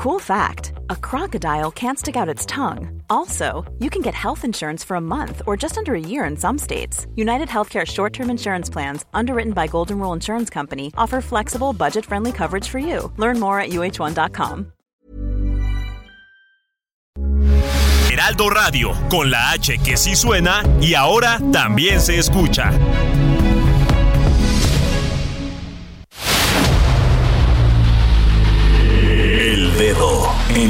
Cool 0.00 0.18
fact 0.18 0.72
a 0.88 0.96
crocodile 0.96 1.70
can't 1.70 1.98
stick 1.98 2.16
out 2.16 2.26
its 2.26 2.46
tongue. 2.46 3.02
Also, 3.10 3.70
you 3.80 3.90
can 3.90 4.00
get 4.00 4.14
health 4.14 4.46
insurance 4.46 4.82
for 4.82 4.94
a 4.94 5.00
month 5.00 5.42
or 5.46 5.58
just 5.58 5.76
under 5.76 5.94
a 5.94 6.00
year 6.00 6.24
in 6.24 6.38
some 6.38 6.56
states. 6.56 7.06
United 7.16 7.48
Healthcare 7.48 7.86
short 7.86 8.14
term 8.14 8.30
insurance 8.30 8.70
plans, 8.70 9.04
underwritten 9.12 9.52
by 9.52 9.66
Golden 9.66 9.98
Rule 9.98 10.14
Insurance 10.14 10.48
Company, 10.48 10.90
offer 10.96 11.20
flexible, 11.20 11.74
budget 11.74 12.06
friendly 12.06 12.32
coverage 12.32 12.66
for 12.66 12.78
you. 12.78 13.12
Learn 13.18 13.38
more 13.38 13.60
at 13.60 13.72
uh1.com. 13.72 14.72
Heraldo 18.10 18.48
Radio, 18.48 18.94
con 19.10 19.30
la 19.30 19.50
H 19.50 19.76
que 19.84 19.98
sí 19.98 20.16
suena 20.16 20.62
y 20.80 20.94
ahora 20.94 21.38
también 21.52 22.00
se 22.00 22.16
escucha. 22.18 22.72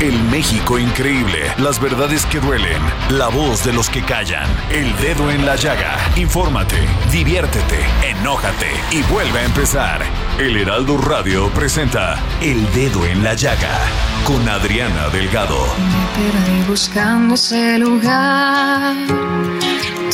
El 0.00 0.16
México 0.30 0.78
increíble. 0.78 1.52
Las 1.58 1.80
verdades 1.80 2.24
que 2.26 2.38
duelen. 2.38 2.80
La 3.10 3.26
voz 3.26 3.64
de 3.64 3.72
los 3.72 3.90
que 3.90 4.00
callan. 4.00 4.48
El 4.70 4.96
dedo 4.98 5.28
en 5.28 5.44
la 5.44 5.56
llaga. 5.56 5.96
Infórmate, 6.14 6.76
diviértete, 7.10 7.80
enójate 8.04 8.70
y 8.92 9.02
vuelve 9.12 9.40
a 9.40 9.44
empezar. 9.44 10.00
El 10.38 10.56
Heraldo 10.56 10.98
Radio 10.98 11.48
presenta 11.48 12.16
El 12.40 12.64
Dedo 12.74 13.06
en 13.06 13.24
la 13.24 13.34
Llaga 13.34 13.76
con 14.22 14.48
Adriana 14.48 15.08
Delgado. 15.08 15.58
Me 15.66 16.22
perdí 16.22 16.62
buscando 16.68 17.34
ese 17.34 17.80
lugar. 17.80 18.94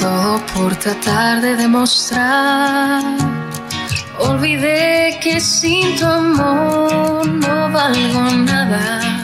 Todo 0.01 0.41
por 0.55 0.75
tratar 0.77 1.43
de 1.43 1.57
demostrar. 1.57 3.03
Olvidé 4.19 5.21
que 5.23 5.39
sin 5.41 5.95
tu 5.97 6.07
amor 6.07 7.27
no 7.27 7.71
valgo 7.71 8.31
nada 8.31 9.24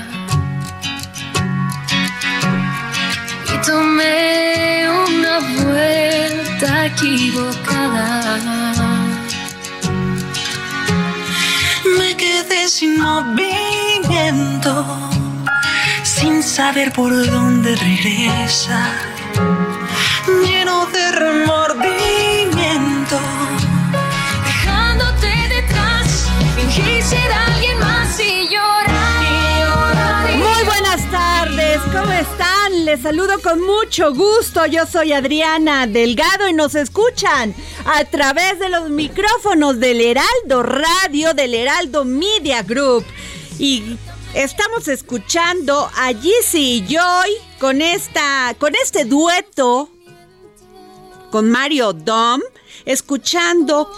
tomé 3.67 4.87
una 4.89 5.39
vuelta 5.39 6.87
equivocada. 6.87 8.39
Me 11.99 12.17
quedé 12.17 12.69
sin 12.69 13.01
movimiento, 13.01 14.87
sin 16.03 16.43
saber 16.43 16.93
por 16.93 17.11
dónde 17.27 17.77
regresar, 17.77 18.93
lleno 20.45 20.87
de 20.87 21.13
remordimiento, 21.13 23.19
dejándote 24.45 25.29
detrás, 25.49 26.29
fingí 26.57 27.03
ser 27.03 27.33
alguien 27.33 27.79
más 27.79 28.19
y 28.21 28.49
llorar. 28.49 30.37
Muy 30.37 30.65
buenas 30.65 31.05
tardes, 31.11 31.81
¿cómo 31.93 32.13
les 32.71 33.03
saludo 33.03 33.41
con 33.43 33.61
mucho 33.61 34.15
gusto. 34.15 34.65
Yo 34.67 34.87
soy 34.87 35.13
Adriana 35.13 35.87
Delgado 35.87 36.49
y 36.49 36.53
nos 36.53 36.75
escuchan 36.75 37.55
a 37.85 38.05
través 38.05 38.59
de 38.59 38.69
los 38.69 38.91
micrófonos 38.91 39.81
del 39.81 40.01
Heraldo 40.01 40.63
Radio, 40.63 41.35
del 41.35 41.55
Heraldo 41.55 42.05
Media 42.05 42.63
Group. 42.63 43.05
Y 43.59 43.97
estamos 44.35 44.89
escuchando 44.89 45.91
a 45.97 46.13
Jesse 46.15 46.55
y 46.55 46.85
Joy 46.87 47.31
con, 47.59 47.83
esta, 47.83 48.55
con 48.59 48.75
este 48.75 49.05
dueto 49.05 49.91
con 51.31 51.51
Mario 51.51 51.93
Dom, 51.93 52.41
escuchando 52.85 53.91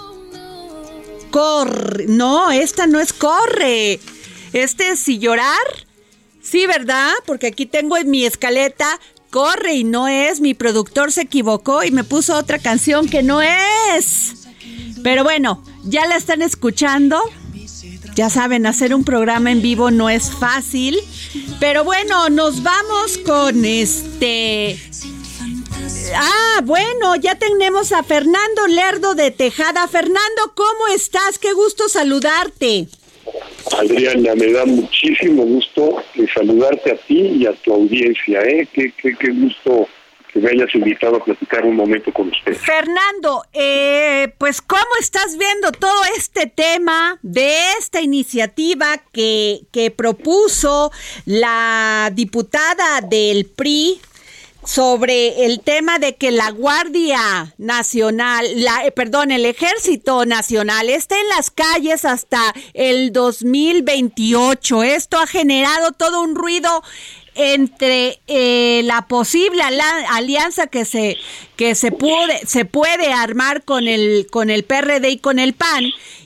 Corre. 1.31 2.07
No, 2.09 2.51
esta 2.51 2.87
no 2.87 3.01
es 3.01 3.13
Corre. 3.13 4.01
Este 4.53 4.91
es 4.91 5.01
Si 5.01 5.19
llorar 5.19 5.92
Sí, 6.43 6.67
¿verdad? 6.67 7.13
Porque 7.25 7.47
aquí 7.47 7.67
tengo 7.67 7.97
en 7.97 8.11
mi 8.11 8.25
escaleta 8.25 9.01
corre 9.33 9.73
y 9.73 9.85
no 9.85 10.09
es, 10.09 10.41
mi 10.41 10.53
productor 10.53 11.11
se 11.11 11.23
equivocó 11.23 11.83
y 11.83 11.91
me 11.91 12.05
puso 12.05 12.37
otra 12.37 12.59
canción 12.59 13.09
que 13.09 13.23
no 13.23 13.41
es. 13.41 14.35
Pero 15.03 15.25
bueno, 15.25 15.65
ya 15.85 16.07
la 16.07 16.17
están 16.17 16.43
escuchando. 16.43 17.19
Ya 18.15 18.29
saben, 18.29 18.67
hacer 18.67 18.95
un 18.95 19.05
programa 19.05 19.51
en 19.51 19.63
vivo 19.63 19.91
no 19.91 20.11
es 20.11 20.31
fácil. 20.31 21.01
Pero 21.59 21.83
bueno, 21.83 22.29
nos 22.29 22.63
vamos 22.63 23.19
con 23.25 23.65
este... 23.65 24.79
Ah, 26.15 26.61
bueno, 26.65 27.17
ya 27.17 27.37
tenemos 27.37 27.93
a 27.93 28.03
Fernando 28.03 28.67
Lerdo 28.67 29.15
de 29.15 29.31
Tejada. 29.31 29.89
Fernando, 29.89 30.53
¿cómo 30.55 30.89
estás? 30.95 31.39
Qué 31.39 31.55
gusto 31.55 31.89
saludarte. 31.89 32.89
Adriana, 33.79 34.35
me 34.35 34.53
da 34.53 34.65
muchísimo 34.65 35.45
gusto 35.45 36.03
saludarte 36.35 36.93
a 36.93 36.97
ti 36.97 37.21
y 37.21 37.47
a 37.47 37.53
tu 37.53 37.73
audiencia. 37.73 38.41
¿eh? 38.43 38.69
Qué, 38.73 38.93
qué, 38.93 39.31
gusto 39.31 39.89
que 40.33 40.41
me 40.41 40.51
hayas 40.51 40.75
invitado 40.75 41.17
a 41.17 41.25
platicar 41.25 41.65
un 41.65 41.77
momento 41.77 42.13
con 42.13 42.29
usted. 42.29 42.55
Fernando, 42.55 43.45
eh, 43.53 44.33
pues 44.39 44.63
¿cómo 44.63 44.83
estás 45.01 45.37
viendo 45.39 45.73
todo 45.73 46.03
este 46.17 46.47
tema 46.47 47.19
de 47.23 47.73
esta 47.79 48.01
iniciativa 48.01 48.99
que, 49.13 49.61
que 49.73 49.91
propuso 49.91 50.91
la 51.27 52.11
diputada 52.15 53.01
del 53.03 53.47
PRI, 53.47 54.01
sobre 54.65 55.45
el 55.45 55.61
tema 55.61 55.99
de 55.99 56.15
que 56.15 56.31
la 56.31 56.51
Guardia 56.51 57.55
Nacional, 57.59 58.47
la, 58.57 58.87
eh, 58.87 58.93
perdón, 58.93 59.33
el 59.33 59.45
Ejército 59.45 60.25
Nacional 60.25 60.89
esté 60.89 61.21
en 61.21 61.29
las 61.29 61.51
calles 61.51 62.05
hasta 62.05 62.55
el 62.75 63.13
2028. 63.13 64.83
Esto 64.85 65.19
ha 65.19 65.27
generado 65.27 65.93
todo 65.93 66.23
un 66.23 66.35
ruido 66.35 66.83
entre 67.35 68.21
eh, 68.27 68.83
la 68.85 69.09
posible 69.09 69.63
alianza 70.11 70.67
que 70.67 70.85
se 70.85 71.17
que 71.57 71.75
se 71.75 71.91
puede 71.91 72.47
se 72.47 72.67
puede 72.67 73.13
armar 73.13 73.65
con 73.65 73.89
el 73.89 74.27
con 74.31 74.51
el 74.51 74.65
PRD 74.65 75.09
y 75.09 75.19
con 75.19 75.39
el 75.39 75.55
PAN 75.55 75.85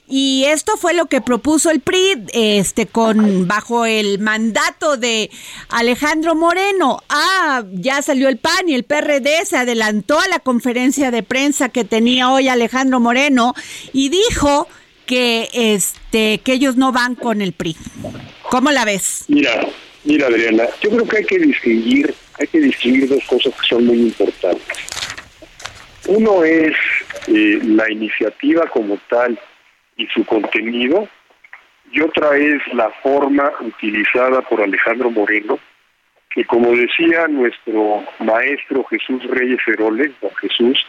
y 0.08 0.44
esto 0.46 0.76
fue 0.76 0.94
lo 0.94 1.06
que 1.06 1.20
propuso 1.20 1.70
el 1.70 1.80
PRI, 1.80 2.26
este, 2.32 2.86
con 2.86 3.48
bajo 3.48 3.86
el 3.86 4.20
mandato 4.20 4.96
de 4.96 5.30
Alejandro 5.68 6.36
Moreno. 6.36 7.02
Ah, 7.08 7.64
ya 7.72 8.00
salió 8.02 8.28
el 8.28 8.36
PAN 8.36 8.68
y 8.68 8.74
el 8.74 8.84
PRD 8.84 9.44
se 9.44 9.56
adelantó 9.56 10.20
a 10.20 10.28
la 10.28 10.38
conferencia 10.38 11.10
de 11.10 11.24
prensa 11.24 11.70
que 11.70 11.84
tenía 11.84 12.30
hoy 12.30 12.48
Alejandro 12.48 13.00
Moreno 13.00 13.54
y 13.92 14.08
dijo 14.08 14.68
que 15.06 15.48
este, 15.52 16.38
que 16.38 16.52
ellos 16.52 16.76
no 16.76 16.92
van 16.92 17.16
con 17.16 17.42
el 17.42 17.52
PRI. 17.52 17.76
¿Cómo 18.48 18.70
la 18.70 18.84
ves? 18.84 19.24
Mira, 19.26 19.66
mira 20.04 20.28
Adriana, 20.28 20.64
yo 20.82 20.90
creo 20.90 21.08
que 21.08 21.16
hay 21.18 21.24
que 21.24 21.38
distinguir, 21.38 22.14
hay 22.38 22.46
que 22.46 22.60
distinguir 22.60 23.08
dos 23.08 23.24
cosas 23.24 23.52
que 23.60 23.66
son 23.68 23.86
muy 23.86 23.98
importantes. 23.98 24.78
Uno 26.06 26.44
es 26.44 26.76
eh, 27.26 27.58
la 27.64 27.90
iniciativa 27.90 28.68
como 28.68 28.96
tal 29.10 29.36
y 29.96 30.06
su 30.08 30.24
contenido, 30.24 31.08
y 31.90 32.00
otra 32.00 32.36
es 32.36 32.60
la 32.74 32.90
forma 33.02 33.50
utilizada 33.60 34.42
por 34.42 34.60
Alejandro 34.60 35.10
Moreno, 35.10 35.58
que 36.30 36.44
como 36.44 36.74
decía 36.74 37.28
nuestro 37.28 38.04
maestro 38.18 38.84
Jesús 38.84 39.24
Reyes 39.30 39.60
Heroles, 39.66 40.12
o 40.20 40.30
Jesús, 40.34 40.86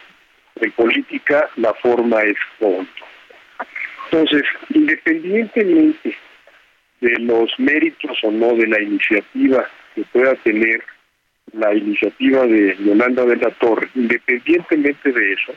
en 0.56 0.72
política 0.72 1.50
la 1.56 1.74
forma 1.76 2.22
es 2.24 2.38
fondo. 2.60 2.90
Entonces, 4.06 4.44
independientemente 4.70 6.18
de 7.02 7.20
los 7.20 7.52
méritos 7.60 8.18
o 8.24 8.32
no 8.32 8.56
de 8.56 8.68
la 8.68 8.82
iniciativa 8.82 9.66
que 9.94 10.04
pueda 10.12 10.34
tener 10.36 10.84
la 11.54 11.74
iniciativa 11.74 12.46
de 12.46 12.76
Yolanda 12.80 13.26
de 13.26 13.38
la 13.38 13.52
Torre, 13.52 13.88
independientemente 13.96 15.12
de 15.12 15.34
eso, 15.34 15.54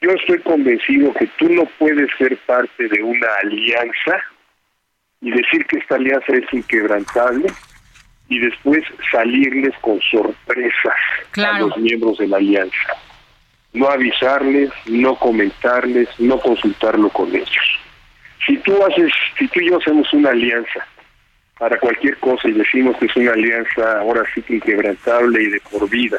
yo 0.00 0.10
estoy 0.10 0.38
convencido 0.40 1.12
que 1.14 1.26
tú 1.38 1.48
no 1.48 1.64
puedes 1.78 2.08
ser 2.18 2.36
parte 2.38 2.88
de 2.88 3.02
una 3.02 3.28
alianza 3.42 4.22
y 5.20 5.30
decir 5.30 5.64
que 5.66 5.78
esta 5.78 5.96
alianza 5.96 6.32
es 6.34 6.52
inquebrantable 6.52 7.46
y 8.28 8.38
después 8.38 8.84
salirles 9.10 9.74
con 9.80 10.00
sorpresas 10.02 10.94
a 11.36 11.58
los 11.60 11.76
miembros 11.78 12.18
de 12.18 12.28
la 12.28 12.36
alianza. 12.36 12.94
No 13.72 13.88
avisarles, 13.88 14.70
no 14.86 15.16
comentarles, 15.16 16.08
no 16.18 16.38
consultarlo 16.40 17.08
con 17.10 17.34
ellos. 17.34 17.80
Si 18.46 18.56
tú 18.58 18.84
haces, 18.84 19.12
si 19.38 19.48
tú 19.48 19.60
y 19.60 19.70
yo 19.70 19.78
hacemos 19.78 20.12
una 20.12 20.30
alianza 20.30 20.86
para 21.58 21.78
cualquier 21.78 22.16
cosa 22.18 22.48
y 22.48 22.52
decimos 22.52 22.96
que 22.98 23.06
es 23.06 23.16
una 23.16 23.32
alianza 23.32 24.00
ahora 24.00 24.22
sí 24.34 24.42
que 24.42 24.56
inquebrantable 24.56 25.42
y 25.42 25.46
de 25.46 25.60
por 25.60 25.88
vida, 25.88 26.18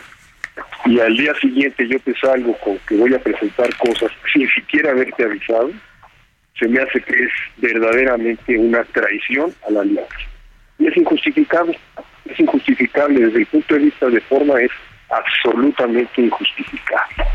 y 0.85 1.00
al 1.00 1.15
día 1.18 1.33
siguiente 1.35 1.88
yo 1.88 2.00
te 2.00 2.13
salgo 2.15 2.57
con 2.59 2.77
que 2.88 2.95
voy 2.95 3.13
a 3.13 3.19
presentar 3.19 3.75
cosas 3.77 4.12
sin 4.31 4.47
siquiera 4.50 4.91
haberte 4.91 5.24
avisado, 5.24 5.71
se 6.57 6.68
me 6.68 6.79
hace 6.79 7.01
que 7.01 7.13
es 7.13 7.31
verdaderamente 7.57 8.57
una 8.57 8.83
traición 8.85 9.53
a 9.68 9.71
la 9.71 9.81
alianza. 9.81 10.18
Y 10.79 10.88
es 10.88 10.97
injustificable, 10.97 11.77
es 12.25 12.39
injustificable 12.39 13.25
desde 13.25 13.39
el 13.39 13.45
punto 13.47 13.75
de 13.75 13.81
vista 13.81 14.07
de 14.07 14.21
forma, 14.21 14.59
es 14.62 14.71
absolutamente 15.09 16.21
injustificable. 16.21 17.25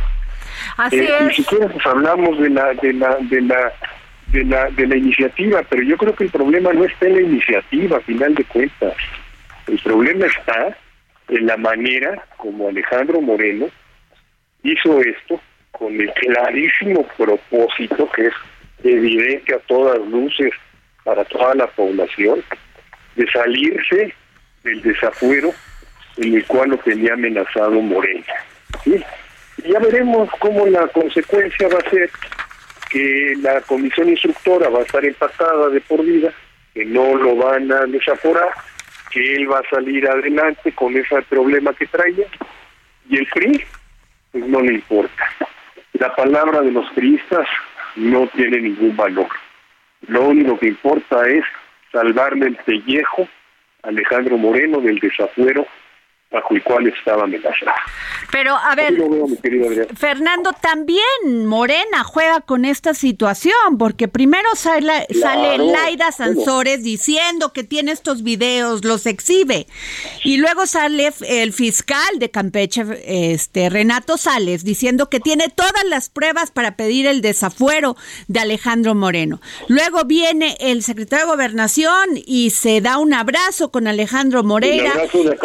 Así 0.77 0.99
eh, 0.99 1.17
es. 1.21 1.27
Ni 1.27 1.35
siquiera 1.35 1.69
pues, 1.69 1.87
hablamos 1.87 2.39
de 2.39 2.51
la, 2.51 2.75
de 2.75 2.93
la, 2.93 3.17
de 3.21 3.41
la 3.43 3.73
de 4.29 4.45
la, 4.45 4.71
de 4.71 4.87
la 4.87 4.97
iniciativa, 4.97 5.63
pero 5.69 5.83
yo 5.83 5.97
creo 5.99 6.15
que 6.15 6.25
el 6.25 6.31
problema 6.31 6.73
no 6.73 6.85
está 6.85 7.07
en 7.07 7.17
la 7.17 7.21
iniciativa, 7.21 7.99
a 7.99 8.01
final 8.01 8.35
de 8.35 8.45
cuentas. 8.45 8.95
El 9.67 9.79
problema 9.81 10.27
está 10.27 10.77
en 11.33 11.47
la 11.47 11.57
manera 11.57 12.23
como 12.37 12.69
Alejandro 12.69 13.21
Moreno 13.21 13.69
hizo 14.63 15.01
esto 15.01 15.41
con 15.71 15.99
el 15.99 16.13
clarísimo 16.13 17.07
propósito 17.17 18.09
que 18.13 18.27
es 18.27 18.35
evidente 18.85 19.55
a 19.55 19.59
todas 19.61 19.99
luces 20.09 20.53
para 21.05 21.25
toda 21.25 21.55
la 21.55 21.67
población 21.69 22.43
de 23.17 23.27
salirse 23.31 24.15
del 24.63 24.83
desafuero 24.83 25.53
en 26.19 26.35
el 26.35 26.45
cual 26.47 26.71
lo 26.71 26.79
tenía 26.79 27.15
amenazado 27.15 27.81
Moreno. 27.81 28.25
¿sí? 28.85 29.03
Y 29.65 29.73
ya 29.73 29.79
veremos 29.79 30.29
cómo 30.39 30.67
la 30.67 30.87
consecuencia 30.89 31.69
va 31.69 31.79
a 31.79 31.91
ser 31.91 32.11
que 32.91 33.35
la 33.41 33.61
comisión 33.63 34.11
instructora 34.11 34.69
va 34.69 34.81
a 34.81 34.83
estar 34.83 35.05
empatada 35.05 35.71
de 35.71 35.81
por 35.81 36.05
vida, 36.05 36.31
que 36.75 36.85
no 36.85 37.17
lo 37.17 37.37
van 37.37 37.73
a 37.73 37.87
desaforar, 37.87 38.51
que 39.13 39.35
él 39.35 39.51
va 39.51 39.59
a 39.59 39.69
salir 39.71 40.09
adelante 40.09 40.73
con 40.73 40.97
ese 40.97 41.21
problema 41.23 41.73
que 41.75 41.87
traía, 41.87 42.27
y 43.09 43.19
el 43.19 43.27
PRI, 43.27 43.63
pues 44.31 44.47
no 44.47 44.61
le 44.61 44.75
importa. 44.75 45.29
La 45.95 46.15
palabra 46.15 46.63
de 46.63 46.73
los 46.73 46.89
priistas 46.93 47.47
no 47.97 48.27
tiene 48.29 48.61
ningún 48.61 48.97
valor. 48.97 49.29
Lo 50.09 50.29
único 50.29 50.59
que 50.59 50.69
importa 50.69 51.29
es 51.29 51.45
salvarle 51.93 52.47
el 52.47 52.57
pellejo 52.57 53.29
a 53.83 53.89
Alejandro 53.89 54.39
Moreno 54.39 54.81
del 54.81 54.99
desafuero 54.99 55.67
bajo 56.33 56.55
el 56.55 56.63
cual 56.63 56.87
estaba 56.89 57.25
amenazado. 57.25 57.53
Pero, 58.31 58.57
a 58.57 58.75
ver, 58.75 58.95
Fernando, 59.95 60.53
también 60.55 61.47
Morena 61.47 62.03
juega 62.03 62.41
con 62.41 62.65
esta 62.65 62.95
situación, 62.95 63.77
porque 63.79 64.09
primero 64.09 64.49
sale, 64.55 65.07
sale 65.21 65.59
Laida 65.59 66.11
Sansores 66.13 66.83
diciendo 66.83 67.53
que 67.53 67.63
tiene 67.63 67.93
estos 67.93 68.23
videos, 68.23 68.85
los 68.85 69.05
exhibe, 69.07 69.67
y 70.25 70.39
luego 70.39 70.67
sale 70.67 71.13
el 71.29 71.53
fiscal 71.53 72.19
de 72.19 72.31
Campeche, 72.31 72.85
este 73.05 73.69
Renato 73.69 74.17
Sales, 74.17 74.65
diciendo 74.65 75.11
que 75.11 75.21
tiene 75.21 75.49
todas 75.49 75.85
las 75.85 76.09
pruebas 76.09 76.51
para 76.51 76.77
pedir 76.77 77.07
el 77.07 77.21
desafuero 77.21 77.97
de 78.29 78.41
Alejandro 78.41 78.95
Moreno. 78.95 79.41
Luego 79.69 80.05
viene 80.05 80.57
el 80.61 80.83
secretario 80.83 81.27
de 81.27 81.33
Gobernación 81.33 82.09
y 82.25 82.51
se 82.51 82.81
da 82.81 82.97
un 82.97 83.13
abrazo 83.13 83.71
con 83.71 83.87
Alejandro 83.87 84.43
Moreira, 84.43 84.93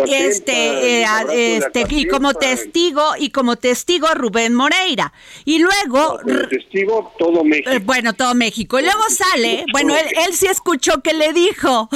este 0.08 0.77
eh, 0.82 1.58
este, 1.58 1.86
y 1.90 2.08
como 2.08 2.34
testigo 2.34 3.02
y 3.18 3.30
como 3.30 3.56
testigo 3.56 4.08
Rubén 4.14 4.54
Moreira. 4.54 5.14
Y 5.46 5.60
luego 5.60 6.20
testigo 6.50 7.14
todo 7.18 7.44
México. 7.44 7.70
eh, 7.70 7.80
bueno 7.80 8.14
todo 8.14 8.34
México. 8.36 8.80
Y 8.80 8.84
luego 8.84 9.04
sale 9.10 9.66
bueno 9.72 9.96
él, 9.96 10.06
él 10.28 10.34
sí 10.34 10.48
escuchó 10.48 11.02
que 11.02 11.14
le 11.14 11.34
dijo. 11.34 11.90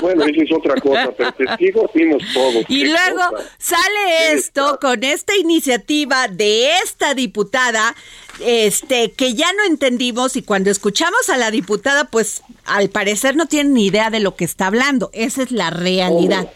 Bueno, 0.00 0.24
eso 0.24 0.42
es 0.42 0.52
otra 0.52 0.80
cosa, 0.80 1.12
pero 1.16 1.32
testigos 1.38 1.90
vimos 1.94 2.22
todos. 2.32 2.64
Y 2.68 2.86
luego 2.86 3.22
sale 3.58 4.32
esto 4.32 4.78
con 4.80 5.02
esta 5.04 5.36
iniciativa 5.36 6.28
de 6.28 6.76
esta 6.84 7.14
diputada, 7.14 7.94
este, 8.40 9.12
que 9.12 9.34
ya 9.34 9.52
no 9.52 9.64
entendimos 9.64 10.36
y 10.36 10.42
cuando 10.42 10.70
escuchamos 10.70 11.28
a 11.30 11.36
la 11.36 11.50
diputada, 11.50 12.04
pues 12.04 12.42
al 12.64 12.90
parecer 12.90 13.36
no 13.36 13.46
tiene 13.46 13.70
ni 13.70 13.86
idea 13.86 14.10
de 14.10 14.20
lo 14.20 14.36
que 14.36 14.44
está 14.44 14.66
hablando. 14.66 15.10
Esa 15.12 15.42
es 15.42 15.50
la 15.50 15.70
realidad. 15.70 16.50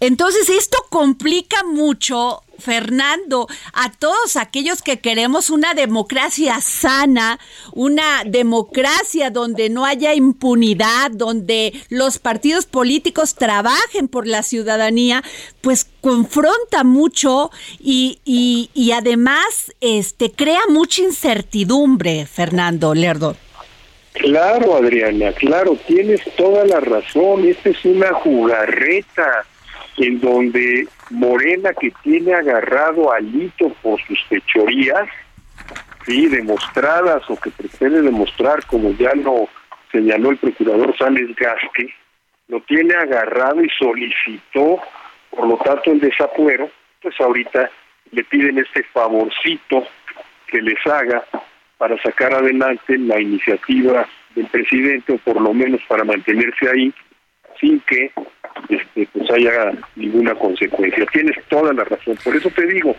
Entonces 0.00 0.48
esto 0.48 0.78
complica 0.90 1.64
mucho, 1.64 2.42
Fernando, 2.58 3.48
a 3.72 3.90
todos 3.92 4.36
aquellos 4.36 4.80
que 4.82 5.00
queremos 5.00 5.50
una 5.50 5.74
democracia 5.74 6.60
sana, 6.60 7.38
una 7.72 8.22
democracia 8.24 9.30
donde 9.30 9.70
no 9.70 9.84
haya 9.84 10.14
impunidad, 10.14 11.10
donde 11.10 11.72
los 11.88 12.18
partidos 12.18 12.66
políticos 12.66 13.34
trabajen 13.34 14.08
por 14.08 14.26
la 14.26 14.42
ciudadanía, 14.42 15.22
pues 15.60 15.86
confronta 16.00 16.84
mucho 16.84 17.50
y, 17.80 18.20
y, 18.24 18.92
además 18.92 19.72
este, 19.80 20.30
crea 20.30 20.60
mucha 20.68 21.02
incertidumbre, 21.02 22.26
Fernando 22.26 22.94
Lerdo. 22.94 23.36
Claro, 24.12 24.74
Adriana, 24.74 25.32
claro, 25.32 25.76
tienes 25.86 26.20
toda 26.36 26.64
la 26.64 26.80
razón, 26.80 27.46
esta 27.46 27.68
es 27.70 27.84
una 27.84 28.12
jugarreta 28.14 29.44
en 29.98 30.20
donde 30.20 30.86
Morena, 31.10 31.72
que 31.72 31.92
tiene 32.02 32.34
agarrado 32.34 33.12
a 33.12 33.20
Lito 33.20 33.70
por 33.82 34.00
sus 34.02 34.22
fechorías, 34.24 35.08
sí, 36.06 36.26
demostradas 36.28 37.28
o 37.28 37.36
que 37.36 37.50
pretende 37.50 38.02
demostrar, 38.02 38.64
como 38.66 38.92
ya 38.92 39.14
lo 39.14 39.48
señaló 39.92 40.30
el 40.30 40.38
procurador 40.38 40.96
Sales 40.96 41.34
Gasque, 41.36 41.94
lo 42.48 42.60
tiene 42.60 42.94
agarrado 42.94 43.62
y 43.62 43.68
solicitó, 43.78 44.80
por 45.30 45.46
lo 45.46 45.56
tanto, 45.58 45.92
el 45.92 46.00
desafuero, 46.00 46.70
pues 47.02 47.14
ahorita 47.20 47.70
le 48.12 48.24
piden 48.24 48.58
este 48.58 48.82
favorcito 48.84 49.86
que 50.46 50.62
les 50.62 50.84
haga 50.86 51.24
para 51.76 52.00
sacar 52.02 52.32
adelante 52.32 52.96
la 52.98 53.20
iniciativa 53.20 54.08
del 54.34 54.46
presidente, 54.46 55.12
o 55.12 55.18
por 55.18 55.40
lo 55.40 55.52
menos 55.52 55.80
para 55.88 56.04
mantenerse 56.04 56.68
ahí, 56.68 56.92
sin 57.60 57.80
que 57.80 58.10
este, 58.68 59.08
pues 59.12 59.30
haya 59.30 59.72
ninguna 59.96 60.34
consecuencia. 60.34 61.06
Tienes 61.12 61.36
toda 61.48 61.72
la 61.72 61.84
razón. 61.84 62.16
Por 62.22 62.36
eso 62.36 62.50
te 62.50 62.66
digo 62.66 62.94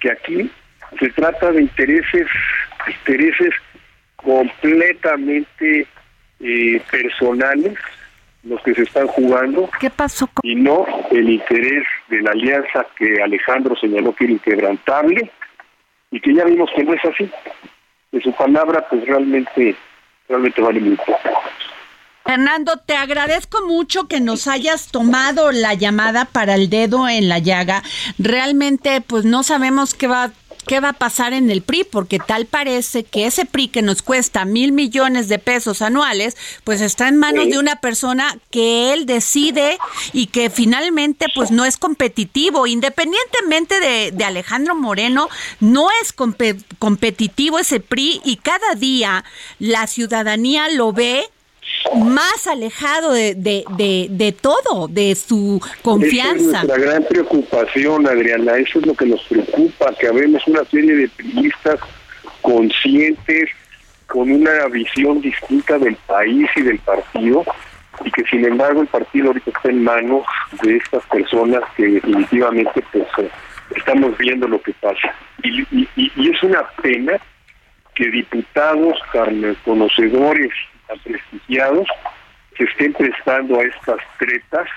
que 0.00 0.10
aquí 0.10 0.50
se 0.98 1.10
trata 1.10 1.52
de 1.52 1.62
intereses, 1.62 2.26
intereses 2.86 3.54
completamente 4.16 5.86
eh, 6.40 6.82
personales 6.90 7.74
los 8.46 8.62
que 8.62 8.74
se 8.74 8.82
están 8.82 9.06
jugando. 9.08 9.68
¿Qué 9.80 9.90
pasó? 9.90 10.28
Y 10.42 10.54
no 10.54 10.86
el 11.10 11.28
interés 11.28 11.84
de 12.08 12.22
la 12.22 12.30
alianza 12.30 12.86
que 12.96 13.20
Alejandro 13.22 13.76
señaló 13.76 14.14
que 14.14 14.24
era 14.24 14.32
inquebrantable 14.34 15.30
y 16.10 16.20
que 16.20 16.34
ya 16.34 16.44
vimos 16.44 16.70
que 16.74 16.84
no 16.84 16.94
es 16.94 17.04
así. 17.04 17.28
De 18.12 18.20
su 18.20 18.32
palabra, 18.32 18.86
pues 18.88 19.04
realmente, 19.04 19.74
realmente 20.28 20.62
vale 20.62 20.80
muy 20.80 20.96
poco. 20.96 21.42
Fernando, 22.26 22.76
te 22.84 22.96
agradezco 22.96 23.64
mucho 23.66 24.08
que 24.08 24.20
nos 24.20 24.48
hayas 24.48 24.88
tomado 24.88 25.52
la 25.52 25.74
llamada 25.74 26.24
para 26.24 26.56
el 26.56 26.68
dedo 26.68 27.08
en 27.08 27.28
la 27.28 27.38
llaga. 27.38 27.84
Realmente, 28.18 29.00
pues 29.00 29.24
no 29.24 29.44
sabemos 29.44 29.94
qué 29.94 30.08
va 30.08 30.32
qué 30.66 30.80
va 30.80 30.90
a 30.90 30.92
pasar 30.94 31.32
en 31.32 31.50
el 31.50 31.62
PRI, 31.62 31.84
porque 31.84 32.18
tal 32.18 32.46
parece 32.46 33.04
que 33.04 33.26
ese 33.26 33.44
PRI 33.44 33.68
que 33.68 33.82
nos 33.82 34.02
cuesta 34.02 34.44
mil 34.44 34.72
millones 34.72 35.28
de 35.28 35.38
pesos 35.38 35.80
anuales, 35.80 36.36
pues 36.64 36.80
está 36.80 37.08
en 37.08 37.16
manos 37.16 37.48
de 37.48 37.58
una 37.58 37.76
persona 37.76 38.36
que 38.50 38.92
él 38.92 39.06
decide 39.06 39.78
y 40.12 40.26
que 40.26 40.50
finalmente 40.50 41.26
pues 41.34 41.50
no 41.50 41.64
es 41.64 41.76
competitivo, 41.76 42.66
independientemente 42.66 43.78
de, 43.80 44.10
de 44.10 44.24
Alejandro 44.24 44.74
Moreno, 44.74 45.28
no 45.60 45.88
es 46.02 46.12
competitivo 46.12 47.58
ese 47.60 47.80
PRI 47.80 48.20
y 48.24 48.36
cada 48.36 48.74
día 48.74 49.24
la 49.60 49.86
ciudadanía 49.86 50.68
lo 50.68 50.92
ve 50.92 51.30
más 51.94 52.46
alejado 52.46 53.12
de, 53.12 53.34
de, 53.34 54.06
de, 54.10 54.32
todo, 54.32 54.88
de 54.88 55.14
su 55.14 55.60
confianza. 55.82 56.34
Esa 56.34 56.62
es 56.62 56.68
nuestra 56.68 56.78
gran 56.78 57.04
preocupación, 57.04 58.06
Adriana, 58.06 58.56
eso 58.56 58.80
es 58.80 58.86
lo 58.86 58.94
que 58.94 59.06
nos 59.06 59.22
preocupa, 59.24 59.94
que 59.98 60.08
habemos 60.08 60.46
una 60.46 60.64
serie 60.64 60.94
de 60.94 61.08
periodistas 61.08 61.80
conscientes, 62.42 63.50
con 64.06 64.30
una 64.30 64.66
visión 64.66 65.20
distinta 65.20 65.78
del 65.78 65.96
país 66.06 66.48
y 66.56 66.62
del 66.62 66.78
partido, 66.78 67.44
y 68.04 68.10
que 68.10 68.24
sin 68.30 68.44
embargo 68.44 68.82
el 68.82 68.88
partido 68.88 69.28
ahorita 69.28 69.50
está 69.50 69.68
en 69.70 69.82
manos 69.82 70.24
de 70.62 70.76
estas 70.76 71.04
personas 71.06 71.62
que 71.76 71.86
definitivamente 71.86 72.84
pues 72.92 73.06
estamos 73.74 74.16
viendo 74.18 74.46
lo 74.46 74.60
que 74.62 74.72
pasa. 74.74 75.14
Y, 75.42 75.62
y, 75.72 75.88
y 75.96 76.30
es 76.30 76.42
una 76.42 76.62
pena 76.82 77.18
que 77.94 78.10
diputados 78.10 78.98
tan 79.12 79.56
conocedores 79.64 80.50
tan 80.86 80.98
prestigiados 81.00 81.88
se 82.56 82.64
estén 82.64 82.92
prestando 82.94 83.60
a 83.60 83.64
estas 83.64 83.98
tretas 84.18 84.68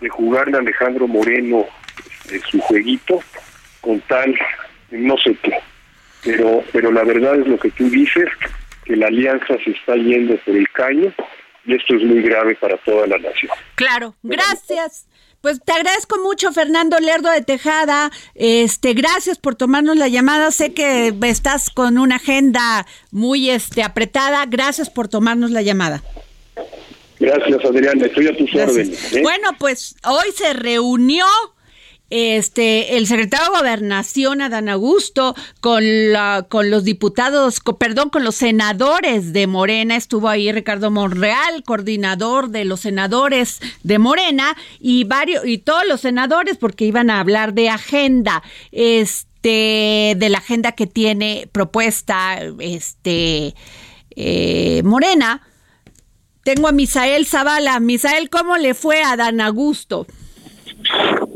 de 0.00 0.08
jugarle 0.08 0.56
a 0.56 0.60
Alejandro 0.60 1.08
Moreno 1.08 1.66
este, 1.98 2.40
su 2.40 2.60
jueguito 2.60 3.20
con 3.80 4.00
tal 4.02 4.34
no 4.90 5.16
sé 5.18 5.34
qué. 5.42 5.58
Pero, 6.22 6.62
pero 6.72 6.92
la 6.92 7.02
verdad 7.02 7.40
es 7.40 7.46
lo 7.46 7.58
que 7.58 7.70
tú 7.70 7.88
dices, 7.88 8.28
que 8.84 8.96
la 8.96 9.06
alianza 9.08 9.56
se 9.64 9.70
está 9.70 9.96
yendo 9.96 10.36
por 10.38 10.56
el 10.56 10.68
caño 10.70 11.12
y 11.64 11.74
esto 11.74 11.96
es 11.96 12.02
muy 12.02 12.22
grave 12.22 12.54
para 12.56 12.76
toda 12.78 13.06
la 13.06 13.18
nación. 13.18 13.50
Claro, 13.74 14.14
gracias. 14.22 15.08
Pues 15.42 15.60
te 15.60 15.72
agradezco 15.72 16.18
mucho, 16.22 16.52
Fernando 16.52 17.00
Lerdo 17.00 17.28
de 17.28 17.42
Tejada. 17.42 18.12
Este, 18.36 18.94
gracias 18.94 19.38
por 19.38 19.56
tomarnos 19.56 19.96
la 19.96 20.06
llamada. 20.06 20.52
Sé 20.52 20.72
que 20.72 21.12
estás 21.22 21.68
con 21.68 21.98
una 21.98 22.16
agenda 22.16 22.86
muy 23.10 23.50
este 23.50 23.82
apretada. 23.82 24.46
Gracias 24.46 24.88
por 24.88 25.08
tomarnos 25.08 25.50
la 25.50 25.62
llamada. 25.62 26.00
Gracias, 27.18 27.64
Adriana. 27.64 28.06
Estoy 28.06 28.28
a 28.28 28.36
tus 28.36 28.54
órdenes. 28.54 29.12
¿eh? 29.14 29.22
Bueno, 29.22 29.50
pues 29.58 29.96
hoy 30.04 30.30
se 30.32 30.52
reunió 30.52 31.26
este, 32.14 32.98
el 32.98 33.06
secretario 33.06 33.50
de 33.50 33.58
Gobernación, 33.58 34.42
Adán 34.42 34.68
Augusto, 34.68 35.34
con, 35.60 36.12
la, 36.12 36.44
con 36.46 36.70
los 36.70 36.84
diputados, 36.84 37.60
perdón, 37.78 38.10
con 38.10 38.22
los 38.22 38.34
senadores 38.34 39.32
de 39.32 39.46
Morena, 39.46 39.96
estuvo 39.96 40.28
ahí 40.28 40.52
Ricardo 40.52 40.90
Monreal, 40.90 41.64
coordinador 41.64 42.50
de 42.50 42.66
los 42.66 42.80
senadores 42.80 43.60
de 43.82 43.98
Morena, 43.98 44.58
y 44.78 45.04
varios, 45.04 45.46
y 45.46 45.56
todos 45.56 45.84
los 45.88 46.02
senadores, 46.02 46.58
porque 46.58 46.84
iban 46.84 47.08
a 47.08 47.18
hablar 47.18 47.54
de 47.54 47.70
agenda, 47.70 48.42
este, 48.72 50.14
de 50.14 50.28
la 50.28 50.36
agenda 50.36 50.72
que 50.72 50.86
tiene 50.86 51.48
propuesta, 51.50 52.40
este, 52.58 53.54
eh, 54.16 54.82
Morena. 54.84 55.40
Tengo 56.44 56.68
a 56.68 56.72
Misael 56.72 57.24
Zavala. 57.24 57.80
Misael, 57.80 58.28
¿cómo 58.28 58.58
le 58.58 58.74
fue 58.74 59.02
a 59.02 59.12
Adán 59.12 59.40
Augusto? 59.40 60.06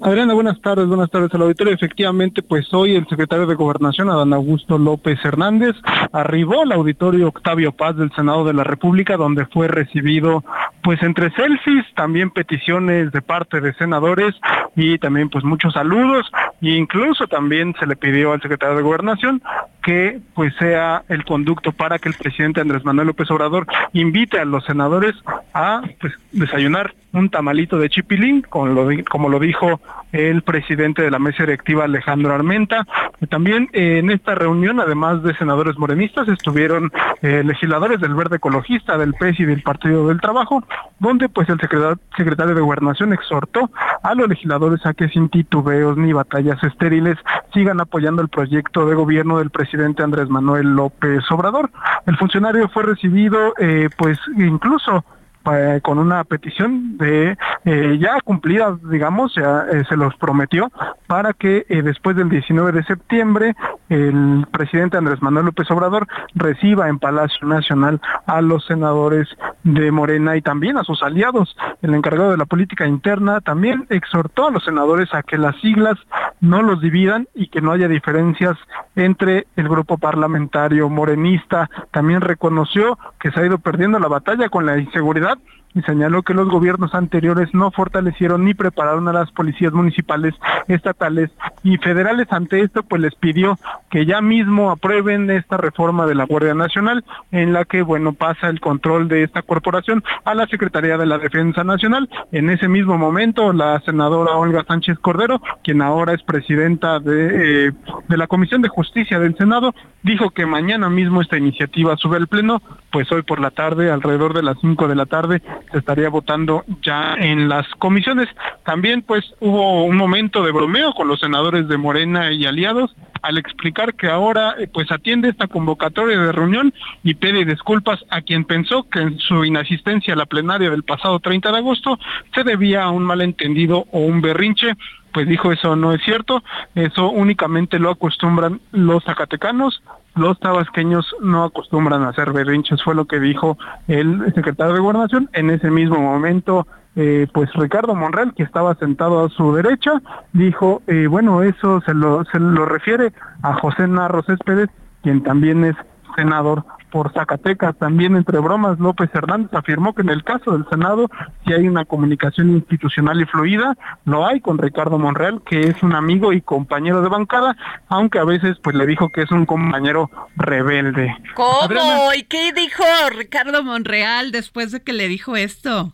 Adriana, 0.03 0.35
buenas 0.35 0.61
tardes, 0.61 0.87
buenas 0.87 1.11
tardes 1.11 1.33
al 1.33 1.43
auditorio. 1.43 1.73
Efectivamente, 1.73 2.43
pues 2.43 2.73
hoy 2.75 2.97
el 2.97 3.09
secretario 3.09 3.47
de 3.47 3.55
Gobernación, 3.55 4.11
Adán 4.11 4.35
Augusto 4.35 4.77
López 4.77 5.19
Hernández, 5.25 5.75
arribó 6.13 6.63
al 6.63 6.73
auditorio 6.73 7.29
Octavio 7.29 7.73
Paz 7.73 7.97
del 7.97 8.13
Senado 8.13 8.45
de 8.45 8.53
la 8.53 8.63
República, 8.63 9.17
donde 9.17 9.47
fue 9.47 9.69
recibido, 9.69 10.45
pues 10.83 11.03
entre 11.03 11.31
selfies, 11.31 11.87
también 11.95 12.31
peticiones 12.31 13.11
de 13.11 13.23
parte 13.23 13.61
de 13.61 13.73
senadores 13.75 14.35
y 14.77 14.99
también 14.99 15.31
pues 15.31 15.45
muchos 15.45 15.73
saludos 15.73 16.31
e 16.61 16.71
incluso 16.71 17.27
también 17.27 17.75
se 17.81 17.87
le 17.87 17.97
pidió 17.97 18.33
al 18.33 18.43
secretario 18.43 18.77
de 18.77 18.83
Gobernación 18.83 19.43
que 19.87 20.19
pues 20.35 20.53
sea 20.59 21.05
el 21.09 21.25
conducto 21.25 21.71
para 21.71 22.01
que 22.01 22.09
el 22.09 22.17
presidente 22.17 22.61
Andrés 22.61 22.85
Manuel 22.85 23.07
López 23.07 23.31
Obrador 23.31 23.69
invite 23.93 24.41
a 24.41 24.45
los 24.45 24.65
senadores 24.65 25.15
a 25.55 25.81
pues 26.01 26.13
desayunar 26.33 26.93
un 27.13 27.31
tamalito 27.31 27.79
de 27.79 27.89
chipilín, 27.89 28.43
como 28.43 28.67
lo, 28.67 28.89
como 29.09 29.29
lo 29.29 29.39
dijo 29.39 29.81
el 30.13 30.43
presidente 30.43 31.03
de 31.03 31.11
la 31.11 31.19
mesa 31.19 31.45
directiva 31.45 31.85
Alejandro 31.85 32.35
Armenta. 32.35 32.85
También 33.31 33.69
eh, 33.73 33.99
en 33.99 34.11
esta 34.11 34.35
reunión, 34.35 34.81
además 34.81 35.23
de 35.23 35.35
senadores 35.37 35.79
morenistas, 35.79 36.29
estuvieron 36.29 36.91
eh, 37.23 37.43
legisladores 37.45 38.01
del 38.01 38.15
Verde 38.15 38.37
Ecologista, 38.37 38.99
del 38.99 39.15
PES 39.15 39.41
y 39.41 39.45
del 39.45 39.63
Partido 39.63 40.09
del 40.09 40.21
Trabajo, 40.21 40.65
donde 40.99 41.29
pues 41.29 41.49
el 41.49 41.61
secretario, 41.61 41.99
secretario 42.17 42.55
de 42.55 42.61
Gobernación 42.61 43.13
exhortó 43.13 43.71
a 44.03 44.15
los 44.15 44.29
legisladores 44.29 44.85
a 44.85 44.95
que 44.95 45.09
sin 45.09 45.29
titubeos 45.29 45.97
ni 45.97 46.13
batallas 46.13 46.63
estériles 46.65 47.17
sigan 47.57 47.81
apoyando 47.81 48.21
el 48.21 48.29
proyecto 48.29 48.85
de 48.85 48.95
gobierno 48.95 49.39
del 49.39 49.49
presidente 49.49 50.03
Andrés 50.03 50.29
Manuel 50.29 50.77
López 50.77 51.25
Obrador. 51.31 51.71
El 52.05 52.19
funcionario 52.19 52.69
fue 52.69 52.83
recibido 52.83 53.55
eh, 53.59 53.89
pues 53.97 54.19
incluso 54.37 55.07
eh, 55.53 55.81
con 55.83 55.99
una 55.99 56.25
petición 56.25 56.99
de 56.99 57.37
eh, 57.65 57.99
ya 58.01 58.21
cumplida, 58.23 58.77
digamos, 58.91 59.37
eh, 59.37 59.85
se 59.89 59.97
los 59.97 60.15
prometió, 60.17 60.71
para 61.07 61.33
que 61.33 61.65
después 61.69 62.17
del 62.17 62.29
19 62.29 62.73
de 62.73 62.83
septiembre 62.85 63.55
el 63.89 64.47
presidente 64.51 64.97
Andrés 64.97 65.23
Manuel 65.23 65.47
López 65.47 65.71
Obrador 65.71 66.09
reciba 66.35 66.89
en 66.89 66.99
Palacio 66.99 67.47
Nacional 67.47 68.01
a 68.27 68.41
los 68.41 68.67
senadores 68.67 69.29
de 69.63 69.93
Morena 69.93 70.37
y 70.37 70.43
también 70.43 70.79
a 70.79 70.85
sus 70.85 71.03
aliados. 71.03 71.57
El 71.83 71.95
encargado 71.95 72.33
de 72.33 72.37
la 72.37 72.47
política 72.47 72.87
interna 72.87 73.41
también 73.41 73.87
exhortó 73.91 74.49
a 74.49 74.51
los 74.51 74.65
senadores 74.65 75.15
a 75.15 75.23
que 75.23 75.39
las 75.39 75.55
siglas 75.61 75.97
no 76.41 76.63
los 76.63 76.81
dividan 76.81 77.29
y 77.35 77.49
que 77.49 77.61
no 77.61 77.73
haya 77.73 77.87
diferencias 77.87 78.57
entre 78.97 79.47
el 79.57 79.69
grupo 79.69 79.99
parlamentario 79.99 80.89
morenista. 80.89 81.71
También 81.93 82.21
reconoció 82.21 82.99
que 83.21 83.31
se 83.31 83.41
ha 83.41 83.47
ido 83.47 83.59
perdiendo 83.59 83.99
la 83.99 84.09
batalla 84.09 84.49
con 84.49 84.67
la 84.67 84.79
inseguridad 84.79 85.36
up 85.37 85.66
y 85.77 85.83
señaló 85.83 86.23
que 86.23 86.33
los 86.33 86.49
gobiernos 86.49 86.95
anteriores 86.95 87.53
no 87.53 87.71
fortalecieron 87.71 88.45
ni 88.45 88.55
prepararon 88.55 89.07
a 89.09 89.13
las 89.13 89.31
policías 89.31 89.75
municipales, 89.75 90.35
estatales 90.69 91.31
y 91.63 91.77
federales. 91.77 92.27
Ante 92.31 92.63
esto, 92.63 92.83
pues 92.83 93.03
les 93.03 93.15
pidió 93.15 93.59
que 93.91 94.07
ya 94.07 94.23
mismo 94.23 94.71
aprueben 94.71 95.31
esta 95.31 95.59
reforma 95.59 96.07
de 96.07 96.15
la 96.15 96.25
Guardia 96.25 96.55
Nacional, 96.55 97.05
en 97.31 97.53
la 97.53 97.67
que, 97.67 97.83
bueno, 97.83 98.15
pasa 98.15 98.49
el 98.49 98.59
control 98.59 99.09
de 99.09 99.25
esta 99.25 99.43
corporación 99.43 100.03
a 100.25 100.35
la 100.35 100.47
Secretaría 100.47 100.97
de 100.97 101.05
la 101.05 101.19
Defensa 101.19 101.63
Nacional. 101.63 102.09
En 102.33 102.49
ese 102.49 102.69
mismo 102.69 102.97
momento, 102.97 103.53
la 103.53 103.79
senadora 103.81 104.33
Olga 104.33 104.65
Sánchez 104.67 104.99
Cordero, 104.99 105.43
quien 105.63 105.83
ahora 105.83 106.15
es 106.15 106.23
presidenta 106.23 107.01
de, 107.01 107.67
eh, 107.69 107.73
de 108.09 108.17
la 108.17 108.27
Comisión 108.27 108.63
de 108.63 108.69
Justicia 108.69 109.19
del 109.19 109.37
Senado, 109.37 109.75
dijo 110.03 110.31
que 110.31 110.47
mañana 110.47 110.89
mismo 110.89 111.21
esta 111.21 111.37
iniciativa 111.37 111.97
sube 111.99 112.17
al 112.17 112.29
Pleno, 112.29 112.63
pues 112.91 113.13
hoy 113.13 113.23
por 113.23 113.41
la 113.41 113.51
tarde, 113.51 113.91
alrededor 113.91 114.33
de 114.33 114.43
las 114.43 114.57
5 114.61 114.89
de 114.89 114.95
la 114.95 115.05
tarde, 115.05 115.43
se 115.71 115.79
estaría 115.79 116.09
votando 116.09 116.65
ya 116.83 117.15
en 117.15 117.49
las 117.49 117.67
comisiones. 117.79 118.29
También 118.65 119.03
pues 119.03 119.25
hubo 119.41 119.85
un 119.85 119.97
momento 119.97 120.45
de 120.45 120.53
bromeo 120.53 120.93
con 120.93 121.09
los 121.09 121.21
senadores 121.21 121.69
de 121.69 121.77
Morena 121.77 122.33
y 122.33 122.47
aliados 122.47 122.95
al 123.23 123.39
explicar 123.39 123.95
que 123.95 124.09
ahora 124.09 124.55
eh, 124.59 124.69
pues 124.73 124.91
atiende 124.93 125.29
esta 125.29 125.49
convocatoria 125.49 126.19
de 126.19 126.33
reunión 126.33 126.73
y 127.03 127.15
pide 127.15 127.45
disculpas 127.45 128.05
a 128.11 128.23
quien 128.23 128.45
pensó 128.45 128.89
que 128.89 129.01
en 129.01 129.19
su 129.19 129.45
inasistencia 129.45 130.15
a 130.15 130.17
la 130.17 130.27
plenaria 130.27 130.71
del 130.71 130.85
pasado 130.85 131.19
30 131.19 131.51
de 131.51 131.59
agosto 131.59 131.99
se 132.35 132.45
debía 132.45 132.85
a 132.85 132.91
un 132.91 133.03
malentendido 133.03 133.87
o 133.91 134.01
un 134.01 134.21
berrinche 134.21 134.75
pues 135.17 135.27
dijo 135.27 135.51
eso 135.51 135.77
no 135.77 135.95
es 135.95 136.03
cierto, 136.03 136.45
eso 136.75 137.09
únicamente 137.09 137.79
lo 137.79 137.89
acostumbran 137.89 138.61
los 138.73 139.03
zacatecanos, 139.03 139.83
los 140.17 140.41
tabasqueños 140.41 141.07
no 141.21 141.45
acostumbran 141.45 142.03
a 142.03 142.09
hacer 142.09 142.33
berrinches, 142.33 142.83
fue 142.83 142.95
lo 142.95 143.05
que 143.05 143.21
dijo 143.21 143.57
el 143.87 144.33
secretario 144.35 144.75
de 144.75 144.81
Gobernación. 144.81 145.29
En 145.35 145.51
ese 145.51 145.71
mismo 145.71 145.99
momento, 145.99 146.67
eh, 146.97 147.27
pues 147.33 147.53
Ricardo 147.53 147.95
Monreal, 147.95 148.35
que 148.35 148.43
estaba 148.43 148.75
sentado 148.77 149.25
a 149.25 149.29
su 149.29 149.55
derecha, 149.55 150.01
dijo, 150.33 150.83
eh, 150.87 151.07
bueno, 151.07 151.43
eso 151.43 151.83
se 151.83 151.95
lo, 151.95 152.25
se 152.25 152.41
lo 152.41 152.65
refiere 152.65 153.13
a 153.43 153.55
José 153.55 153.87
Narro 153.87 154.23
Céspedes, 154.23 154.71
quien 155.03 155.23
también 155.23 155.65
es 155.65 155.77
senador 156.17 156.65
por 156.91 157.13
Zacatecas. 157.13 157.77
También 157.77 158.17
entre 158.17 158.39
bromas, 158.39 158.79
López 158.79 159.11
Hernández 159.13 159.53
afirmó 159.53 159.95
que 159.95 160.03
en 160.03 160.11
el 160.11 160.25
caso 160.25 160.53
del 160.53 160.67
Senado 160.69 161.09
si 161.45 161.53
hay 161.53 161.69
una 161.69 161.85
comunicación 161.85 162.51
institucional 162.51 163.21
y 163.21 163.25
fluida, 163.25 163.77
lo 164.05 164.27
hay 164.27 164.41
con 164.41 164.59
Ricardo 164.59 164.99
Monreal, 164.99 165.43
que 165.43 165.61
es 165.61 165.83
un 165.83 165.95
amigo 165.95 166.33
y 166.33 166.41
compañero 166.41 167.03
de 167.03 167.09
bancada, 167.09 167.57
aunque 167.89 168.19
a 168.19 168.25
veces 168.25 168.57
pues 168.63 168.77
le 168.77 168.87
dijo 168.87 169.11
que 169.11 169.23
es 169.23 169.31
un 169.31 169.47
compañero 169.47 170.11
rebelde. 170.37 171.15
¿Cómo? 171.35 172.13
¿Y 172.17 172.25
qué 172.25 172.53
dijo 172.53 172.85
Ricardo 173.11 173.63
Monreal 173.63 174.33
después 174.33 174.73
de 174.73 174.83
que 174.83 174.93
le 174.93 175.09
dijo 175.09 175.37
esto? 175.37 175.93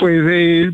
Pues 0.00 0.22
eh, 0.30 0.72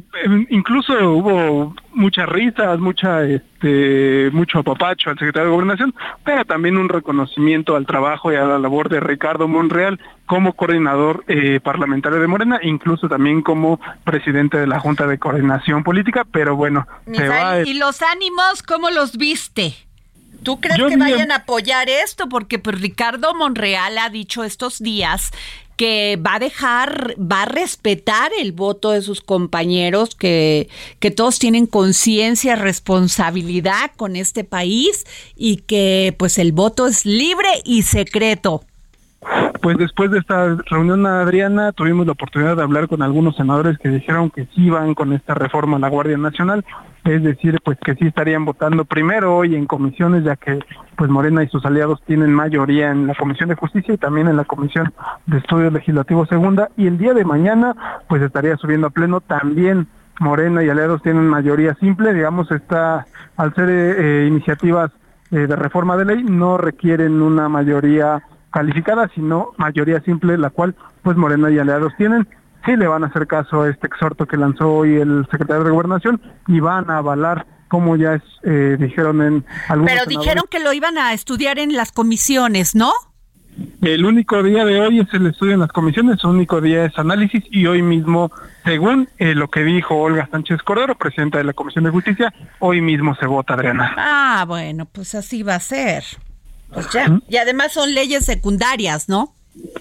incluso 0.50 0.92
hubo 1.11 1.75
muchas 1.92 2.28
risas, 2.28 2.78
mucha, 2.78 3.25
este, 3.25 4.30
mucho 4.33 4.61
apapacho 4.61 5.11
al 5.11 5.18
secretario 5.18 5.49
de 5.49 5.52
Gobernación, 5.52 5.95
pero 6.25 6.45
también 6.45 6.76
un 6.76 6.88
reconocimiento 6.88 7.75
al 7.75 7.87
trabajo 7.87 8.33
y 8.33 8.37
a 8.37 8.45
la 8.45 8.61
labor 8.61 8.88
de 8.88 9.00
Ricardo 9.00 9.49
Monreal 9.49 9.99
como 10.26 10.52
coordinador 10.52 11.25
eh, 11.26 11.59
parlamentario 11.59 12.21
de 12.21 12.28
Morena, 12.28 12.61
incluso 12.62 13.09
también 13.09 13.42
como 13.42 13.80
presidente 14.04 14.59
de 14.59 14.68
la 14.68 14.78
Junta 14.78 15.09
de 15.09 15.18
Coordinación 15.18 15.83
Política, 15.83 16.25
pero 16.30 16.54
bueno. 16.54 16.87
Se 17.12 17.26
va, 17.26 17.62
¿Y 17.62 17.75
los 17.75 18.02
ánimos 18.02 18.62
cómo 18.62 18.90
los 18.90 19.16
viste? 19.16 19.75
¿Tú 20.45 20.61
crees 20.61 20.80
que 20.80 20.97
vayan 20.97 21.33
a 21.33 21.38
apoyar 21.38 21.88
esto? 21.88 22.28
Porque 22.28 22.61
pues, 22.61 22.80
Ricardo 22.80 23.35
Monreal 23.35 23.99
ha 23.99 24.09
dicho 24.09 24.45
estos 24.45 24.78
días 24.78 25.33
que 25.76 26.18
va 26.25 26.37
a 26.37 26.38
dejar, 26.38 27.14
va 27.21 27.42
a 27.42 27.47
respetar 27.47 28.30
el 28.40 28.52
voto 28.52 28.90
de 28.90 29.02
sus 29.02 29.21
compañeros, 29.21 30.14
que, 30.14 30.68
que 30.99 31.11
todos 31.11 31.38
tienen 31.38 31.66
conciencia, 31.66 32.56
responsabilidad 32.56 33.90
con 33.97 34.16
este 34.16 34.45
país 34.45 35.04
y 35.37 35.59
que 35.59 36.14
pues 36.18 36.38
el 36.38 36.52
voto 36.52 36.87
es 36.87 37.04
libre 37.04 37.49
y 37.64 37.83
secreto. 37.83 38.62
Pues 39.61 39.76
después 39.78 40.11
de 40.11 40.18
esta 40.18 40.56
reunión, 40.66 41.04
Adriana, 41.06 41.73
tuvimos 41.73 42.06
la 42.06 42.12
oportunidad 42.12 42.56
de 42.56 42.62
hablar 42.62 42.87
con 42.87 43.02
algunos 43.02 43.37
senadores 43.37 43.78
que 43.78 43.88
dijeron 43.88 44.30
que 44.30 44.47
sí 44.54 44.71
van 44.71 44.95
con 44.95 45.12
esta 45.12 45.35
reforma 45.35 45.78
a 45.78 45.80
la 45.80 45.88
Guardia 45.88 46.16
Nacional, 46.16 46.64
es 47.06 47.22
decir, 47.22 47.58
pues 47.64 47.78
que 47.78 47.94
sí 47.94 48.06
estarían 48.06 48.44
votando 48.44 48.84
primero 48.84 49.36
hoy 49.36 49.54
en 49.54 49.66
comisiones, 49.66 50.25
ya 50.25 50.36
que 50.36 50.58
pues 50.96 51.10
Morena 51.10 51.42
y 51.42 51.48
sus 51.48 51.64
aliados 51.64 52.02
tienen 52.04 52.32
mayoría 52.32 52.90
en 52.90 53.06
la 53.06 53.14
Comisión 53.14 53.48
de 53.48 53.54
Justicia 53.54 53.94
y 53.94 53.98
también 53.98 54.28
en 54.28 54.36
la 54.36 54.44
Comisión 54.44 54.92
de 55.26 55.38
Estudios 55.38 55.72
Legislativos 55.72 56.28
Segunda, 56.28 56.70
y 56.76 56.86
el 56.86 56.98
día 56.98 57.14
de 57.14 57.25
mañana 57.25 57.75
pues 58.08 58.22
estaría 58.22 58.56
subiendo 58.56 58.88
a 58.88 58.90
pleno 58.90 59.20
también 59.20 59.88
Morena 60.20 60.62
y 60.62 60.68
aliados 60.68 61.02
tienen 61.02 61.28
mayoría 61.28 61.75
simple, 61.75 62.14
digamos, 62.14 62.50
está 62.50 63.06
al 63.36 63.54
ser 63.54 63.68
eh, 63.68 63.94
eh, 63.98 64.26
iniciativas 64.26 64.90
eh, 65.30 65.46
de 65.46 65.56
reforma 65.56 65.96
de 65.96 66.06
ley, 66.06 66.25
no 66.25 66.56
requieren 66.56 67.20
una 67.20 67.48
mayoría 67.48 68.22
calificada, 68.50 69.10
sino 69.14 69.50
mayoría 69.58 70.00
simple, 70.00 70.38
la 70.38 70.50
cual 70.50 70.75
pues 71.02 71.16
Morena 71.16 71.50
y 71.50 71.58
aliados 71.58 71.92
tienen. 71.96 72.26
Sí 72.66 72.76
le 72.76 72.87
van 72.87 73.04
a 73.04 73.06
hacer 73.06 73.26
caso 73.26 73.62
a 73.62 73.70
este 73.70 73.87
exhorto 73.87 74.26
que 74.26 74.37
lanzó 74.37 74.70
hoy 74.70 74.96
el 74.96 75.26
secretario 75.30 75.64
de 75.64 75.70
Gobernación 75.70 76.20
y 76.49 76.61
van 76.61 76.90
a 76.90 76.99
avalar 76.99 77.46
como 77.68 77.96
ya 77.96 78.20
eh, 78.42 78.76
dijeron 78.78 79.23
en 79.23 79.44
algunos 79.68 79.92
Pero 79.92 80.06
dijeron 80.06 80.44
que 80.50 80.61
lo 80.61 80.73
iban 80.73 80.99
a 80.99 81.12
estudiar 81.12 81.58
en 81.58 81.75
las 81.75 81.92
comisiones, 81.92 82.75
¿no? 82.75 82.92
El 83.80 84.04
único 84.04 84.42
día 84.42 84.64
de 84.64 84.80
hoy 84.80 85.00
es 85.00 85.08
el 85.14 85.26
estudio 85.26 85.54
en 85.54 85.61
las 85.61 85.73
comisiones, 85.73 86.18
el 86.23 86.30
único 86.30 86.61
día 86.61 86.85
es 86.85 86.99
análisis 86.99 87.42
y 87.50 87.66
hoy 87.66 87.80
mismo, 87.80 88.30
según 88.64 89.08
eh, 89.18 89.35
lo 89.35 89.49
que 89.49 89.64
dijo 89.64 89.96
Olga 89.96 90.28
Sánchez 90.30 90.62
Cordero, 90.62 90.94
presidenta 90.96 91.38
de 91.38 91.44
la 91.44 91.54
Comisión 91.54 91.85
de 91.85 91.90
Justicia, 91.90 92.35
hoy 92.58 92.82
mismo 92.82 93.14
se 93.16 93.26
vota, 93.26 93.54
Adriana. 93.54 93.94
Ah, 93.96 94.44
bueno, 94.46 94.85
pues 94.85 95.14
así 95.14 95.42
va 95.42 95.54
a 95.54 95.61
ser. 95.61 96.04
Pues 96.73 96.90
ya. 96.90 97.18
Y 97.28 97.38
además 97.38 97.73
son 97.73 97.94
leyes 97.94 98.26
secundarias, 98.26 99.08
¿no? 99.08 99.36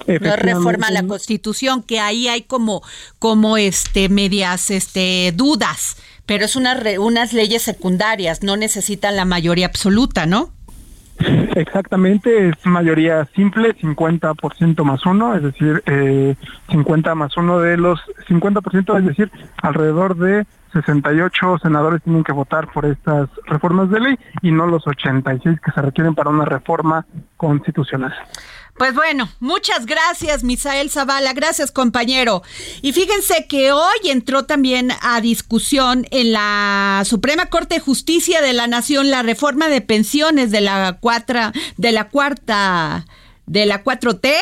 No 0.07 0.35
reforma 0.35 0.91
la 0.91 1.07
Constitución, 1.07 1.81
que 1.81 1.99
ahí 1.99 2.27
hay 2.27 2.43
como, 2.43 2.83
como 3.19 3.57
este 3.57 4.09
medias 4.09 4.69
este 4.69 5.31
dudas, 5.35 5.97
pero 6.25 6.45
es 6.45 6.55
una, 6.55 6.77
unas 6.99 7.33
leyes 7.33 7.61
secundarias, 7.61 8.43
no 8.43 8.57
necesitan 8.57 9.15
la 9.15 9.25
mayoría 9.25 9.65
absoluta, 9.67 10.25
¿no? 10.25 10.51
Exactamente, 11.55 12.49
es 12.49 12.65
mayoría 12.65 13.25
simple, 13.35 13.75
50% 13.77 14.83
más 14.83 15.05
uno, 15.05 15.35
es 15.35 15.43
decir, 15.43 15.81
eh, 15.85 16.35
50 16.69 17.15
más 17.15 17.37
uno 17.37 17.59
de 17.59 17.77
los 17.77 17.99
50%, 18.27 18.99
es 18.99 19.05
decir, 19.05 19.31
alrededor 19.61 20.17
de 20.17 20.45
68 20.73 21.59
senadores 21.63 22.03
tienen 22.03 22.23
que 22.23 22.33
votar 22.33 22.67
por 22.71 22.85
estas 22.85 23.29
reformas 23.45 23.89
de 23.89 24.01
ley 24.01 24.19
y 24.41 24.51
no 24.51 24.67
los 24.67 24.85
86 24.85 25.59
que 25.61 25.71
se 25.71 25.81
requieren 25.81 26.15
para 26.15 26.29
una 26.29 26.43
reforma 26.43 27.05
constitucional. 27.37 28.13
Pues 28.77 28.93
bueno, 28.93 29.29
muchas 29.39 29.85
gracias, 29.85 30.43
Misael 30.43 30.89
Zavala. 30.89 31.31
Gracias, 31.31 31.71
compañero. 31.71 32.43
Y 32.81 32.91
fíjense 32.91 33.45
que 33.47 33.71
hoy 33.71 33.95
entró 34.03 34.43
también 34.43 34.91
a 35.01 35.21
discusión 35.21 36.05
en 36.11 36.33
la 36.33 37.03
Suprema 37.05 37.45
Corte 37.45 37.75
de 37.75 37.81
Justicia 37.81 38.41
de 38.41 38.51
la 38.51 38.67
Nación 38.67 39.09
la 39.09 39.23
reforma 39.23 39.69
de 39.69 39.79
pensiones 39.79 40.51
de 40.51 40.59
la 40.59 40.97
cuarta, 40.99 41.53
de 41.77 41.93
la 41.93 42.09
cuarta, 42.09 43.05
de 43.45 43.65
la 43.65 43.83
4T 43.83 44.33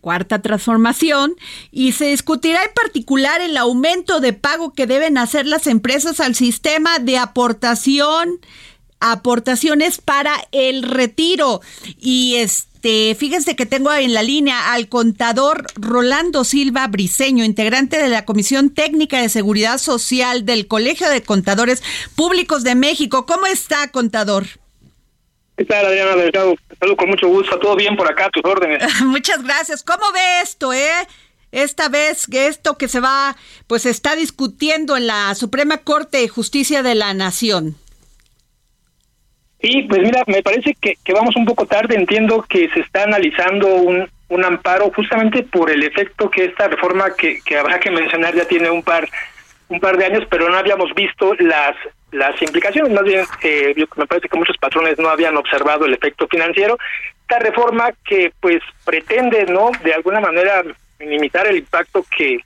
cuarta 0.00 0.40
transformación 0.40 1.34
y 1.70 1.92
se 1.92 2.06
discutirá 2.06 2.64
en 2.64 2.72
particular 2.72 3.42
el 3.42 3.58
aumento 3.58 4.20
de 4.20 4.32
pago 4.32 4.72
que 4.72 4.86
deben 4.86 5.18
hacer 5.18 5.46
las 5.46 5.66
empresas 5.66 6.20
al 6.20 6.34
sistema 6.34 6.98
de 6.98 7.18
aportación 7.18 8.40
aportaciones 8.98 10.00
para 10.00 10.34
el 10.52 10.82
retiro 10.82 11.60
y 11.98 12.36
este 12.36 12.69
este, 12.82 13.14
fíjense 13.14 13.56
que 13.56 13.66
tengo 13.66 13.92
en 13.92 14.14
la 14.14 14.22
línea 14.22 14.72
al 14.72 14.88
contador 14.88 15.66
Rolando 15.74 16.44
Silva 16.44 16.86
Briseño, 16.86 17.44
integrante 17.44 17.98
de 17.98 18.08
la 18.08 18.24
Comisión 18.24 18.70
Técnica 18.70 19.20
de 19.20 19.28
Seguridad 19.28 19.76
Social 19.76 20.46
del 20.46 20.66
Colegio 20.66 21.10
de 21.10 21.22
Contadores 21.22 21.82
Públicos 22.16 22.64
de 22.64 22.74
México. 22.74 23.26
¿Cómo 23.26 23.46
está, 23.46 23.90
contador? 23.90 24.46
¿Qué 25.58 25.66
tal, 25.66 25.84
Adriana 25.84 26.16
Delgado? 26.16 26.54
Saludo 26.78 26.96
con 26.96 27.10
mucho 27.10 27.28
gusto. 27.28 27.58
¿Todo 27.58 27.76
bien 27.76 27.98
por 27.98 28.10
acá? 28.10 28.30
tus 28.32 28.50
órdenes. 28.50 28.82
Muchas 29.04 29.44
gracias. 29.44 29.82
¿Cómo 29.82 30.10
ve 30.14 30.40
esto, 30.42 30.72
eh? 30.72 31.06
Esta 31.52 31.90
vez 31.90 32.26
que 32.26 32.46
esto 32.46 32.78
que 32.78 32.88
se 32.88 33.00
va, 33.00 33.36
pues 33.66 33.84
está 33.84 34.16
discutiendo 34.16 34.96
en 34.96 35.06
la 35.06 35.34
Suprema 35.34 35.76
Corte 35.76 36.16
de 36.16 36.28
Justicia 36.28 36.82
de 36.82 36.94
la 36.94 37.12
Nación. 37.12 37.76
Sí, 39.62 39.82
pues 39.88 40.02
mira, 40.02 40.22
me 40.26 40.42
parece 40.42 40.74
que, 40.80 40.96
que 41.04 41.12
vamos 41.12 41.36
un 41.36 41.44
poco 41.44 41.66
tarde. 41.66 41.94
Entiendo 41.94 42.44
que 42.48 42.68
se 42.70 42.80
está 42.80 43.02
analizando 43.04 43.66
un, 43.74 44.08
un 44.28 44.44
amparo 44.44 44.90
justamente 44.94 45.42
por 45.42 45.70
el 45.70 45.82
efecto 45.82 46.30
que 46.30 46.46
esta 46.46 46.68
reforma 46.68 47.14
que, 47.14 47.40
que 47.44 47.58
habrá 47.58 47.78
que 47.78 47.90
mencionar 47.90 48.34
ya 48.34 48.46
tiene 48.46 48.70
un 48.70 48.82
par 48.82 49.08
un 49.68 49.78
par 49.78 49.96
de 49.96 50.04
años, 50.04 50.24
pero 50.28 50.48
no 50.48 50.56
habíamos 50.56 50.92
visto 50.94 51.34
las 51.38 51.76
las 52.10 52.40
implicaciones. 52.42 52.92
Más 52.92 53.04
bien, 53.04 53.24
eh, 53.42 53.74
me 53.96 54.06
parece 54.06 54.28
que 54.28 54.38
muchos 54.38 54.56
patrones 54.56 54.98
no 54.98 55.08
habían 55.08 55.36
observado 55.36 55.84
el 55.84 55.94
efecto 55.94 56.26
financiero. 56.26 56.76
Esta 57.22 57.38
reforma 57.38 57.90
que 58.04 58.32
pues 58.40 58.60
pretende, 58.84 59.46
no, 59.46 59.70
de 59.84 59.94
alguna 59.94 60.20
manera 60.20 60.64
minimizar 60.98 61.46
el 61.46 61.58
impacto 61.58 62.04
que 62.16 62.40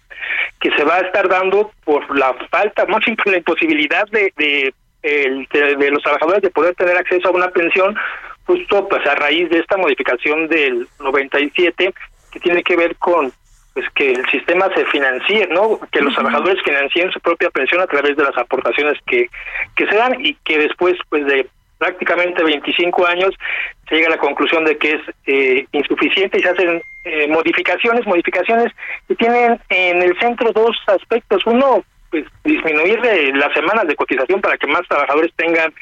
que 0.61 0.70
se 0.77 0.85
va 0.85 0.96
a 0.96 1.00
estar 1.00 1.29
dando 1.29 1.70
por 1.85 2.16
la 2.16 2.35
falta, 2.50 2.87
más 2.88 3.05
por 3.05 3.31
la 3.31 3.38
imposibilidad 3.38 4.07
de, 4.09 4.33
de 4.37 4.74
el, 5.04 5.46
de, 5.52 5.90
los 5.90 6.02
trabajadores 6.02 6.42
de 6.42 6.50
poder 6.50 6.74
tener 6.74 6.96
acceso 6.96 7.28
a 7.28 7.32
una 7.32 7.50
pensión 7.50 7.94
justo 8.46 8.88
pues 8.88 9.06
a 9.06 9.14
raíz 9.14 9.48
de 9.50 9.60
esta 9.60 9.76
modificación 9.76 10.48
del 10.48 10.88
97 11.00 11.94
que 12.32 12.40
tiene 12.40 12.62
que 12.62 12.76
ver 12.76 12.96
con 12.96 13.32
pues 13.74 13.86
que 13.94 14.12
el 14.12 14.24
sistema 14.30 14.68
se 14.72 14.84
financie, 14.86 15.48
¿no? 15.48 15.80
Que 15.90 16.00
los 16.00 16.14
trabajadores 16.14 16.62
financien 16.62 17.10
su 17.10 17.18
propia 17.20 17.50
pensión 17.50 17.80
a 17.80 17.88
través 17.88 18.16
de 18.16 18.22
las 18.22 18.36
aportaciones 18.36 18.98
que 19.06 19.28
que 19.76 19.86
se 19.86 19.96
dan 19.96 20.24
y 20.24 20.34
que 20.44 20.58
después 20.58 20.96
pues 21.08 21.26
de 21.26 21.48
prácticamente 21.78 22.42
25 22.42 23.06
años 23.06 23.34
se 23.88 23.96
llega 23.96 24.08
a 24.08 24.12
la 24.12 24.18
conclusión 24.18 24.64
de 24.64 24.78
que 24.78 24.92
es 24.92 25.00
eh, 25.26 25.66
insuficiente 25.72 26.38
y 26.38 26.42
se 26.42 26.48
hacen 26.48 26.82
eh, 27.04 27.28
modificaciones, 27.28 28.06
modificaciones 28.06 28.72
que 29.06 29.14
tienen 29.16 29.60
en 29.68 30.02
el 30.02 30.18
centro 30.18 30.52
dos 30.52 30.76
aspectos. 30.86 31.44
Uno, 31.44 31.84
pues 32.14 32.27
disminuir 32.44 33.00
las 33.35 33.53
semanas 33.55 33.88
de 33.88 33.96
cotización 33.96 34.40
para 34.40 34.57
que 34.57 34.68
más 34.68 34.87
trabajadores 34.87 35.33
tengan 35.35 35.74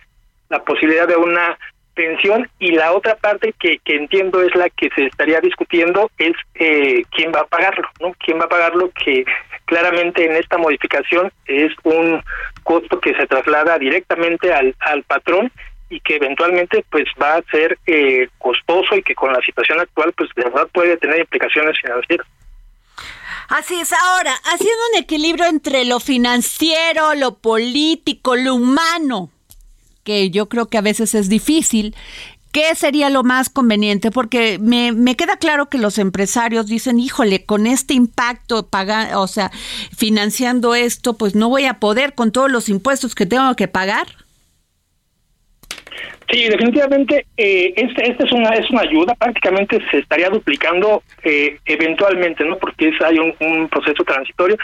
la 0.48 0.64
posibilidad 0.64 1.06
de 1.06 1.16
una 1.16 1.58
pensión 1.92 2.48
y 2.58 2.72
la 2.72 2.92
otra 2.92 3.16
parte 3.16 3.52
que, 3.60 3.76
que 3.84 3.96
entiendo 3.96 4.40
es 4.40 4.54
la 4.54 4.70
que 4.70 4.88
se 4.94 5.04
estaría 5.04 5.42
discutiendo 5.42 6.10
es 6.16 6.32
eh, 6.54 7.02
quién 7.10 7.32
va 7.34 7.40
a 7.40 7.46
pagarlo, 7.46 7.86
¿no? 8.00 8.14
¿Quién 8.18 8.40
va 8.40 8.44
a 8.44 8.48
pagarlo? 8.48 8.90
Que 8.92 9.26
claramente 9.66 10.24
en 10.24 10.32
esta 10.32 10.56
modificación 10.56 11.30
es 11.44 11.70
un 11.82 12.22
costo 12.62 12.98
que 12.98 13.14
se 13.14 13.26
traslada 13.26 13.78
directamente 13.78 14.54
al, 14.54 14.74
al 14.80 15.02
patrón 15.02 15.52
y 15.90 16.00
que 16.00 16.16
eventualmente 16.16 16.82
pues 16.90 17.04
va 17.20 17.34
a 17.34 17.42
ser 17.50 17.76
eh, 17.86 18.26
costoso 18.38 18.96
y 18.96 19.02
que 19.02 19.14
con 19.14 19.34
la 19.34 19.40
situación 19.42 19.80
actual 19.80 20.14
pues 20.16 20.30
de 20.34 20.44
verdad 20.44 20.66
puede 20.72 20.96
tener 20.96 21.18
implicaciones 21.20 21.78
financieras. 21.78 22.26
Así 23.48 23.74
es, 23.74 23.92
ahora, 23.92 24.34
haciendo 24.44 24.80
un 24.92 25.00
equilibrio 25.00 25.46
entre 25.46 25.84
lo 25.84 26.00
financiero, 26.00 27.14
lo 27.14 27.38
político, 27.38 28.36
lo 28.36 28.54
humano, 28.54 29.30
que 30.04 30.30
yo 30.30 30.48
creo 30.48 30.66
que 30.66 30.78
a 30.78 30.82
veces 30.82 31.14
es 31.14 31.28
difícil, 31.28 31.94
¿qué 32.52 32.74
sería 32.74 33.10
lo 33.10 33.24
más 33.24 33.48
conveniente? 33.48 34.10
Porque 34.10 34.58
me, 34.58 34.92
me 34.92 35.16
queda 35.16 35.36
claro 35.36 35.68
que 35.68 35.78
los 35.78 35.98
empresarios 35.98 36.66
dicen, 36.66 37.00
híjole, 37.00 37.44
con 37.44 37.66
este 37.66 37.94
impacto, 37.94 38.68
paga, 38.68 39.18
o 39.18 39.26
sea, 39.26 39.50
financiando 39.96 40.74
esto, 40.74 41.14
pues 41.14 41.34
no 41.34 41.48
voy 41.48 41.64
a 41.64 41.80
poder 41.80 42.14
con 42.14 42.30
todos 42.30 42.50
los 42.50 42.68
impuestos 42.68 43.14
que 43.14 43.26
tengo 43.26 43.54
que 43.56 43.68
pagar. 43.68 44.21
Sí, 46.30 46.48
definitivamente 46.48 47.26
eh, 47.36 47.74
este, 47.76 48.10
este 48.10 48.24
es 48.24 48.32
una 48.32 48.50
es 48.50 48.70
una 48.70 48.82
ayuda, 48.82 49.14
prácticamente 49.14 49.78
se 49.90 49.98
estaría 49.98 50.30
duplicando 50.30 51.02
eh, 51.22 51.58
eventualmente, 51.66 52.44
¿no? 52.44 52.56
Porque 52.58 52.88
es, 52.88 53.00
hay 53.02 53.18
un, 53.18 53.68
proceso 53.68 54.02
transitorio, 54.02 54.56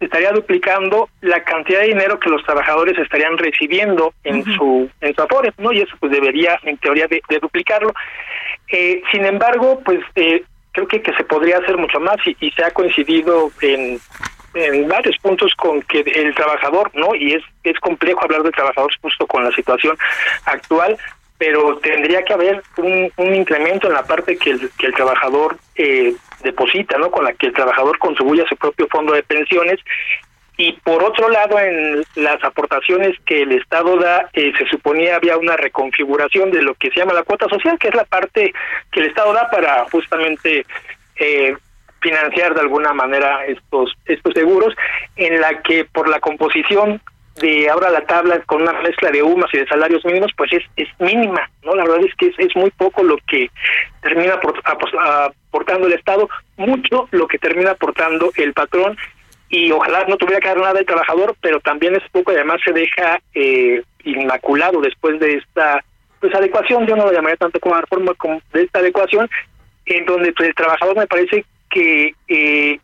se 0.00 0.06
estaría 0.06 0.32
duplicando 0.32 1.08
la 1.20 1.44
cantidad 1.44 1.80
de 1.80 1.88
dinero 1.88 2.18
que 2.18 2.30
los 2.30 2.42
trabajadores 2.42 2.98
estarían 2.98 3.38
recibiendo 3.38 4.12
en 4.24 4.44
su 4.44 4.90
en 5.00 5.14
su 5.14 5.22
afore, 5.22 5.52
¿no? 5.58 5.72
Y 5.72 5.82
eso 5.82 5.94
pues 6.00 6.10
debería 6.10 6.58
en 6.64 6.78
teoría 6.78 7.06
de, 7.06 7.22
duplicarlo. 7.40 7.94
Eh, 8.68 9.00
sin 9.12 9.24
embargo, 9.24 9.80
pues 9.84 10.00
eh, 10.16 10.42
creo 10.72 10.88
que, 10.88 11.00
que 11.00 11.14
se 11.14 11.22
podría 11.22 11.58
hacer 11.58 11.76
mucho 11.76 12.00
más 12.00 12.16
y, 12.26 12.36
y 12.40 12.50
se 12.50 12.64
ha 12.64 12.72
coincidido 12.72 13.52
en 13.60 14.00
en 14.54 14.88
varios 14.88 15.18
puntos 15.18 15.52
con 15.54 15.82
que 15.82 16.00
el 16.00 16.34
trabajador, 16.34 16.90
¿no? 16.94 17.14
Y 17.14 17.34
es, 17.34 17.42
es 17.64 17.78
complejo 17.80 18.22
hablar 18.22 18.42
del 18.42 18.52
trabajador 18.52 18.92
justo 19.00 19.26
con 19.26 19.44
la 19.44 19.52
situación 19.52 19.96
actual, 20.46 20.96
pero 21.38 21.76
tendría 21.78 22.22
que 22.24 22.32
haber 22.32 22.62
un, 22.76 23.12
un 23.16 23.34
incremento 23.34 23.88
en 23.88 23.94
la 23.94 24.04
parte 24.04 24.36
que 24.36 24.50
el, 24.50 24.70
que 24.78 24.86
el 24.86 24.94
trabajador 24.94 25.56
eh, 25.76 26.14
deposita, 26.42 26.98
¿no? 26.98 27.10
Con 27.10 27.24
la 27.24 27.32
que 27.32 27.46
el 27.46 27.52
trabajador 27.52 27.98
contribuye 27.98 28.42
a 28.42 28.48
su 28.48 28.56
propio 28.56 28.86
fondo 28.88 29.12
de 29.12 29.22
pensiones. 29.22 29.80
Y 30.56 30.72
por 30.84 31.02
otro 31.02 31.28
lado, 31.28 31.58
en 31.58 32.04
las 32.14 32.42
aportaciones 32.44 33.18
que 33.26 33.42
el 33.42 33.52
Estado 33.52 33.98
da, 33.98 34.30
eh, 34.34 34.52
se 34.56 34.66
suponía 34.66 35.16
había 35.16 35.36
una 35.36 35.56
reconfiguración 35.56 36.52
de 36.52 36.62
lo 36.62 36.74
que 36.74 36.90
se 36.90 37.00
llama 37.00 37.12
la 37.12 37.24
cuota 37.24 37.48
social, 37.48 37.76
que 37.76 37.88
es 37.88 37.94
la 37.94 38.04
parte 38.04 38.52
que 38.92 39.00
el 39.00 39.06
Estado 39.06 39.32
da 39.32 39.50
para 39.50 39.84
justamente 39.90 40.64
eh, 41.16 41.56
financiar 42.04 42.54
de 42.54 42.60
alguna 42.60 42.92
manera 42.92 43.46
estos 43.46 43.94
estos 44.04 44.34
seguros 44.34 44.74
en 45.16 45.40
la 45.40 45.62
que 45.62 45.86
por 45.86 46.06
la 46.06 46.20
composición 46.20 47.00
de 47.40 47.68
ahora 47.68 47.90
la 47.90 48.02
tabla 48.02 48.40
con 48.46 48.62
una 48.62 48.74
mezcla 48.82 49.10
de 49.10 49.22
UMAS 49.22 49.52
y 49.54 49.58
de 49.58 49.66
salarios 49.66 50.04
mínimos 50.04 50.30
pues 50.36 50.52
es, 50.52 50.62
es 50.76 50.88
mínima 51.00 51.50
no 51.64 51.74
la 51.74 51.82
verdad 51.84 52.04
es 52.06 52.14
que 52.16 52.26
es, 52.26 52.34
es 52.38 52.54
muy 52.54 52.70
poco 52.70 53.02
lo 53.02 53.16
que 53.26 53.50
termina 54.02 54.34
aportando 54.34 55.86
el 55.86 55.94
estado 55.94 56.28
mucho 56.58 57.08
lo 57.10 57.26
que 57.26 57.38
termina 57.38 57.70
aportando 57.70 58.30
el 58.36 58.52
patrón 58.52 58.96
y 59.48 59.70
ojalá 59.72 60.04
no 60.06 60.18
tuviera 60.18 60.40
que 60.40 60.48
dar 60.48 60.58
nada 60.58 60.78
el 60.78 60.86
trabajador 60.86 61.34
pero 61.40 61.58
también 61.60 61.96
es 61.96 62.02
poco 62.12 62.32
y 62.32 62.36
además 62.36 62.60
se 62.64 62.72
deja 62.72 63.18
eh, 63.34 63.82
inmaculado 64.04 64.80
después 64.82 65.18
de 65.18 65.38
esta 65.38 65.82
pues 66.20 66.34
adecuación 66.34 66.86
yo 66.86 66.96
no 66.96 67.06
lo 67.06 67.12
llamaría 67.12 67.36
tanto 67.36 67.58
como 67.58 67.74
reforma 67.74 68.12
como 68.14 68.42
de 68.52 68.62
esta 68.62 68.80
adecuación 68.80 69.28
en 69.86 70.06
donde 70.06 70.32
pues, 70.32 70.48
el 70.48 70.54
trabajador 70.54 70.96
me 70.96 71.06
parece 71.06 71.44
que 71.74 72.14
eh, 72.28 72.78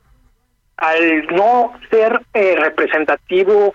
al 0.77 1.27
no 1.29 1.73
ser 1.89 2.21
eh, 2.35 2.57
representativo 2.57 3.73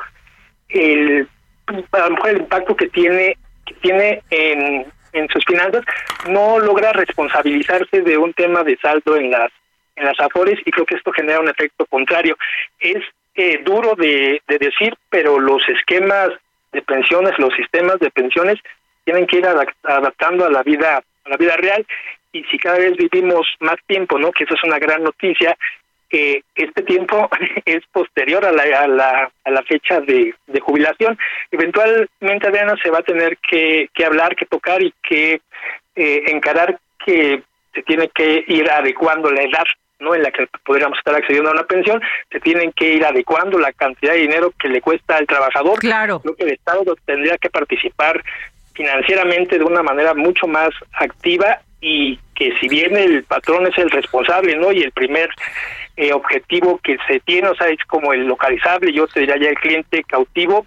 el 0.70 1.28
el 1.68 2.38
impacto 2.38 2.76
que 2.76 2.90
tiene 2.90 3.38
que 3.66 3.74
tiene 3.76 4.22
en, 4.30 4.86
en 5.14 5.28
sus 5.30 5.44
finanzas 5.46 5.84
no 6.30 6.60
logra 6.60 6.94
responsabilizarse 6.94 8.02
de 8.02 8.18
un 8.18 8.34
tema 8.34 8.64
de 8.64 8.78
saldo 8.78 9.16
en 9.16 9.32
las 9.32 9.52
en 9.96 10.06
las 10.06 10.20
afores 10.20 10.60
y 10.66 10.72
creo 10.72 10.86
que 10.86 10.96
esto 10.96 11.12
genera 11.14 11.40
un 11.40 11.48
efecto 11.48 11.86
contrario. 11.86 12.38
Es 12.80 13.02
eh, 13.36 13.62
duro 13.64 13.96
de, 13.96 14.42
de 14.48 14.58
decir 14.60 14.94
pero 15.10 15.40
los 15.40 15.68
esquemas 15.70 16.30
de 16.74 16.82
pensiones 16.82 17.32
los 17.40 17.54
sistemas 17.56 18.00
de 18.00 18.12
pensiones 18.12 18.60
tienen 19.06 19.26
que 19.26 19.38
ir 19.38 19.48
adaptando 19.48 20.46
a 20.46 20.52
la 20.52 20.62
vida 20.62 20.98
a 20.98 21.30
la 21.30 21.38
vida 21.38 21.56
real 21.58 21.86
y 22.36 22.44
si 22.46 22.58
cada 22.58 22.78
vez 22.78 22.98
vivimos 22.98 23.48
más 23.62 23.78
tiempo 23.88 24.20
no 24.20 24.32
que 24.32 24.44
eso 24.44 24.56
es 24.56 24.64
una 24.64 24.78
gran 24.78 25.04
noticia 25.04 25.58
que 26.10 26.44
este 26.54 26.84
tiempo 26.84 27.30
es 27.66 27.84
posterior 27.92 28.46
a 28.46 28.52
la, 28.52 28.64
a 28.64 28.88
la, 28.88 29.32
a 29.44 29.52
la 29.52 29.64
fecha 29.64 30.02
de, 30.02 30.36
de 30.46 30.60
jubilación. 30.60 31.18
Eventualmente, 31.50 32.48
Adriana, 32.48 32.76
se 32.82 32.92
va 32.92 33.00
a 33.00 33.04
tener 33.04 33.38
que, 33.38 33.90
que 33.94 34.06
hablar, 34.06 34.36
que 34.36 34.46
tocar 34.46 34.84
y 34.84 34.94
que 35.02 35.42
eh, 35.96 36.24
encarar 36.28 36.80
que 37.04 37.42
se 37.74 37.82
tiene 37.84 38.10
que 38.10 38.46
ir 38.48 38.70
adecuando 38.70 39.32
la 39.32 39.42
edad 39.42 39.66
no 39.98 40.14
en 40.14 40.24
la 40.24 40.32
que 40.32 40.46
podríamos 40.66 40.98
estar 40.98 41.16
accediendo 41.16 41.50
a 41.50 41.54
una 41.54 41.64
pensión, 41.64 42.02
se 42.30 42.42
tienen 42.42 42.74
que 42.74 42.94
ir 42.96 43.06
adecuando 43.06 43.58
la 43.58 43.72
cantidad 43.72 44.12
de 44.12 44.20
dinero 44.20 44.54
que 44.60 44.68
le 44.68 44.82
cuesta 44.82 45.16
al 45.16 45.26
trabajador. 45.26 45.80
Claro. 45.80 46.20
Creo 46.20 46.36
que 46.36 46.44
el 46.44 46.52
Estado 46.52 46.96
tendría 47.06 47.38
que 47.38 47.50
participar 47.50 48.22
financieramente 48.74 49.58
de 49.58 49.64
una 49.64 49.82
manera 49.82 50.14
mucho 50.14 50.48
más 50.48 50.70
activa 50.94 51.62
y 51.80 52.20
que 52.36 52.54
si 52.60 52.68
bien 52.68 52.96
el 52.96 53.24
patrón 53.24 53.66
es 53.68 53.78
el 53.78 53.90
responsable, 53.90 54.56
¿no? 54.56 54.72
Y 54.72 54.82
el 54.82 54.92
primer 54.92 55.30
eh, 55.98 56.14
objetivo 56.14 56.80
que 56.84 56.98
se 57.08 57.20
tiene, 57.22 57.48
o 57.48 57.56
sea, 57.56 57.68
es 57.68 57.84
como 57.88 58.14
el 58.14 58.26
localizable, 58.26 58.92
yo 58.92 59.08
te 59.08 59.22
diría 59.22 59.38
ya 59.38 59.50
el 59.50 59.56
cliente 59.56 60.04
cautivo, 60.04 60.66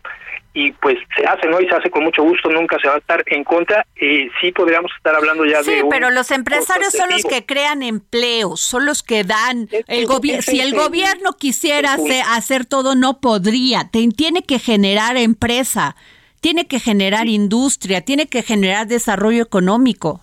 y 0.55 0.73
pues 0.73 0.97
se 1.17 1.25
hace, 1.25 1.47
¿no? 1.47 1.61
Y 1.61 1.69
se 1.69 1.75
hace 1.77 1.89
con 1.89 2.03
mucho 2.03 2.23
gusto, 2.25 2.49
nunca 2.51 2.79
se 2.81 2.89
va 2.89 2.95
a 2.95 2.99
estar 2.99 3.23
en 3.27 3.45
contra. 3.45 3.87
Eh, 3.95 4.29
sí 4.41 4.51
podríamos 4.51 4.91
estar 4.97 5.15
hablando 5.15 5.45
ya 5.45 5.59
de... 5.59 5.65
Sí, 5.65 5.81
pero 5.89 6.11
los 6.11 6.33
empresarios 6.33 6.93
son 6.93 7.11
los 7.11 7.23
que 7.23 7.47
crean 7.47 7.85
empleos, 7.85 8.61
son 8.61 8.85
los 8.85 9.05
que 9.05 9.23
dan... 9.23 9.69
el 9.87 10.07
gobierno 10.07 10.43
Si 10.43 10.61
el 10.61 10.75
gobierno 10.75 11.35
quisiera 11.35 11.93
hacer, 11.93 12.25
hacer 12.31 12.67
todo, 12.67 12.97
no 12.97 13.21
podría. 13.21 13.89
tiene 13.93 14.43
que 14.43 14.59
generar 14.59 15.17
empresa, 15.17 15.95
tiene 16.41 16.67
que 16.67 16.81
generar 16.81 17.29
industria, 17.29 18.01
tiene 18.01 18.27
que 18.27 18.43
generar 18.43 18.89
desarrollo 18.89 19.43
económico 19.43 20.23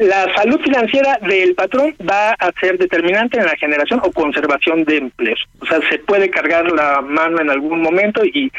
la 0.00 0.34
salud 0.34 0.58
financiera 0.62 1.18
del 1.20 1.54
patrón 1.54 1.94
va 2.08 2.30
a 2.30 2.50
ser 2.58 2.78
determinante 2.78 3.38
en 3.38 3.44
la 3.44 3.56
generación 3.56 4.00
o 4.02 4.10
conservación 4.10 4.84
de 4.84 4.96
empleos. 4.96 5.40
O 5.60 5.66
sea, 5.66 5.78
se 5.90 5.98
puede 5.98 6.30
cargar 6.30 6.72
la 6.72 7.02
mano 7.02 7.40
en 7.40 7.50
algún 7.50 7.82
momento 7.82 8.24
y 8.24 8.50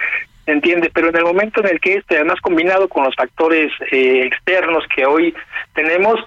se 0.46 0.52
entiende, 0.52 0.92
pero 0.94 1.10
en 1.10 1.18
el 1.18 1.24
momento 1.24 1.62
en 1.62 1.70
el 1.70 1.80
que 1.80 1.96
este, 1.96 2.18
además 2.18 2.40
combinado 2.42 2.88
con 2.88 3.06
los 3.06 3.16
factores 3.16 3.72
eh, 3.92 4.24
externos 4.26 4.84
que 4.96 5.06
hoy 5.06 5.34
tenemos, 5.74 6.20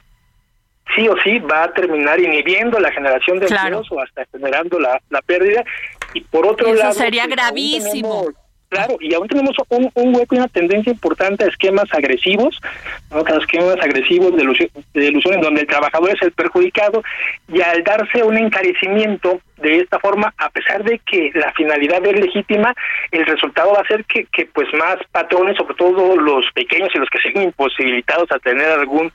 sí 0.97 1.09
o 1.09 1.15
sí 1.23 1.39
va 1.39 1.65
a 1.65 1.73
terminar 1.73 2.19
inhibiendo 2.19 2.81
la 2.81 2.91
generación 2.91 3.39
de 3.39 3.47
empleos 3.47 3.87
o 3.93 4.01
hasta 4.01 4.27
generando 4.33 4.81
la, 4.81 5.01
la 5.11 5.23
pérdida. 5.23 5.65
Y 6.13 6.23
por 6.23 6.45
otro 6.45 6.67
Eso 6.67 6.77
lado... 6.77 6.93
sería 6.93 7.25
pues, 7.25 7.37
gravísimo. 7.37 8.27
Claro, 8.75 8.97
y 8.99 9.15
aún 9.15 9.29
tenemos 9.29 9.55
un, 9.69 10.17
hueco 10.17 10.35
y 10.35 10.39
una 10.39 10.49
tendencia 10.49 10.91
importante 10.91 11.45
a 11.45 11.47
esquemas 11.47 11.85
agresivos, 11.93 12.61
¿no? 13.09 13.19
a 13.19 13.39
esquemas 13.39 13.77
agresivos 13.81 14.35
de 14.35 14.43
ilusión, 14.43 14.69
de 14.95 15.07
ilusión 15.07 15.35
en 15.35 15.41
donde 15.43 15.61
el 15.61 15.67
trabajador 15.69 16.11
es 16.11 16.21
el 16.23 16.33
perjudicado 16.33 17.01
y 17.47 17.61
al 17.61 17.85
darse 17.85 18.25
un 18.25 18.37
encarecimiento 18.37 19.41
de 19.57 19.79
esta 19.79 19.99
forma, 19.99 20.33
a 20.39 20.51
pesar 20.51 20.83
de 20.83 20.99
que 20.99 21.31
la 21.35 21.53
finalidad 21.53 22.05
es 22.05 22.19
legítima, 22.19 22.75
el 23.11 23.25
resultado 23.27 23.73
va 23.73 23.81
a 23.81 23.87
ser 23.87 24.05
que, 24.05 24.27
que 24.27 24.47
pues 24.47 24.69
más 24.75 24.97
patrones, 25.13 25.57
sobre 25.57 25.75
todo 25.75 26.17
los 26.17 26.45
pequeños 26.55 26.91
y 26.95 26.99
los 26.99 27.09
que 27.11 27.21
siguen 27.21 27.45
imposibilitados 27.45 28.31
a 28.33 28.39
tener 28.39 28.69
algún 28.69 29.13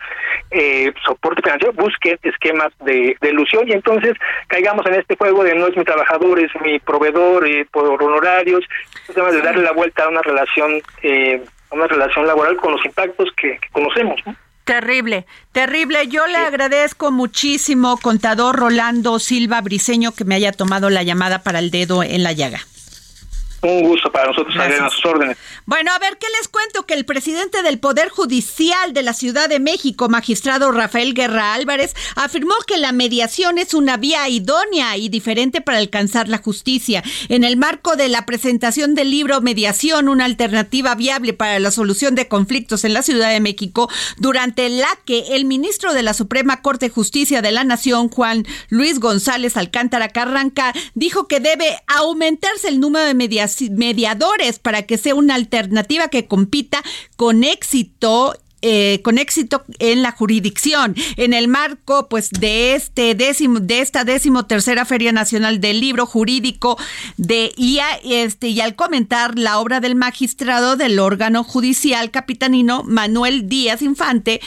eh, 0.51 0.91
soporte 1.05 1.41
financiero, 1.41 1.73
busquen 1.73 2.17
esquemas 2.23 2.71
de, 2.79 3.15
de, 3.19 3.29
ilusión 3.29 3.67
y 3.67 3.73
entonces 3.73 4.13
caigamos 4.47 4.85
en 4.85 4.95
este 4.95 5.15
juego 5.15 5.43
de 5.43 5.55
no 5.55 5.67
es 5.67 5.77
mi 5.77 5.83
trabajador, 5.83 6.39
es 6.39 6.51
mi 6.61 6.79
proveedor 6.79 7.47
eh, 7.47 7.65
por 7.71 8.01
honorarios, 8.01 8.63
de 9.07 9.41
darle 9.41 9.63
la 9.63 9.73
vuelta 9.73 10.05
a 10.05 10.09
una 10.09 10.21
relación, 10.21 10.81
eh, 11.03 11.43
a 11.71 11.75
una 11.75 11.87
relación 11.87 12.25
laboral 12.25 12.55
con 12.57 12.71
los 12.71 12.85
impactos 12.85 13.29
que, 13.35 13.57
que 13.59 13.69
conocemos. 13.71 14.19
¿no? 14.25 14.35
Terrible, 14.69 15.25
terrible. 15.51 16.07
Yo 16.09 16.27
le 16.27 16.37
agradezco 16.37 17.09
muchísimo, 17.11 17.97
contador 17.97 18.55
Rolando 18.55 19.17
Silva 19.17 19.61
Briseño, 19.61 20.11
que 20.11 20.25
me 20.25 20.35
haya 20.35 20.51
tomado 20.51 20.91
la 20.91 21.01
llamada 21.01 21.41
para 21.41 21.57
el 21.57 21.71
dedo 21.71 22.03
en 22.03 22.21
la 22.21 22.33
llaga. 22.33 22.59
Un 23.61 23.81
gusto 23.81 24.09
para 24.09 24.27
nosotros, 24.27 24.55
a 24.55 24.89
sus 24.89 25.05
órdenes. 25.05 25.37
Bueno, 25.65 25.91
a 25.91 25.99
ver, 25.99 26.17
¿qué 26.17 26.27
les 26.37 26.47
cuento? 26.47 26.85
Que 26.85 26.93
el 26.93 27.03
presidente 27.03 27.61
del 27.61 27.77
Poder 27.77 28.07
Judicial 28.07 28.93
de 28.93 29.03
la 29.03 29.13
Ciudad 29.13 29.49
de 29.49 29.59
México, 29.59 30.07
magistrado 30.07 30.71
Rafael 30.71 31.13
Guerra 31.13 31.53
Álvarez, 31.53 31.93
afirmó 32.15 32.53
que 32.65 32.77
la 32.77 32.93
mediación 32.93 33.57
es 33.57 33.73
una 33.73 33.97
vía 33.97 34.29
idónea 34.29 34.95
y 34.95 35.09
diferente 35.09 35.59
para 35.59 35.79
alcanzar 35.79 36.29
la 36.29 36.37
justicia. 36.37 37.03
En 37.27 37.43
el 37.43 37.57
marco 37.57 37.97
de 37.97 38.07
la 38.07 38.25
presentación 38.25 38.95
del 38.95 39.11
libro 39.11 39.41
Mediación, 39.41 40.07
una 40.07 40.23
alternativa 40.23 40.95
viable 40.95 41.33
para 41.33 41.59
la 41.59 41.71
solución 41.71 42.15
de 42.15 42.29
conflictos 42.29 42.85
en 42.85 42.93
la 42.93 43.01
Ciudad 43.01 43.29
de 43.29 43.41
México, 43.41 43.89
durante 44.17 44.69
la 44.69 44.87
que 45.03 45.35
el 45.35 45.43
ministro 45.43 45.93
de 45.93 46.03
la 46.03 46.13
Suprema 46.13 46.61
Corte 46.61 46.85
de 46.85 46.93
Justicia 46.93 47.41
de 47.41 47.51
la 47.51 47.65
Nación, 47.65 48.07
Juan 48.07 48.45
Luis 48.69 48.99
González 48.99 49.57
Alcántara 49.57 50.07
Carranca, 50.07 50.71
dijo 50.93 51.27
que 51.27 51.41
debe 51.41 51.77
aumentarse 51.87 52.69
el 52.69 52.79
número 52.79 53.03
de 53.03 53.13
mediación 53.13 53.48
mediadores 53.71 54.59
para 54.59 54.83
que 54.83 54.97
sea 54.97 55.15
una 55.15 55.35
alternativa 55.35 56.07
que 56.09 56.27
compita 56.27 56.81
con 57.15 57.43
éxito 57.43 58.35
eh, 58.61 58.99
con 59.03 59.17
éxito 59.17 59.63
en 59.79 60.01
la 60.01 60.11
jurisdicción 60.11 60.93
en 61.15 61.33
el 61.33 61.47
marco 61.47 62.09
pues 62.09 62.29
de 62.29 62.75
este 62.75 63.15
décimo 63.15 63.61
de 63.61 63.79
esta 63.79 64.03
décimo 64.03 64.45
tercera 64.47 64.83
feria 64.83 65.13
nacional 65.13 65.61
del 65.61 65.79
libro 65.79 66.05
jurídico 66.05 66.77
de 67.15 67.53
IA 67.55 67.99
este 68.03 68.49
y 68.49 68.59
al 68.59 68.75
comentar 68.75 69.39
la 69.39 69.59
obra 69.59 69.79
del 69.79 69.95
magistrado 69.95 70.75
del 70.75 70.99
órgano 70.99 71.45
judicial 71.45 72.11
capitanino 72.11 72.83
Manuel 72.83 73.47
Díaz 73.47 73.81
Infante 73.81 74.41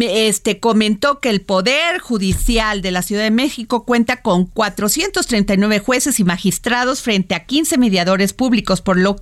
este 0.00 0.58
comentó 0.58 1.20
que 1.20 1.28
el 1.28 1.42
poder 1.42 1.98
judicial 1.98 2.80
de 2.80 2.90
la 2.90 3.02
Ciudad 3.02 3.22
de 3.22 3.30
México 3.30 3.84
cuenta 3.84 4.22
con 4.22 4.46
439 4.46 5.80
jueces 5.80 6.18
y 6.20 6.24
magistrados 6.24 7.02
frente 7.02 7.34
a 7.34 7.44
15 7.44 7.76
mediadores 7.76 8.32
públicos 8.32 8.80
por 8.80 8.96
lo 8.96 9.16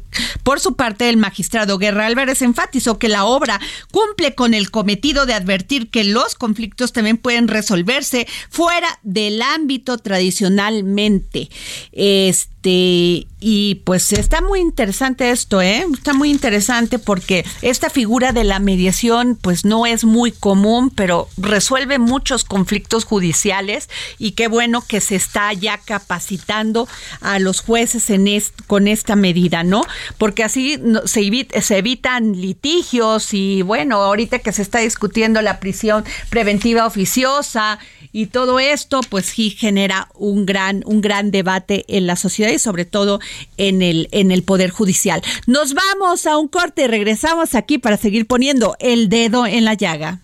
por 0.45 0.61
su 0.61 0.77
parte 0.77 1.09
el 1.09 1.17
magistrado 1.17 1.79
Guerra 1.79 2.07
Álvarez 2.07 2.43
enfatizó 2.43 2.99
que 2.99 3.09
la 3.09 3.25
obra 3.25 3.61
cumple 3.91 4.04
con 4.35 4.55
el 4.55 4.71
cometido 4.71 5.27
de 5.27 5.35
advertir 5.35 5.91
que 5.91 6.05
los 6.05 6.35
conflictos 6.35 6.93
también 6.93 7.19
pueden 7.19 7.49
resolverse 7.49 8.27
fuera 8.49 8.99
del 9.03 9.43
ámbito 9.43 9.99
tradicionalmente. 9.99 11.51
Este, 11.93 12.54
y 12.67 13.83
pues 13.85 14.13
está 14.13 14.41
muy 14.41 14.61
interesante 14.61 15.31
esto, 15.31 15.61
¿eh? 15.61 15.85
Está 15.93 16.15
muy 16.15 16.31
interesante 16.31 16.99
porque 16.99 17.45
esta 17.61 17.91
figura 17.91 18.33
de 18.33 18.45
la 18.45 18.59
mediación 18.59 19.39
pues 19.41 19.65
no 19.65 19.87
es 19.87 20.05
muy 20.05 20.33
común, 20.33 20.91
pero 20.91 21.29
resuelve 21.37 21.99
muchos 21.99 22.45
conflictos 22.45 23.05
judiciales 23.05 23.91
y 24.19 24.33
qué 24.33 24.49
bueno 24.49 24.83
que 24.87 25.01
se 25.01 25.17
está 25.17 25.53
ya 25.53 25.79
capacitando 25.79 26.89
a 27.21 27.39
los 27.39 27.61
jueces 27.61 28.09
en 28.11 28.25
con 28.67 28.89
esta 28.89 29.17
medida, 29.17 29.63
¿no? 29.63 29.83
Porque 30.17 30.45
así 30.45 30.81
se, 31.05 31.49
se 31.61 31.77
evitan 31.77 32.41
litigios 32.41 33.35
y 33.35 33.63
bueno, 33.63 33.97
ahorita 33.97 34.39
que 34.39 34.53
se 34.53 34.63
está 34.63 34.79
discutiendo 34.79 35.43
la 35.43 35.61
prisión 35.61 36.05
preventiva 36.31 36.87
oficiosa 36.87 37.79
y 38.15 38.27
todo 38.27 38.61
esto, 38.61 39.01
pues 39.11 39.27
sí 39.27 39.51
genera 39.51 40.09
un 40.15 40.47
gran, 40.47 40.85
un 40.87 41.01
gran 41.01 41.33
debate 41.33 41.85
en 41.89 42.07
la 42.07 42.15
sociedad 42.15 42.53
y 42.53 42.61
sobre 42.61 42.85
todo 42.85 43.19
en 43.57 43.83
el, 43.83 44.09
en 44.13 44.31
el 44.31 44.45
Poder 44.45 44.71
Judicial. 44.71 45.21
Nos 45.49 45.75
vamos 45.75 46.25
a 46.27 46.39
un 46.39 46.47
corte 46.47 46.85
y 46.85 46.87
regresamos 46.87 47.57
aquí 47.57 47.79
para 47.79 47.97
seguir 47.97 48.29
poniendo 48.29 48.77
el 48.79 49.09
dedo 49.09 49.49
en 49.49 49.65
la 49.65 49.75
llaga. 49.75 50.21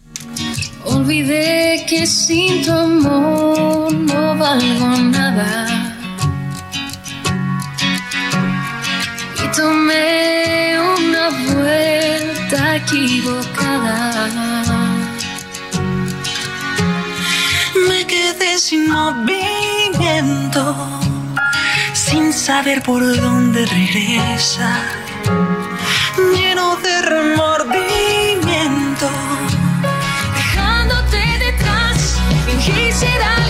Olvidé 0.85 1.85
que 1.89 2.07
sin 2.07 2.65
no 2.65 4.37
valgo 4.39 4.87
nada. 5.11 5.97
Y 9.35 9.57
tomé 9.57 10.77
una 10.97 11.29
vuelta 11.55 12.77
equivocada. 12.77 14.80
Sin 18.59 18.91
movimiento, 18.91 20.77
sin 21.93 22.33
saber 22.33 22.83
por 22.83 23.01
dónde 23.21 23.67
regresa, 23.67 24.77
lleno 26.35 26.77
de 26.77 27.03
remordimiento 27.03 27.91
ser 32.93 33.23
alguien 33.23 33.41
más 33.41 33.50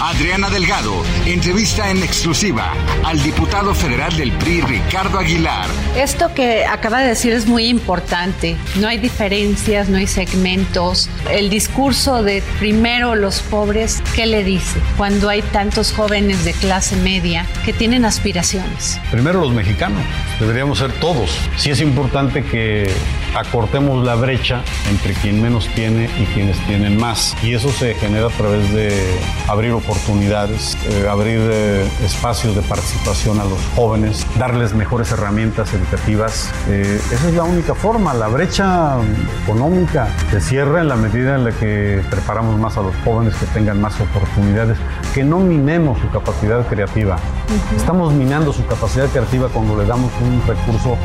Adriana 0.00 0.48
Delgado 0.48 1.02
entrevista 1.26 1.90
en 1.90 2.04
exclusiva 2.04 2.72
al 3.04 3.20
diputado 3.20 3.74
federal 3.74 4.16
del 4.16 4.30
PRI, 4.32 4.60
Ricardo 4.60 5.18
Aguilar. 5.18 5.66
Esto 5.96 6.32
que 6.34 6.64
acaba 6.66 7.00
de 7.00 7.08
decir 7.08 7.32
es 7.32 7.46
muy 7.46 7.66
importante. 7.66 8.56
No 8.76 8.86
hay 8.86 8.98
diferencias, 8.98 9.88
no 9.88 9.96
hay 9.96 10.06
segmentos. 10.06 11.10
El 11.30 11.50
discurso 11.50 12.22
de 12.22 12.44
primero 12.60 13.16
los 13.16 13.42
pobres, 13.42 14.00
¿qué 14.14 14.26
le 14.26 14.44
dice? 14.44 14.78
Cuando 14.96 15.28
hay 15.28 15.42
tantos 15.42 15.92
jóvenes 15.92 16.44
de 16.44 16.52
clase 16.52 16.94
media 16.96 17.44
que 17.64 17.72
tienen 17.72 18.04
aspiraciones. 18.04 19.00
Primero 19.10 19.40
los 19.40 19.52
mexicanos, 19.52 20.02
deberíamos 20.38 20.78
ser 20.78 20.92
todos. 21.00 21.36
Sí 21.56 21.70
es 21.70 21.80
importante 21.80 22.44
que 22.44 22.88
acortemos 23.34 24.04
la 24.04 24.14
brecha 24.14 24.62
entre 24.88 25.14
quien 25.14 25.42
menos 25.42 25.68
tiene 25.74 26.08
y 26.20 26.24
quienes 26.26 26.58
tienen 26.66 26.96
más. 26.96 27.36
Y 27.42 27.54
eso 27.54 27.70
se 27.72 27.94
genera 27.94 28.26
a 28.26 28.30
través 28.30 28.72
de 28.72 29.18
abrir 29.48 29.72
oportunidades, 29.72 29.87
eh, 29.88 31.08
abrir 31.08 31.40
eh, 31.50 31.88
espacios 32.04 32.54
de 32.54 32.60
participación 32.60 33.40
a 33.40 33.44
los 33.44 33.58
jóvenes, 33.74 34.26
darles 34.38 34.74
mejores 34.74 35.10
herramientas 35.12 35.72
educativas. 35.72 36.50
Eh, 36.68 37.00
esa 37.10 37.28
es 37.28 37.34
la 37.34 37.44
única 37.44 37.74
forma. 37.74 38.12
La 38.12 38.28
brecha 38.28 38.96
económica 39.44 40.08
se 40.30 40.42
cierra 40.42 40.80
en 40.82 40.88
la 40.88 40.96
medida 40.96 41.36
en 41.36 41.44
la 41.44 41.52
que 41.52 42.02
preparamos 42.10 42.58
más 42.58 42.76
a 42.76 42.82
los 42.82 42.94
jóvenes 43.02 43.34
que 43.36 43.46
tengan 43.46 43.80
más 43.80 43.98
oportunidades, 43.98 44.76
que 45.14 45.24
no 45.24 45.38
minemos 45.38 45.98
su 46.00 46.10
capacidad 46.10 46.66
creativa. 46.66 47.16
Estamos 47.74 48.12
minando 48.12 48.52
su 48.52 48.66
capacidad 48.66 49.06
creativa 49.06 49.48
cuando 49.48 49.78
le 49.78 49.86
damos 49.86 50.12
un 50.20 50.42
recurso 50.46 50.98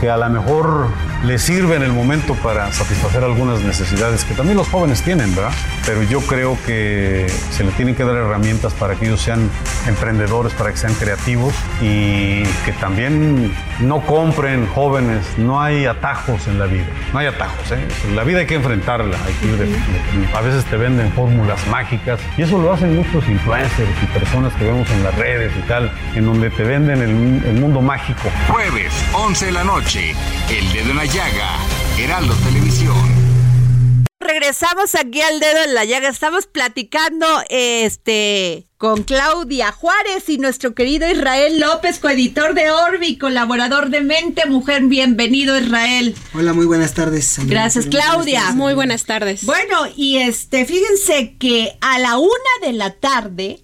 que 0.00 0.08
a 0.08 0.16
lo 0.16 0.30
mejor 0.30 0.86
le 1.24 1.38
sirve 1.38 1.76
en 1.76 1.82
el 1.82 1.92
momento 1.92 2.34
para 2.36 2.72
satisfacer 2.72 3.22
algunas 3.22 3.60
necesidades 3.60 4.24
que 4.24 4.32
también 4.32 4.56
los 4.56 4.68
jóvenes 4.68 5.02
tienen, 5.02 5.34
¿verdad? 5.34 5.52
Pero 5.84 6.02
yo 6.04 6.20
creo 6.20 6.56
que 6.66 7.26
se 7.50 7.64
le 7.64 7.70
tienen 7.72 7.94
que 7.94 8.04
dar 8.04 8.16
herramientas 8.30 8.72
para 8.74 8.94
que 8.94 9.06
ellos 9.06 9.20
sean 9.20 9.50
emprendedores, 9.86 10.52
para 10.54 10.70
que 10.70 10.76
sean 10.76 10.94
creativos 10.94 11.54
y 11.80 12.42
que 12.64 12.72
también 12.80 13.52
no 13.80 14.00
compren 14.00 14.66
jóvenes. 14.68 15.26
No 15.36 15.60
hay 15.60 15.86
atajos 15.86 16.46
en 16.46 16.58
la 16.58 16.66
vida, 16.66 16.86
no 17.12 17.18
hay 17.18 17.26
atajos. 17.26 17.72
¿eh? 17.72 17.86
La 18.14 18.24
vida 18.24 18.40
hay 18.40 18.46
que 18.46 18.54
enfrentarla. 18.54 19.16
Hay 19.26 19.32
que 19.34 19.46
ir 19.46 19.60
a 20.34 20.40
veces 20.40 20.64
te 20.64 20.76
venden 20.76 21.12
fórmulas 21.12 21.66
mágicas 21.68 22.20
y 22.36 22.42
eso 22.42 22.58
lo 22.58 22.72
hacen 22.72 22.96
muchos 22.96 23.26
influencers 23.28 23.90
y 24.02 24.06
personas 24.06 24.52
que 24.54 24.64
vemos 24.64 24.88
en 24.90 25.02
las 25.02 25.14
redes 25.16 25.52
y 25.58 25.62
tal, 25.68 25.90
en 26.14 26.24
donde 26.24 26.50
te 26.50 26.62
venden 26.62 27.02
el, 27.02 27.44
el 27.44 27.60
mundo 27.60 27.80
mágico. 27.80 28.30
Jueves, 28.48 28.92
11 29.12 29.46
de 29.46 29.52
la 29.52 29.64
noche, 29.64 30.14
El 30.48 30.72
Dedo 30.72 30.90
en 30.90 30.96
la 30.96 31.04
Llaga, 31.04 31.56
Heraldo 31.98 32.34
Televisión. 32.36 33.19
Regresamos 34.20 34.94
aquí 34.96 35.22
al 35.22 35.40
dedo 35.40 35.64
en 35.64 35.72
la 35.72 35.86
llaga. 35.86 36.10
Estamos 36.10 36.46
platicando 36.46 37.26
este 37.48 38.66
con 38.76 39.02
Claudia 39.02 39.72
Juárez 39.72 40.28
y 40.28 40.36
nuestro 40.36 40.74
querido 40.74 41.10
Israel 41.10 41.58
López, 41.58 41.98
coeditor 41.98 42.52
de 42.52 42.70
Orbi, 42.70 43.16
colaborador 43.16 43.88
de 43.88 44.02
Mente 44.02 44.44
Mujer. 44.44 44.82
Bienvenido, 44.82 45.58
Israel. 45.58 46.14
Hola, 46.34 46.52
muy 46.52 46.66
buenas 46.66 46.92
tardes. 46.92 47.38
Gracias, 47.46 47.86
Claudia. 47.86 48.40
tardes. 48.40 48.56
Muy 48.56 48.74
buenas 48.74 49.06
tardes. 49.06 49.42
Bueno, 49.44 49.86
y 49.96 50.18
este, 50.18 50.66
fíjense 50.66 51.36
que 51.38 51.78
a 51.80 51.98
la 51.98 52.18
una 52.18 52.30
de 52.60 52.74
la 52.74 52.90
tarde, 52.92 53.60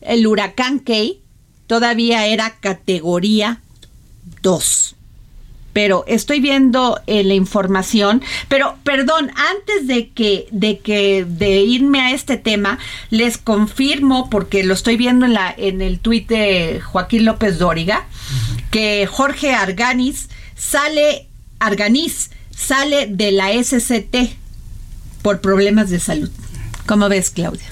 el 0.00 0.26
huracán 0.26 0.78
Kay 0.78 1.22
todavía 1.66 2.26
era 2.26 2.58
categoría 2.60 3.60
2. 4.40 4.96
Pero 5.72 6.04
estoy 6.06 6.40
viendo 6.40 7.00
eh, 7.06 7.24
la 7.24 7.34
información. 7.34 8.22
Pero, 8.48 8.76
perdón, 8.84 9.30
antes 9.36 9.86
de 9.86 10.08
que, 10.10 10.46
de 10.50 10.78
que, 10.78 11.24
de 11.28 11.60
irme 11.60 12.00
a 12.00 12.12
este 12.12 12.36
tema, 12.36 12.78
les 13.10 13.38
confirmo, 13.38 14.30
porque 14.30 14.64
lo 14.64 14.74
estoy 14.74 14.96
viendo 14.96 15.26
en 15.26 15.34
la, 15.34 15.54
en 15.56 15.80
el 15.80 16.00
tuit 16.00 16.28
de 16.28 16.80
Joaquín 16.80 17.24
López 17.24 17.58
Dóriga, 17.58 18.06
que 18.70 19.06
Jorge 19.06 19.52
Arganis 19.54 20.28
sale, 20.56 21.28
Arganiz 21.58 22.30
sale 22.54 23.06
de 23.06 23.32
la 23.32 23.50
SCT 23.52 24.36
por 25.22 25.40
problemas 25.40 25.90
de 25.90 26.00
salud. 26.00 26.30
¿Cómo 26.86 27.08
ves, 27.08 27.30
Claudia? 27.30 27.66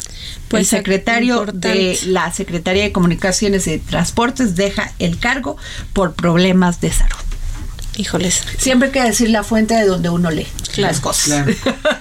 Pues, 0.48 0.72
el 0.72 0.78
secretario 0.78 1.44
de 1.52 1.98
la 2.06 2.32
Secretaría 2.32 2.84
de 2.84 2.92
Comunicaciones 2.92 3.66
y 3.66 3.78
Transportes 3.78 4.56
deja 4.56 4.92
el 4.98 5.18
cargo 5.18 5.56
por 5.92 6.14
problemas 6.14 6.80
de 6.80 6.90
salud. 6.90 7.27
Híjoles. 7.98 8.42
Siempre 8.58 8.86
hay 8.88 8.92
que 8.92 9.02
decir 9.02 9.28
la 9.28 9.42
fuente 9.42 9.74
de 9.74 9.84
donde 9.84 10.08
uno 10.08 10.30
lee 10.30 10.46
las 10.76 11.00
cosas. 11.00 11.44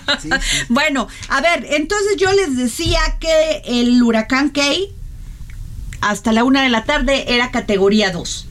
bueno, 0.69 1.07
a 1.27 1.41
ver, 1.41 1.65
entonces 1.71 2.15
yo 2.17 2.31
les 2.33 2.55
decía 2.55 2.99
que 3.19 3.63
el 3.65 4.01
huracán 4.03 4.51
Kay 4.51 4.93
hasta 5.99 6.31
la 6.31 6.43
una 6.43 6.62
de 6.62 6.69
la 6.69 6.83
tarde 6.86 7.33
era 7.33 7.49
categoría 7.51 8.12
2. 8.12 8.47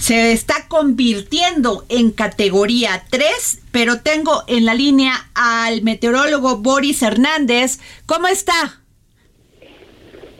Se 0.00 0.32
está 0.32 0.66
convirtiendo 0.66 1.86
en 1.88 2.10
categoría 2.10 3.04
3, 3.10 3.60
pero 3.70 4.00
tengo 4.00 4.42
en 4.48 4.64
la 4.66 4.74
línea 4.74 5.30
al 5.34 5.82
meteorólogo 5.82 6.56
Boris 6.56 7.00
Hernández. 7.02 7.78
¿Cómo 8.06 8.26
está? 8.26 8.80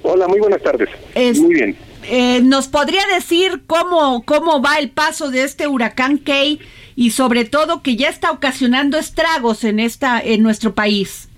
Hola, 0.03 0.27
muy 0.27 0.41
buenas 0.41 0.61
tardes. 0.61 0.89
Es- 1.15 1.39
Muy 1.39 1.55
bien. 1.55 1.77
Eh, 2.05 2.41
¿Nos 2.43 2.69
podría 2.69 3.03
decir 3.15 3.63
cómo, 3.67 4.25
cómo 4.25 4.61
va 4.61 4.77
el 4.79 4.91
paso 4.91 5.31
de 5.31 5.45
este 5.45 5.67
huracán 5.69 6.19
Kay 6.19 6.61
y 6.97 7.11
sobre 7.11 7.45
todo 7.45 7.83
que 7.83 7.97
ya 7.97 8.09
está 8.09 8.31
ocasionando 8.31 8.99
estragos 8.99 9.65
en 9.65 9.81
esta 9.81 10.21
en 10.21 10.43
nuestro 10.43 10.75
país? 10.75 11.29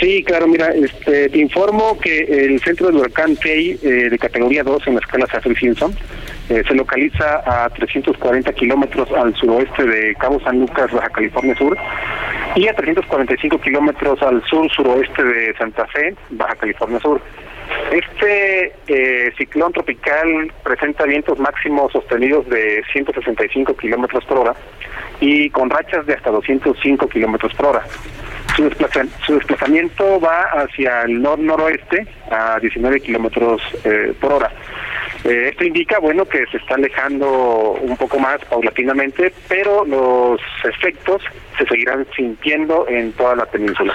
Sí, 0.00 0.24
claro, 0.24 0.46
mira, 0.48 0.72
este, 0.74 1.28
te 1.28 1.38
informo 1.38 1.98
que 1.98 2.22
el 2.22 2.60
centro 2.60 2.86
del 2.88 2.96
huracán 2.96 3.36
Kay 3.36 3.78
eh, 3.82 3.88
de 4.10 4.18
categoría 4.18 4.62
2 4.64 4.86
en 4.86 4.94
la 4.94 5.00
escala 5.00 5.26
Saffir-Simpson 5.26 5.94
Eh, 6.48 6.62
se 6.66 6.74
localiza 6.74 7.42
a 7.46 7.70
340 7.70 8.52
kilómetros 8.52 9.10
al 9.12 9.34
suroeste 9.36 9.84
de 9.84 10.14
Cabo 10.16 10.40
San 10.40 10.58
Lucas, 10.58 10.90
Baja 10.92 11.08
California 11.08 11.56
Sur, 11.56 11.78
y 12.56 12.68
a 12.68 12.74
345 12.74 13.58
kilómetros 13.60 14.20
al 14.22 14.42
sur-suroeste 14.44 15.22
de 15.22 15.54
Santa 15.56 15.86
Fe, 15.86 16.14
Baja 16.30 16.56
California 16.56 16.98
Sur. 17.00 17.22
Este 17.90 18.72
eh, 18.86 19.32
ciclón 19.36 19.72
tropical 19.72 20.52
presenta 20.62 21.04
vientos 21.04 21.38
máximos 21.38 21.92
sostenidos 21.92 22.48
de 22.48 22.82
165 22.92 23.76
kilómetros 23.76 24.24
por 24.24 24.38
hora 24.38 24.54
y 25.20 25.50
con 25.50 25.70
rachas 25.70 26.06
de 26.06 26.14
hasta 26.14 26.30
205 26.30 27.08
kilómetros 27.08 27.52
por 27.54 27.66
hora. 27.66 27.84
Su, 28.56 28.64
desplazamiento 29.34 30.20
va 30.20 30.42
hacia 30.52 31.02
el 31.02 31.22
nor-noroeste 31.22 32.06
a 32.30 32.58
19 32.60 33.00
kilómetros 33.00 33.62
eh, 33.84 34.12
por 34.20 34.32
hora. 34.32 34.50
Eh, 35.24 35.50
esto 35.50 35.64
indica, 35.64 35.98
bueno, 36.00 36.24
que 36.24 36.44
se 36.46 36.56
está 36.56 36.74
alejando 36.74 37.78
un 37.80 37.96
poco 37.96 38.18
más 38.18 38.38
paulatinamente, 38.46 39.32
pero 39.48 39.84
los 39.84 40.40
efectos 40.64 41.22
se 41.56 41.64
seguirán 41.66 42.06
sintiendo 42.16 42.86
en 42.88 43.12
toda 43.12 43.36
la 43.36 43.46
península. 43.46 43.94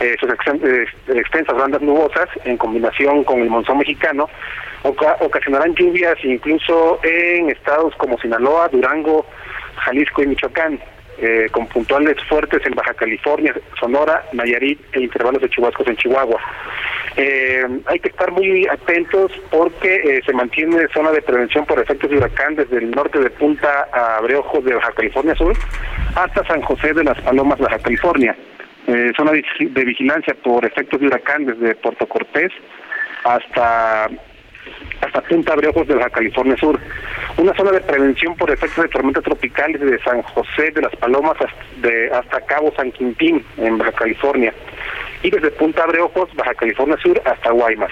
Eh, 0.00 0.16
sus 0.18 0.30
extensas 0.30 1.56
bandas 1.56 1.82
nubosas, 1.82 2.28
en 2.44 2.56
combinación 2.56 3.24
con 3.24 3.40
el 3.40 3.50
monzón 3.50 3.78
mexicano, 3.78 4.28
ocasionarán 4.84 5.74
lluvias 5.74 6.16
incluso 6.24 6.98
en 7.02 7.50
estados 7.50 7.94
como 7.96 8.18
Sinaloa, 8.18 8.68
Durango, 8.68 9.26
Jalisco 9.76 10.22
y 10.22 10.26
Michoacán. 10.28 10.80
Eh, 11.18 11.48
con 11.52 11.66
puntuales 11.68 12.16
fuertes 12.24 12.64
en 12.64 12.74
Baja 12.74 12.94
California, 12.94 13.54
Sonora, 13.78 14.24
Nayarit 14.32 14.80
e 14.92 15.02
intervalos 15.02 15.42
de 15.42 15.48
chubascos 15.50 15.86
en 15.86 15.96
Chihuahua. 15.96 16.40
Eh, 17.16 17.66
hay 17.86 17.98
que 17.98 18.08
estar 18.08 18.30
muy 18.32 18.66
atentos 18.68 19.32
porque 19.50 19.96
eh, 19.96 20.22
se 20.24 20.32
mantiene 20.32 20.88
zona 20.94 21.10
de 21.10 21.20
prevención 21.20 21.66
por 21.66 21.78
efectos 21.78 22.10
de 22.10 22.16
huracán 22.16 22.56
desde 22.56 22.78
el 22.78 22.90
norte 22.90 23.18
de 23.18 23.28
Punta 23.30 23.86
a 23.92 24.16
Abreojos 24.16 24.64
de 24.64 24.74
Baja 24.74 24.92
California 24.92 25.34
Sur 25.34 25.54
hasta 26.14 26.46
San 26.46 26.62
José 26.62 26.94
de 26.94 27.04
las 27.04 27.20
Palomas, 27.20 27.58
Baja 27.58 27.78
California. 27.78 28.34
zona 29.16 29.32
de 29.32 29.84
vigilancia 29.84 30.34
por 30.42 30.64
efectos 30.64 31.00
de 31.00 31.06
huracán 31.06 31.44
desde 31.44 31.74
Puerto 31.74 32.06
Cortés 32.06 32.50
hasta 33.24 34.08
hasta 35.00 35.20
Punta 35.22 35.52
Abreojos 35.52 35.86
de 35.88 35.94
Baja 35.94 36.10
California 36.10 36.56
Sur. 36.56 36.78
Una 37.36 37.54
zona 37.54 37.72
de 37.72 37.80
prevención 37.80 38.36
por 38.36 38.50
efectos 38.50 38.84
de 38.84 38.90
tormentas 38.90 39.24
tropicales 39.24 39.80
de 39.80 39.98
San 40.00 40.22
José 40.22 40.70
de 40.70 40.82
las 40.82 40.94
Palomas 40.96 41.36
hasta, 42.12 42.40
Cabo 42.42 42.72
San 42.76 42.92
Quintín, 42.92 43.44
en 43.56 43.78
Baja 43.78 43.92
California. 43.92 44.52
Y 45.22 45.30
desde 45.30 45.50
Punta 45.52 45.84
Abreojos, 45.84 46.34
Baja 46.34 46.54
California 46.54 46.96
Sur, 47.02 47.20
hasta 47.24 47.50
Guaymas. 47.50 47.90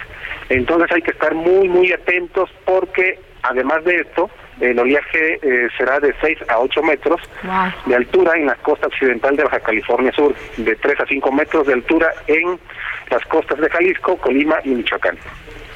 Entonces 0.49 0.91
hay 0.93 1.03
que 1.03 1.13
estar 1.13 1.35
muy, 1.35 1.69
muy 1.69 1.93
atentos 1.93 2.51
porque, 2.65 3.19
además 3.43 3.85
de 3.85 3.97
esto, 4.01 4.31
el 4.61 4.79
oleaje 4.79 5.39
eh, 5.43 5.69
será 5.77 6.01
de 6.01 6.15
6 6.21 6.39
a 6.49 6.59
8 6.59 6.83
metros 6.83 7.21
de 7.87 7.95
altura 7.95 8.37
en 8.37 8.47
la 8.47 8.57
costa 8.57 8.89
occidental 8.89 9.37
de 9.37 9.45
Baja 9.45 9.61
California 9.61 10.13
Sur, 10.13 10.35
de 10.57 10.77
3 10.77 11.01
a 11.01 11.07
5 11.07 11.33
metros 11.33 11.67
de 11.67 11.75
altura 11.75 12.13
en 12.27 12.59
las 13.11 13.25
costas 13.27 13.59
de 13.59 13.71
Jalisco, 13.71 14.17
Colima 14.19 14.59
y 14.65 14.71
Michoacán. 14.71 15.17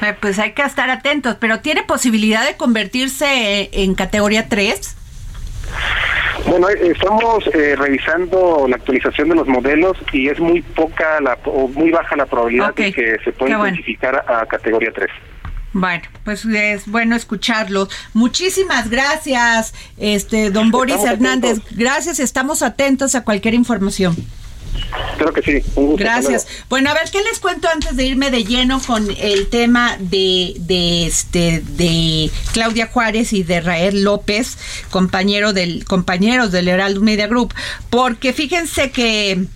Eh, 0.03 0.15
pues 0.21 0.39
hay 0.39 0.53
que 0.53 0.63
estar 0.63 0.91
atentos, 0.91 1.37
pero 1.41 1.61
¿tiene 1.61 1.83
posibilidad 1.83 2.45
de 2.45 2.57
convertirse 2.57 3.71
en 3.73 3.95
categoría 3.95 4.49
3? 4.49 5.04
Bueno, 6.47 6.69
eh, 6.69 6.93
estamos 6.93 7.47
eh, 7.55 7.75
revisando 7.77 8.67
la 8.69 8.77
actualización 8.77 9.31
de 9.31 9.35
los 9.37 9.49
modelos 9.49 9.97
y 10.13 10.29
es 10.29 10.39
muy 10.39 10.63
poca 10.63 11.21
la, 11.21 11.39
o 11.45 11.69
muy 11.69 11.91
baja 11.91 12.17
la 12.17 12.27
probabilidad 12.27 12.75
de 12.75 12.93
que 12.93 13.17
se 13.25 13.33
pueda 13.33 13.59
clasificar 13.59 14.25
a 14.29 14.45
categoría 14.47 14.93
3. 14.93 15.11
Bueno, 15.73 16.05
pues 16.25 16.45
es 16.45 16.87
bueno 16.87 17.17
escucharlo. 17.17 17.89
Muchísimas 18.13 18.91
gracias, 18.91 19.75
este 19.99 20.51
don 20.51 20.71
Boris 20.71 21.03
Hernández. 21.05 21.59
Gracias, 21.73 22.21
estamos 22.21 22.63
atentos 22.63 23.17
a 23.17 23.25
cualquier 23.25 23.55
información. 23.55 24.15
Creo 25.19 25.33
que 25.33 25.43
sí. 25.43 25.63
Gracias. 25.97 26.47
Bueno, 26.69 26.91
a 26.91 26.95
ver 26.95 27.11
qué 27.11 27.23
les 27.23 27.39
cuento 27.39 27.69
antes 27.69 27.97
de 27.97 28.05
irme 28.05 28.31
de 28.31 28.45
lleno 28.45 28.81
con 28.81 29.09
el 29.19 29.49
tema 29.49 29.97
de, 29.99 30.55
de 30.59 31.07
este 31.07 31.61
de 31.61 32.31
Claudia 32.53 32.87
Juárez 32.87 33.33
y 33.33 33.43
de 33.43 33.61
Rael 33.61 34.03
López, 34.03 34.59
compañero 34.91 35.53
del 35.53 35.85
compañeros 35.85 36.53
del 36.53 36.69
Heraldo 36.69 37.01
Media 37.01 37.27
Group, 37.27 37.55
porque 37.91 38.33
fíjense 38.33 38.91
que 38.91 39.47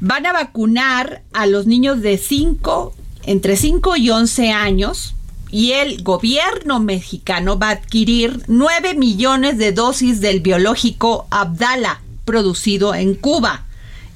van 0.00 0.26
a 0.26 0.32
vacunar 0.32 1.22
a 1.32 1.46
los 1.46 1.66
niños 1.66 2.02
de 2.02 2.18
5 2.18 2.94
entre 3.24 3.56
5 3.56 3.96
y 3.96 4.10
11 4.10 4.50
años 4.50 5.14
y 5.50 5.72
el 5.72 6.02
gobierno 6.02 6.80
mexicano 6.80 7.58
va 7.58 7.68
a 7.68 7.72
adquirir 7.72 8.42
9 8.48 8.94
millones 8.94 9.56
de 9.56 9.72
dosis 9.72 10.20
del 10.20 10.40
biológico 10.40 11.26
Abdala 11.30 12.00
producido 12.24 12.94
en 12.94 13.14
Cuba 13.14 13.64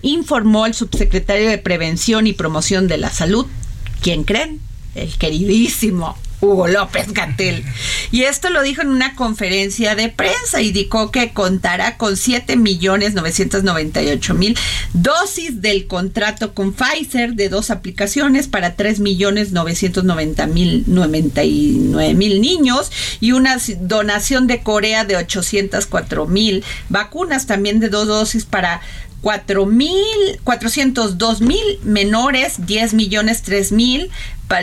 informó 0.02 0.66
el 0.66 0.74
subsecretario 0.74 1.48
de 1.48 1.58
Prevención 1.58 2.26
y 2.26 2.32
Promoción 2.32 2.88
de 2.88 2.98
la 2.98 3.10
Salud. 3.10 3.46
¿Quién 4.00 4.24
creen? 4.24 4.60
El 4.94 5.16
queridísimo 5.16 6.16
Hugo 6.40 6.68
López 6.68 7.12
Gatel. 7.12 7.64
Y 8.12 8.22
esto 8.22 8.50
lo 8.50 8.62
dijo 8.62 8.82
en 8.82 8.88
una 8.88 9.14
conferencia 9.16 9.94
de 9.94 10.08
prensa. 10.08 10.62
Indicó 10.62 11.10
que 11.10 11.32
contará 11.32 11.96
con 11.96 12.16
7 12.16 12.56
millones 12.56 13.14
998 13.14 14.34
mil 14.34 14.56
dosis 14.92 15.60
del 15.60 15.86
contrato 15.86 16.54
con 16.54 16.72
Pfizer 16.72 17.34
de 17.34 17.48
dos 17.48 17.70
aplicaciones 17.70 18.46
para 18.46 18.76
3 18.76 19.00
millones 19.00 19.52
990 19.52 20.46
mil 20.46 20.84
99 20.86 22.14
mil 22.14 22.40
niños 22.40 22.90
y 23.20 23.32
una 23.32 23.58
donación 23.80 24.46
de 24.46 24.62
Corea 24.62 25.04
de 25.04 25.16
804 25.16 26.26
mil 26.26 26.64
vacunas 26.88 27.46
también 27.46 27.80
de 27.80 27.88
dos 27.88 28.06
dosis 28.06 28.44
para 28.44 28.80
cuatro 29.20 29.66
mil, 29.66 30.40
dos 31.18 31.40
mil 31.40 31.80
menores, 31.82 32.66
10 32.66 32.94
millones 32.94 33.42
tres 33.42 33.72
mil 33.72 34.10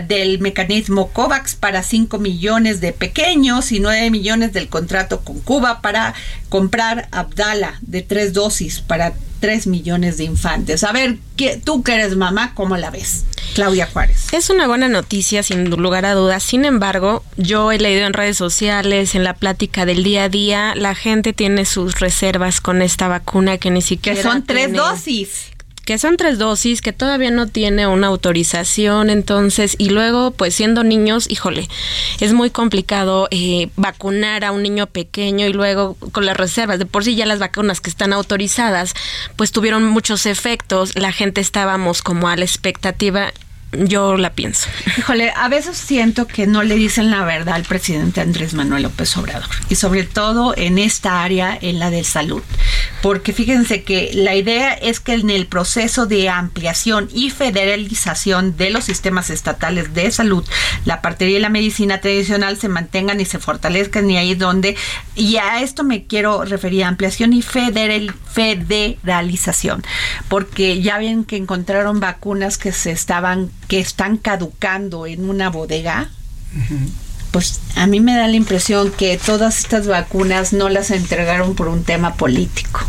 del 0.08 0.40
mecanismo 0.40 1.10
COVAX 1.10 1.56
para 1.56 1.84
5 1.84 2.18
millones 2.18 2.82
de 2.82 2.92
pequeños 2.92 3.72
y 3.72 3.80
9 3.80 4.10
millones 4.10 4.52
del 4.52 4.68
contrato 4.68 5.22
con 5.22 5.40
Cuba 5.40 5.82
para 5.82 6.14
comprar 6.50 7.08
Abdala 7.12 7.78
de 7.82 8.02
tres 8.02 8.34
dosis 8.34 8.82
para 8.82 9.14
3 9.42 9.68
millones 9.68 10.18
de 10.18 10.24
infantes. 10.24 10.84
A 10.84 10.92
ver, 10.92 11.18
¿qué, 11.38 11.62
tú 11.64 11.84
que 11.84 11.94
eres 11.94 12.16
mamá, 12.16 12.54
¿cómo 12.56 12.78
la 12.78 12.90
ves? 12.90 13.26
Claudia 13.54 13.86
Juárez. 13.86 14.34
Es 14.34 14.50
una 14.50 14.68
buena 14.68 14.90
noticia, 14.90 15.44
sin 15.44 15.70
lugar 15.70 16.06
a 16.06 16.14
dudas. 16.14 16.44
Sin 16.44 16.66
embargo, 16.66 17.24
yo 17.38 17.72
he 17.72 17.78
leído 17.78 18.08
en 18.08 18.14
redes 18.14 18.38
sociales, 18.38 19.16
en 19.16 19.24
la 19.24 19.34
plática 19.34 19.86
del 19.86 20.04
día 20.04 20.26
a 20.26 20.30
día, 20.30 20.74
la 20.76 20.96
gente 20.96 21.32
tiene 21.32 21.66
sus 21.66 22.00
reservas 22.00 22.60
con 22.60 22.82
esta 22.82 23.08
vacuna 23.08 23.58
que 23.58 23.70
ni 23.70 23.82
siquiera. 23.82 24.18
Que 24.18 24.24
son 24.24 24.44
tres 24.46 24.74
dosis 24.74 25.55
que 25.86 25.98
son 26.00 26.18
tres 26.18 26.40
dosis, 26.40 26.82
que 26.82 26.94
todavía 26.94 27.32
no 27.32 27.48
tiene 27.48 27.88
una 27.88 28.08
autorización, 28.08 29.10
entonces, 29.10 29.76
y 29.78 29.90
luego, 29.90 30.32
pues 30.32 30.56
siendo 30.56 30.84
niños, 30.84 31.30
híjole, 31.30 31.70
es 32.20 32.34
muy 32.34 32.50
complicado 32.50 33.28
eh, 33.32 33.70
vacunar 33.76 34.44
a 34.44 34.52
un 34.52 34.64
niño 34.64 34.88
pequeño 34.88 35.46
y 35.46 35.54
luego 35.54 35.96
con 36.12 36.26
las 36.26 36.36
reservas, 36.36 36.80
de 36.80 36.86
por 36.86 37.04
sí 37.04 37.16
ya 37.16 37.26
las 37.26 37.40
vacunas 37.40 37.82
que 37.82 37.90
están 37.90 38.14
autorizadas, 38.14 38.94
pues 39.36 39.52
tuvieron 39.52 39.86
muchos 39.86 40.26
efectos, 40.26 40.96
la 40.96 41.12
gente 41.12 41.40
estábamos 41.40 42.02
como 42.02 42.28
a 42.28 42.36
la 42.36 42.46
expectativa 42.46 43.32
yo 43.84 44.18
la 44.18 44.32
pienso. 44.32 44.70
Híjole, 44.98 45.32
a 45.36 45.50
veces 45.50 45.78
siento 45.78 46.28
que 46.28 46.48
no 46.48 46.64
le 46.64 46.76
dicen 46.76 47.12
la 47.12 47.24
verdad 47.26 47.56
al 47.56 47.64
presidente 47.64 48.22
Andrés 48.22 48.54
Manuel 48.54 48.84
López 48.84 49.16
Obrador 49.18 49.50
y 49.70 49.76
sobre 49.76 50.04
todo 50.04 50.54
en 50.56 50.78
esta 50.78 51.24
área, 51.24 51.58
en 51.60 51.80
la 51.80 51.90
de 51.90 52.04
salud, 52.04 52.42
porque 53.06 53.34
fíjense 53.34 53.84
que 53.84 54.10
la 54.16 54.34
idea 54.34 54.74
es 54.74 55.00
que 55.00 55.14
en 55.14 55.30
el 55.30 55.46
proceso 55.46 56.08
de 56.08 56.28
ampliación 56.28 57.08
y 57.14 57.30
federalización 57.30 58.58
de 58.58 58.72
los 58.72 58.86
sistemas 58.86 59.30
estatales 59.30 59.94
de 59.94 60.10
salud, 60.10 60.44
la 60.86 61.04
partería 61.04 61.38
y 61.38 61.40
la 61.40 61.50
medicina 61.50 62.02
tradicional 62.02 62.58
se 62.58 62.68
mantengan 62.68 63.22
y 63.22 63.26
se 63.26 63.38
fortalezcan 63.38 64.10
y 64.10 64.18
ahí 64.18 64.34
donde, 64.34 64.76
y 65.14 65.36
a 65.36 65.62
esto 65.62 65.84
me 65.84 66.08
quiero 66.08 66.46
referir, 66.46 66.84
ampliación 66.84 67.34
y 67.34 67.44
federalización, 67.44 69.84
porque 70.28 70.82
ya 70.82 70.98
ven 70.98 71.26
que 71.26 71.38
encontraron 71.38 72.00
vacunas 72.00 72.58
que 72.58 72.72
se 72.72 72.90
estaban 72.90 73.52
que 73.68 73.80
están 73.80 74.18
caducando 74.18 75.06
en 75.06 75.30
una 75.30 75.52
bodega, 75.52 76.10
pues 77.36 77.60
a 77.76 77.86
mí 77.86 78.00
me 78.00 78.16
da 78.16 78.30
la 78.30 78.38
impresión 78.38 78.92
que 78.92 79.18
todas 79.18 79.58
estas 79.58 79.88
vacunas 79.88 80.54
no 80.54 80.70
las 80.70 80.90
entregaron 80.90 81.54
por 81.54 81.68
un 81.68 81.84
tema 81.84 82.14
político. 82.14 82.80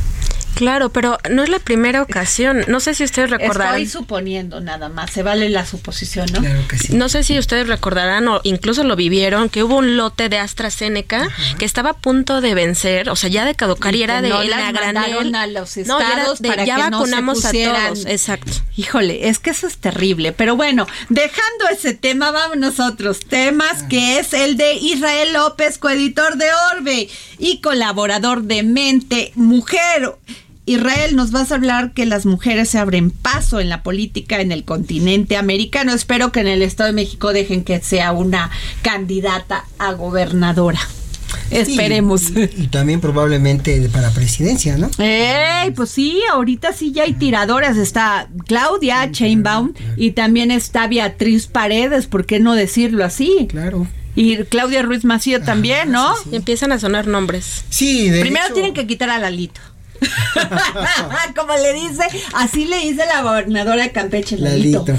Claro, 0.56 0.88
pero 0.88 1.18
no 1.30 1.42
es 1.42 1.50
la 1.50 1.58
primera 1.58 2.00
ocasión. 2.00 2.64
No 2.66 2.80
sé 2.80 2.94
si 2.94 3.04
ustedes 3.04 3.28
recordarán. 3.28 3.74
Estoy 3.80 3.86
suponiendo 4.00 4.60
nada 4.60 4.88
más, 4.88 5.10
se 5.10 5.22
vale 5.22 5.50
la 5.50 5.66
suposición, 5.66 6.26
¿no? 6.32 6.40
Claro 6.40 6.66
que 6.66 6.78
sí. 6.78 6.94
No 6.94 7.08
sé 7.10 7.22
si 7.24 7.38
ustedes 7.38 7.68
recordarán 7.68 8.26
o 8.26 8.40
incluso 8.42 8.82
lo 8.82 8.96
vivieron, 8.96 9.50
que 9.50 9.62
hubo 9.62 9.76
un 9.76 9.98
lote 9.98 10.30
de 10.30 10.38
AstraZeneca 10.38 11.28
que 11.58 11.66
estaba 11.66 11.90
a 11.90 11.94
punto 11.94 12.40
de 12.40 12.54
vencer, 12.54 13.10
o 13.10 13.16
sea, 13.16 13.28
ya 13.28 13.44
de 13.44 13.54
caducar 13.54 13.94
y, 13.94 14.02
era 14.02 14.22
de 14.22 14.30
no 14.30 14.42
la 14.42 14.56
las 14.56 14.72
granel. 14.72 14.94
mandaron 14.94 15.36
a 15.36 15.46
los 15.46 15.76
No, 15.86 16.00
era 16.00 16.26
de- 16.40 16.48
para 16.48 16.64
ya 16.64 16.76
que 16.76 16.90
no 16.90 17.04
se 17.04 17.10
vacunamos 17.12 17.44
a 17.44 17.48
pusieran- 17.50 17.92
todos, 17.94 18.06
exacto. 18.06 18.52
Híjole, 18.78 19.28
es 19.28 19.38
que 19.38 19.50
eso 19.50 19.66
es 19.66 19.76
terrible. 19.76 20.32
Pero 20.32 20.56
bueno, 20.56 20.86
dejando 21.10 21.68
ese 21.70 21.92
tema, 21.94 22.30
vámonos 22.30 22.80
a 22.80 22.86
otros 22.88 23.20
temas, 23.20 23.82
que 23.84 24.18
es 24.18 24.32
el 24.32 24.56
de 24.56 24.72
Israel 24.74 25.34
López, 25.34 25.76
coeditor 25.78 26.36
de 26.36 26.46
Orbe 26.74 27.08
y 27.38 27.60
colaborador 27.60 28.42
de 28.44 28.62
Mente 28.62 29.32
Mujer. 29.34 30.14
Israel, 30.66 31.14
nos 31.16 31.30
vas 31.30 31.52
a 31.52 31.54
hablar 31.54 31.92
que 31.92 32.06
las 32.06 32.26
mujeres 32.26 32.68
se 32.70 32.78
abren 32.78 33.10
paso 33.10 33.60
en 33.60 33.68
la 33.68 33.82
política 33.84 34.40
en 34.40 34.50
el 34.52 34.64
continente 34.64 35.36
americano. 35.36 35.92
Espero 35.92 36.32
que 36.32 36.40
en 36.40 36.48
el 36.48 36.60
Estado 36.62 36.88
de 36.88 36.92
México 36.94 37.32
dejen 37.32 37.62
que 37.64 37.80
sea 37.80 38.10
una 38.12 38.50
candidata 38.82 39.64
a 39.78 39.92
gobernadora. 39.92 40.80
Esperemos. 41.50 42.30
Y, 42.30 42.62
y 42.64 42.66
también 42.68 43.00
probablemente 43.00 43.88
para 43.92 44.10
presidencia, 44.10 44.76
¿no? 44.76 44.90
Ey, 44.98 45.70
pues 45.70 45.90
sí, 45.90 46.20
ahorita 46.32 46.72
sí 46.72 46.92
ya 46.92 47.04
hay 47.04 47.12
tiradoras. 47.12 47.76
Está 47.76 48.28
Claudia 48.46 49.10
Chainbaum 49.12 49.72
y 49.96 50.12
también 50.12 50.50
está 50.50 50.86
Beatriz 50.88 51.46
Paredes, 51.46 52.06
¿por 52.06 52.26
qué 52.26 52.40
no 52.40 52.54
decirlo 52.54 53.04
así? 53.04 53.46
Claro. 53.48 53.86
Y 54.16 54.38
Claudia 54.44 54.82
Ruiz 54.82 55.04
Macío 55.04 55.42
también, 55.42 55.92
¿no? 55.92 56.12
Y 56.32 56.36
empiezan 56.36 56.72
a 56.72 56.78
sonar 56.80 57.06
nombres. 57.06 57.64
Sí, 57.68 58.08
de 58.08 58.20
Primero 58.20 58.46
hecho- 58.46 58.54
tienen 58.54 58.74
que 58.74 58.86
quitar 58.86 59.10
a 59.10 59.18
Lalito. 59.18 59.60
Como 61.36 61.52
le 61.54 61.72
dice, 61.72 62.04
así 62.34 62.64
le 62.64 62.78
dice 62.78 63.04
la 63.06 63.22
gobernadora 63.22 63.82
de 63.82 63.92
Campeche, 63.92 64.36
Lalito. 64.38 64.84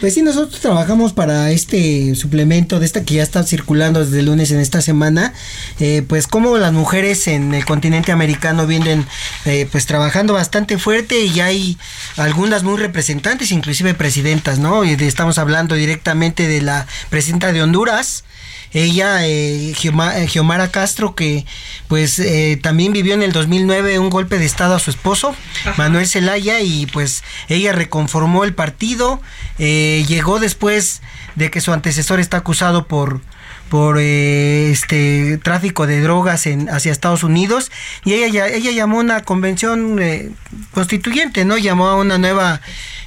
Pues 0.00 0.14
sí, 0.14 0.22
nosotros 0.22 0.62
trabajamos 0.62 1.12
para 1.12 1.50
este 1.50 2.14
suplemento 2.14 2.80
de 2.80 2.86
esta 2.86 3.04
que 3.04 3.16
ya 3.16 3.22
está 3.22 3.42
circulando 3.42 4.02
desde 4.02 4.20
el 4.20 4.26
lunes 4.26 4.50
en 4.50 4.58
esta 4.58 4.80
semana, 4.80 5.34
eh, 5.78 6.02
pues 6.08 6.26
como 6.26 6.56
las 6.56 6.72
mujeres 6.72 7.28
en 7.28 7.52
el 7.52 7.66
continente 7.66 8.10
americano 8.10 8.66
vienen 8.66 9.06
eh, 9.44 9.68
pues 9.70 9.84
trabajando 9.84 10.32
bastante 10.32 10.78
fuerte 10.78 11.20
y 11.26 11.40
hay 11.40 11.76
algunas 12.16 12.62
muy 12.62 12.78
representantes, 12.78 13.52
inclusive 13.52 13.92
presidentas, 13.92 14.58
¿no? 14.58 14.84
Y 14.84 14.92
estamos 14.92 15.36
hablando 15.36 15.74
directamente 15.74 16.48
de 16.48 16.62
la 16.62 16.86
presidenta 17.10 17.52
de 17.52 17.62
Honduras, 17.62 18.24
ella, 18.72 19.26
eh, 19.26 19.72
eh, 19.72 20.70
Castro, 20.70 21.14
que 21.14 21.44
pues 21.88 22.18
eh, 22.18 22.58
también 22.62 22.92
vivió 22.92 23.14
en 23.14 23.22
el 23.22 23.32
2009 23.32 23.98
un 23.98 24.10
golpe 24.10 24.38
de 24.38 24.46
estado 24.46 24.74
a 24.74 24.78
su 24.78 24.90
esposo, 24.90 25.34
Manuel 25.76 26.06
Zelaya, 26.06 26.60
y 26.60 26.86
pues 26.86 27.24
ella 27.48 27.72
reconformó 27.72 28.44
el 28.44 28.54
partido, 28.54 29.20
eh, 29.58 30.04
llegó 30.06 30.38
después 30.38 31.02
de 31.34 31.50
que 31.50 31.60
su 31.60 31.72
antecesor 31.72 32.20
está 32.20 32.38
acusado 32.38 32.86
por 32.86 33.20
por 33.70 33.98
eh, 34.00 34.70
este 34.72 35.38
tráfico 35.38 35.86
de 35.86 36.00
drogas 36.00 36.46
en 36.46 36.68
hacia 36.68 36.90
Estados 36.90 37.22
Unidos 37.22 37.70
y 38.04 38.14
ella 38.14 38.48
ella 38.48 38.72
llamó 38.72 38.96
a 38.96 39.00
una 39.00 39.22
convención 39.22 40.02
eh, 40.02 40.30
constituyente 40.72 41.44
no 41.44 41.56
llamó 41.56 41.86
a 41.86 41.94
una 41.94 42.18
nueva 42.18 42.60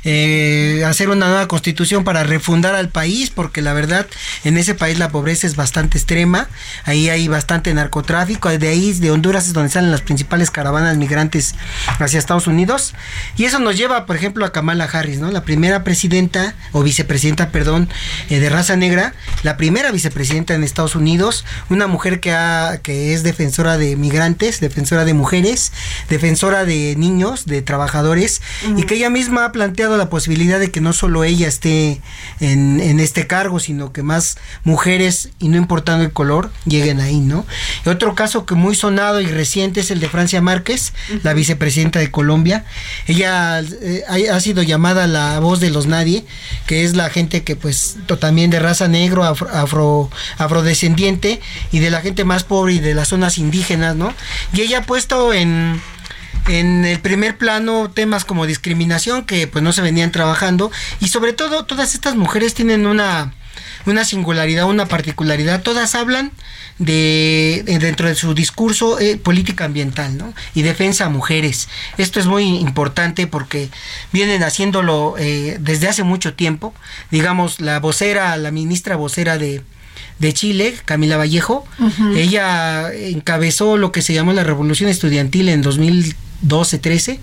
eh, 0.06 0.84
hacer 0.86 1.10
una 1.10 1.28
nueva 1.28 1.48
constitución 1.48 2.04
para 2.04 2.24
refundar 2.24 2.76
al 2.76 2.90
país 2.90 3.30
porque 3.30 3.62
la 3.62 3.74
verdad 3.74 4.06
en 4.44 4.58
ese 4.58 4.76
país 4.76 5.00
la 5.00 5.10
pobreza 5.10 5.48
es 5.48 5.56
bastante 5.56 5.98
extrema 5.98 6.50
ahí 6.84 7.10
hay 7.10 7.28
bastante 7.28 7.74
narcotráfico 7.74 8.50
de 8.50 8.68
ahí 8.68 8.94
de 8.94 9.12
Honduras 9.12 9.48
es 9.48 9.54
donde 9.54 9.70
salen 9.70 9.92
las 9.92 10.02
principales 10.02 10.52
caravanas 10.52 10.98
migrantes 10.98 11.56
hacia 12.00 12.20
Estados 12.20 12.48
Unidos 12.48 12.94
y 13.38 13.46
eso 13.46 13.60
nos 13.60 13.78
lleva 13.78 14.06
por 14.06 14.16
ejemplo 14.16 14.46
a 14.46 14.52
Kamala 14.52 14.86
Harris 14.86 15.20
no 15.20 15.32
la 15.32 15.44
primera 15.44 15.84
presidenta 15.84 16.54
o 16.74 16.84
vicepresidenta 16.84 17.50
perdón 17.50 17.88
eh, 18.30 18.40
de 18.40 18.50
raza 18.50 18.76
negra 18.76 19.14
la 19.44 19.56
primera 19.58 19.92
vicepresidenta 19.92 20.54
en 20.54 20.64
Estados 20.64 20.96
Unidos 20.96 21.46
una 21.70 21.88
mujer 21.88 22.20
que 22.20 22.34
ha 22.34 22.80
que 22.84 23.14
es 23.14 23.24
defensora 23.24 23.78
de 23.78 23.96
migrantes 23.96 24.60
defensora 24.60 25.06
de 25.06 25.14
mujeres 25.14 25.72
defensora 26.10 26.66
de 26.66 26.96
niños 26.98 27.46
de 27.46 27.62
trabajadores 27.62 28.42
y 28.76 28.84
que 28.84 28.96
ella 28.96 29.10
misma 29.10 29.46
ha 29.46 29.52
planteado 29.52 29.93
la 29.98 30.10
posibilidad 30.10 30.60
de 30.60 30.72
que 30.72 30.82
no 30.82 30.94
solo 30.94 31.24
ella 31.24 31.48
esté 31.48 32.02
en, 32.40 32.80
en 32.80 33.00
este 33.00 33.28
cargo 33.28 33.60
sino 33.60 33.92
que 33.94 34.04
más 34.04 34.38
mujeres 34.64 35.30
y 35.40 35.48
no 35.50 35.58
importando 35.58 36.04
el 36.04 36.12
color 36.12 36.52
lleguen 36.66 37.00
ahí 37.00 37.20
no 37.20 37.46
y 37.86 37.90
otro 37.90 38.16
caso 38.16 38.46
que 38.46 38.56
muy 38.56 38.76
sonado 38.76 39.22
y 39.22 39.28
reciente 39.28 39.80
es 39.82 39.92
el 39.92 40.00
de 40.00 40.10
Francia 40.10 40.42
Márquez 40.42 40.94
la 41.24 41.34
vicepresidenta 41.34 42.00
de 42.00 42.12
Colombia. 42.12 42.66
Ella 43.08 43.60
eh, 43.62 44.04
ha, 44.08 44.36
ha 44.36 44.40
sido 44.40 44.62
llamada 44.64 45.08
la 45.08 45.40
voz 45.40 45.60
de 45.60 45.70
los 45.70 45.88
nadie 45.88 46.26
que 46.68 46.84
es 46.84 46.96
la 46.96 47.10
gente 47.10 47.44
que 47.44 47.56
pues 47.56 47.96
también 48.20 48.50
de 48.50 48.60
raza 48.60 48.88
negro 48.88 49.24
afro, 49.24 49.48
afro- 49.50 50.10
afrodescendiente 50.38 51.42
y 51.72 51.80
de 51.80 51.90
la 51.92 52.02
gente 52.02 52.24
más 52.24 52.44
pobre 52.44 52.74
y 52.74 52.80
de 52.80 52.94
las 52.94 53.10
zonas 53.10 53.38
indígenas 53.38 53.96
no 53.96 54.14
y 54.54 54.62
ella 54.62 54.80
ha 54.80 54.84
puesto 54.84 55.34
en 55.34 55.82
en 56.48 56.86
el 56.86 57.00
primer 57.00 57.38
plano 57.38 57.90
temas 57.90 58.26
como 58.26 58.46
discriminación 58.46 59.26
que 59.26 59.48
pues 59.48 59.64
no 59.64 59.72
se 59.72 59.82
venían 59.82 60.12
trabajando 60.12 60.72
y 61.00 61.08
sobre 61.08 61.34
todo 61.34 61.66
todas 61.66 61.94
estas 61.94 62.16
mujeres 62.16 62.54
tienen 62.54 62.86
una 62.86 63.34
una 63.86 64.06
singularidad, 64.06 64.66
una 64.66 64.86
particularidad, 64.86 65.62
todas 65.62 65.96
hablan 65.96 66.32
de, 66.80 67.64
de 67.66 67.80
dentro 67.80 68.08
de 68.08 68.16
su 68.16 68.34
discurso 68.34 69.00
eh, 69.00 69.18
política 69.18 69.66
ambiental, 69.66 70.18
¿no? 70.18 70.34
Y 70.56 70.62
defensa 70.62 71.06
a 71.06 71.10
mujeres. 71.10 71.68
Esto 71.98 72.20
es 72.20 72.26
muy 72.26 72.44
importante 72.60 73.28
porque 73.28 73.70
vienen 74.12 74.44
haciéndolo 74.44 75.16
eh, 75.18 75.58
desde 75.60 75.88
hace 75.88 76.04
mucho 76.04 76.34
tiempo. 76.34 76.74
Digamos, 77.12 77.60
la 77.62 77.80
vocera, 77.80 78.36
la 78.38 78.52
ministra 78.52 78.96
vocera 78.96 79.38
de, 79.38 79.62
de 80.20 80.34
Chile, 80.34 80.76
Camila 80.86 81.18
Vallejo, 81.18 81.66
ella 82.16 82.92
encabezó 82.94 83.78
lo 83.78 83.92
que 83.92 84.02
se 84.02 84.14
llamó 84.14 84.32
la 84.34 84.44
revolución 84.44 84.90
estudiantil 84.90 85.50
en 85.50 85.62
2012, 85.62 86.78
13 86.80 87.20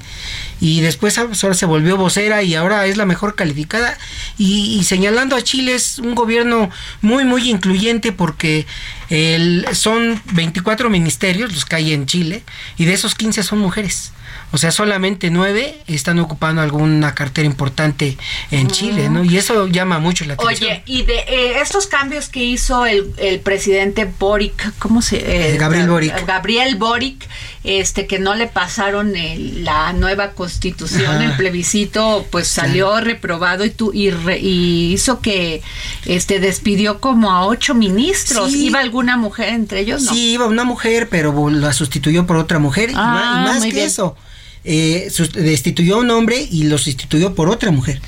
y 0.61 0.81
después 0.81 1.17
ahora 1.19 1.35
se 1.55 1.67
volvió 1.67 1.97
vocera 1.97 2.43
y 2.43 2.55
ahora 2.55 2.87
es 2.87 2.97
la 2.97 3.07
mejor 3.07 3.35
calificada. 3.35 3.97
Y, 4.39 4.77
y 4.79 4.85
señalando 4.85 5.37
a 5.37 5.43
Chile 5.43 5.75
es 5.75 5.99
un 5.99 6.15
gobierno 6.15 6.71
muy 7.01 7.25
muy 7.25 7.49
incluyente 7.51 8.13
porque 8.13 8.67
el- 9.09 9.67
son 9.73 10.21
24 10.33 10.91
ministerios 10.91 11.53
los 11.53 11.65
que 11.65 11.77
hay 11.77 11.93
en 11.93 12.07
Chile 12.07 12.43
y 12.77 12.85
de 12.85 12.93
esos 12.95 13.15
15 13.15 13.43
son 13.43 13.59
mujeres. 13.61 14.13
O 14.53 14.59
sea, 14.59 14.73
solamente 14.73 15.31
nueve 15.31 15.79
están 15.87 16.19
ocupando 16.19 16.61
alguna 16.61 17.15
cartera 17.15 17.47
importante 17.47 18.17
en 18.51 18.69
Chile, 18.69 19.09
¿no? 19.09 19.23
Y 19.25 19.37
eso 19.39 19.69
llama 19.69 19.99
mucho 20.01 20.25
la 20.25 20.35
atención. 20.35 20.71
Oye, 20.73 20.83
y 20.87 21.03
de 21.03 21.19
eh, 21.29 21.61
estos 21.61 21.87
cambios 21.87 22.29
que 22.29 22.43
hizo 22.43 22.85
el, 22.85 23.13
el 23.19 23.39
presidente 23.41 24.11
Boric, 24.19 24.73
¿cómo 24.79 25.03
se 25.03 25.53
eh, 25.53 25.57
Gabriel 25.57 25.89
Boric. 25.89 26.27
Gabriel 26.27 26.77
Boric, 26.77 27.29
este 27.63 28.07
que 28.09 28.19
no 28.19 28.35
le 28.35 28.49
pasaron 28.49 29.15
el- 29.17 29.65
la 29.65 29.93
nueva 29.93 30.33
constitución, 30.33 31.07
Ajá. 31.17 31.25
el 31.25 31.33
plebiscito, 31.37 32.27
pues 32.31 32.49
salió 32.49 33.01
reprobado 33.01 33.65
y 33.65 33.71
tu, 33.71 33.93
y, 33.93 34.11
re- 34.11 34.41
y 34.41 34.93
hizo 34.93 35.21
que 35.21 35.63
este 36.07 36.41
despidió 36.41 37.01
como 37.01 37.31
a 37.31 37.47
ocho 37.47 37.75
ministros. 37.75 38.51
Sí. 38.51 38.67
¿Iba 38.67 38.81
alguna 38.81 39.17
mujer 39.17 39.51
entre 39.51 39.81
ellos? 39.81 40.03
No. 40.03 40.13
Sí, 40.13 40.33
iba 40.33 40.47
una 40.47 40.65
mujer, 40.65 41.09
pero 41.09 41.51
la 41.51 41.73
sustituyó 41.73 42.27
por 42.27 42.37
otra 42.37 42.59
mujer. 42.59 42.91
y 42.91 42.95
Ah, 42.97 43.43
y 43.45 43.49
más 43.49 43.63
que 43.65 43.71
bien. 43.73 43.87
eso, 43.87 44.17
eh, 44.65 45.11
destituyó 45.35 45.97
a 45.97 45.99
un 46.01 46.11
hombre 46.11 46.47
y 46.51 46.65
lo 46.65 46.79
sustituyó 46.79 47.35
por 47.35 47.49
otra 47.49 47.71
mujer. 47.71 48.01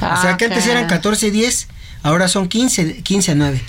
o 0.00 0.04
Ah, 0.04 0.18
sea 0.22 0.36
que 0.36 0.46
antes 0.46 0.66
eran 0.66 0.88
14-10, 0.88 1.66
ahora 2.02 2.28
son 2.28 2.48
15, 2.48 3.02
15-9. 3.02 3.60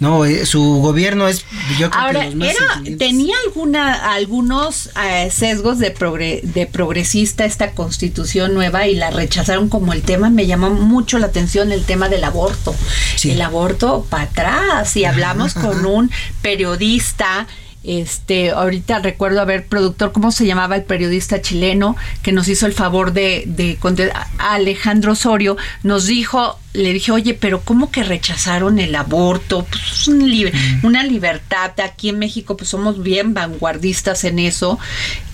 No, 0.00 0.24
eh, 0.24 0.46
su 0.46 0.62
gobierno 0.80 1.26
es, 1.26 1.44
yo 1.76 1.90
creo 1.90 2.00
Ahora, 2.04 2.20
que 2.20 2.26
los 2.26 2.34
más 2.36 2.48
era, 2.84 2.96
tenía 2.98 3.34
alguna, 3.44 4.12
algunos 4.14 4.90
eh, 5.04 5.28
sesgos 5.32 5.80
de, 5.80 5.92
progre- 5.92 6.40
de 6.42 6.66
progresista 6.66 7.44
esta 7.44 7.72
constitución 7.72 8.54
nueva 8.54 8.86
y 8.86 8.94
la 8.94 9.10
rechazaron 9.10 9.68
como 9.68 9.92
el 9.92 10.02
tema. 10.02 10.30
Me 10.30 10.46
llamó 10.46 10.70
mucho 10.70 11.18
la 11.18 11.26
atención 11.26 11.72
el 11.72 11.82
tema 11.84 12.08
del 12.08 12.22
aborto. 12.22 12.76
El 13.24 13.42
aborto 13.42 14.06
para 14.08 14.22
atrás. 14.22 14.96
Y 14.96 15.04
hablamos 15.04 15.54
con 15.54 15.84
un 15.84 16.12
periodista. 16.42 17.48
Este, 17.84 18.50
ahorita 18.50 18.98
recuerdo 18.98 19.40
haber 19.40 19.64
productor, 19.66 20.12
¿cómo 20.12 20.30
se 20.32 20.44
llamaba 20.44 20.76
el 20.76 20.82
periodista 20.82 21.40
chileno 21.40 21.96
que 22.22 22.32
nos 22.32 22.48
hizo 22.48 22.66
el 22.66 22.72
favor 22.74 23.12
de, 23.12 23.44
de 23.46 23.78
a- 24.12 24.54
Alejandro 24.54 25.12
Osorio? 25.12 25.56
Nos 25.84 26.06
dijo, 26.06 26.58
le 26.74 26.92
dije, 26.92 27.12
oye, 27.12 27.34
pero 27.34 27.60
¿cómo 27.60 27.90
que 27.90 28.02
rechazaron 28.02 28.78
el 28.78 28.94
aborto? 28.94 29.64
Pues 29.70 29.82
es 29.92 30.08
un 30.08 30.28
libe- 30.28 30.52
una 30.82 31.02
libertad. 31.04 31.70
Aquí 31.80 32.08
en 32.10 32.18
México, 32.18 32.56
pues 32.56 32.68
somos 32.70 33.02
bien 33.02 33.32
vanguardistas 33.32 34.24
en 34.24 34.38
eso. 34.40 34.78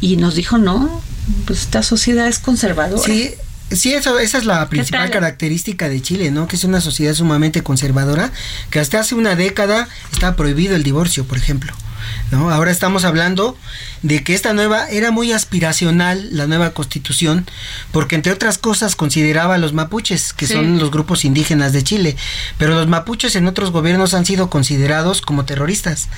Y 0.01 0.17
nos 0.17 0.35
dijo, 0.35 0.59
no, 0.59 1.03
pues 1.47 1.63
esta 1.63 1.83
sociedad 1.83 2.29
es 2.29 2.39
conservadora. 2.39 3.03
Sí, 3.03 3.31
sí, 3.73 3.95
eso, 3.95 4.19
esa 4.19 4.39
es 4.39 4.45
la 4.45 4.69
principal 4.69 5.01
característica 5.11 5.89
de 5.89 6.01
Chile, 6.03 6.31
¿no? 6.31 6.47
Que 6.47 6.57
es 6.57 6.65
una 6.65 6.81
sociedad 6.83 7.15
sumamente 7.15 7.63
conservadora, 7.63 8.31
que 8.71 8.79
hasta 8.81 9.01
hace 9.01 9.15
una 9.15 9.35
década 9.35 9.89
estaba 10.13 10.37
prohibido 10.37 10.77
el 10.77 10.83
divorcio, 10.83 11.25
por 11.25 11.39
ejemplo. 11.39 11.73
¿No? 12.31 12.51
Ahora 12.51 12.71
estamos 12.71 13.05
hablando 13.05 13.57
de 14.03 14.23
que 14.23 14.35
esta 14.35 14.53
nueva 14.53 14.89
era 14.91 15.11
muy 15.11 15.33
aspiracional, 15.33 16.29
la 16.31 16.47
nueva 16.47 16.73
constitución, 16.75 17.47
porque 17.91 18.17
entre 18.17 18.33
otras 18.33 18.59
cosas 18.59 18.97
consideraba 18.97 19.55
a 19.55 19.59
los 19.59 19.73
mapuches, 19.73 20.33
que 20.35 20.47
son 20.47 20.79
los 20.79 20.91
grupos 20.91 21.25
indígenas 21.25 21.73
de 21.73 21.83
Chile, 21.83 22.17
pero 22.59 22.75
los 22.75 22.87
mapuches 22.87 23.35
en 23.35 23.47
otros 23.47 23.71
gobiernos 23.71 24.13
han 24.13 24.27
sido 24.27 24.51
considerados 24.51 25.23
como 25.23 25.47
terroristas 25.47 26.09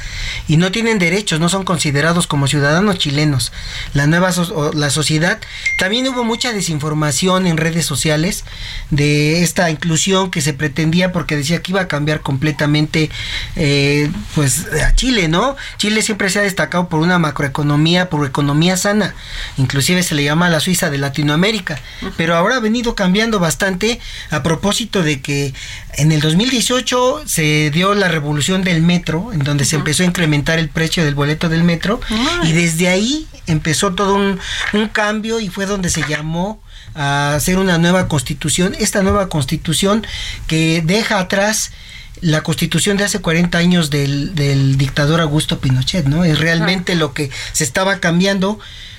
y 0.48 0.56
no 0.56 0.72
tienen 0.72 0.98
derechos, 0.98 1.38
no 1.38 1.48
son 1.48 1.64
considerados 1.64 2.26
como 2.26 2.48
ciudadanos 2.48 2.98
chilenos. 2.98 3.52
La 3.94 4.06
nueva 4.06 4.32
la 4.74 4.90
sociedad, 4.90 5.38
también 5.78 6.08
hubo 6.08 6.24
mucha 6.24 6.52
desinformación 6.52 7.46
en 7.46 7.56
redes 7.56 7.86
sociales 7.86 8.44
de 8.90 9.42
esta 9.42 9.70
inclusión 9.70 10.30
que 10.30 10.40
se 10.40 10.52
pretendía 10.52 11.12
porque 11.12 11.36
decía 11.36 11.62
que 11.62 11.72
iba 11.72 11.82
a 11.82 11.88
cambiar 11.88 12.20
completamente 12.20 13.10
eh, 13.54 14.10
pues 14.34 14.66
a 14.84 14.94
Chile, 14.94 15.28
¿no? 15.28 15.56
Chile 15.76 16.02
siempre 16.02 16.30
se 16.30 16.38
ha 16.38 16.42
destacado 16.42 16.88
por 16.88 17.00
una 17.00 17.18
macroeconomía, 17.18 18.08
por 18.10 18.26
economía 18.26 18.76
sana, 18.76 19.14
inclusive 19.56 20.02
se 20.02 20.14
le 20.14 20.24
llama 20.24 20.48
la 20.48 20.60
Suiza 20.60 20.90
de 20.90 20.98
Latinoamérica, 20.98 21.80
pero 22.16 22.36
ahora 22.36 22.56
ha 22.56 22.60
venido 22.60 22.94
cambiando 22.94 23.38
bastante 23.38 24.00
a 24.30 24.42
propósito 24.42 25.02
de 25.02 25.20
que 25.20 25.54
en 25.94 26.12
el 26.12 26.20
2018 26.20 27.22
se 27.26 27.70
dio 27.70 27.94
la 27.94 28.08
revolución 28.08 28.62
del 28.62 28.82
metro, 28.82 29.32
en 29.32 29.40
donde 29.40 29.64
se 29.64 29.76
empezó 29.76 30.02
a 30.02 30.06
incrementar 30.06 30.58
el 30.58 30.68
precio 30.68 31.04
del 31.04 31.14
boleto 31.14 31.48
del 31.48 31.64
metro, 31.64 32.00
y 32.42 32.52
desde 32.52 32.88
ahí 32.88 33.26
empezó 33.46 33.94
todo 33.94 34.14
un, 34.14 34.38
un 34.72 34.88
cambio 34.88 35.40
y 35.40 35.48
fue 35.48 35.66
donde 35.66 35.90
se 35.90 36.02
llamó 36.08 36.60
a 36.94 37.34
hacer 37.34 37.58
una 37.58 37.78
nueva 37.78 38.08
constitución, 38.08 38.74
esta 38.78 39.02
nueva 39.02 39.28
constitución 39.28 40.06
que 40.46 40.82
deja 40.84 41.18
atrás 41.18 41.72
la 42.20 42.42
constitución 42.42 42.96
de 42.96 43.04
hace 43.04 43.20
40 43.20 43.58
años 43.58 43.90
del, 43.90 44.34
del 44.34 44.78
dictador 44.78 45.20
Augusto 45.20 45.58
Pinochet, 45.60 46.06
¿no? 46.06 46.24
Es 46.24 46.38
realmente 46.38 46.94
lo 46.94 47.12
que 47.12 47.30
se 47.52 47.64
estaba 47.64 47.98
cambiando, 48.00 48.58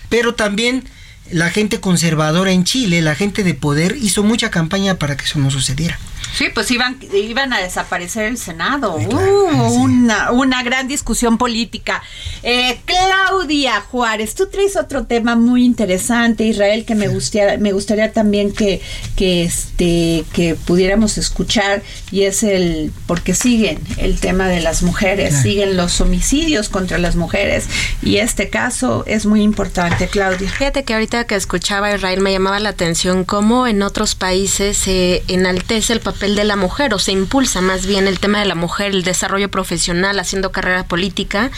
pero 0.10 0.36
también 0.36 0.84
la 1.32 1.50
gente 1.50 1.80
conservadora 1.80 2.52
en 2.52 2.64
Chile, 2.64 3.02
la 3.02 3.16
gente 3.16 3.44
de 3.44 3.54
poder, 3.54 3.98
hizo 4.00 4.24
mucha 4.24 4.50
campaña 4.50 4.96
para 4.96 5.18
que 5.18 5.26
eso 5.26 5.40
no 5.40 5.52
sucediera. 5.52 6.00
Sí, 6.36 6.46
pues 6.54 6.70
iban, 6.70 7.00
iban 7.14 7.54
a 7.54 7.60
desaparecer 7.60 8.26
el 8.26 8.38
Senado. 8.38 8.96
Hubo 8.96 9.68
una, 9.74 10.32
una 10.32 10.62
gran 10.62 10.88
discusión 10.88 11.38
política. 11.38 12.04
Eh, 12.44 12.80
Claudia 12.86 13.82
Juárez, 13.82 14.36
tú 14.36 14.48
traes 14.48 14.76
otro 14.76 15.06
tema 15.06 15.36
muy 15.36 15.66
interesante, 15.66 16.44
Israel, 16.44 16.86
que 16.86 16.96
me 16.96 17.08
gustaría, 17.08 17.58
me 17.58 17.72
gustaría 17.72 18.12
también 18.12 18.54
que, 18.54 18.82
que, 19.16 19.44
este, 19.44 20.26
que 20.34 20.56
pudiéramos 20.56 21.18
escuchar, 21.18 21.82
y 22.12 22.24
es 22.24 22.44
el, 22.44 22.92
porque 23.08 23.34
siguen 23.34 23.80
el 23.98 24.20
tema 24.20 24.48
de 24.48 24.62
las 24.62 24.84
mujeres, 24.84 25.42
siguen 25.42 25.76
los 25.76 26.02
homicidios 26.02 26.70
contra 26.70 26.98
las 26.98 27.16
mujeres, 27.16 27.66
y 28.04 28.18
este 28.18 28.50
caso 28.50 29.04
es 29.08 29.26
muy 29.26 29.42
importante, 29.42 30.08
Claudia. 30.08 30.50
Fíjate 30.50 30.84
que 30.84 30.94
ahorita 30.94 31.26
que 31.26 31.36
escuchaba 31.36 31.88
a 31.88 31.96
Israel 31.96 32.22
me 32.22 32.32
llamaba 32.32 32.60
la 32.60 32.70
atención 32.70 33.24
cómo 33.24 33.66
en 33.66 33.82
otros 33.82 34.16
países 34.16 34.78
se 34.78 35.24
enaltece 35.28 35.94
el 35.94 36.00
papel 36.00 36.17
de 36.20 36.44
la 36.44 36.56
mujer 36.56 36.94
o 36.94 37.00
se 37.00 37.12
impulsa 37.12 37.62
más 37.62 37.86
bien 37.86 38.08
el 38.08 38.20
tema 38.20 38.40
de 38.40 38.46
la 38.46 38.56
mujer, 38.56 38.92
el 38.92 39.04
desarrollo 39.04 39.50
profesional, 39.50 40.20
haciendo 40.20 40.52
carrera 40.52 40.86
política. 40.86 41.52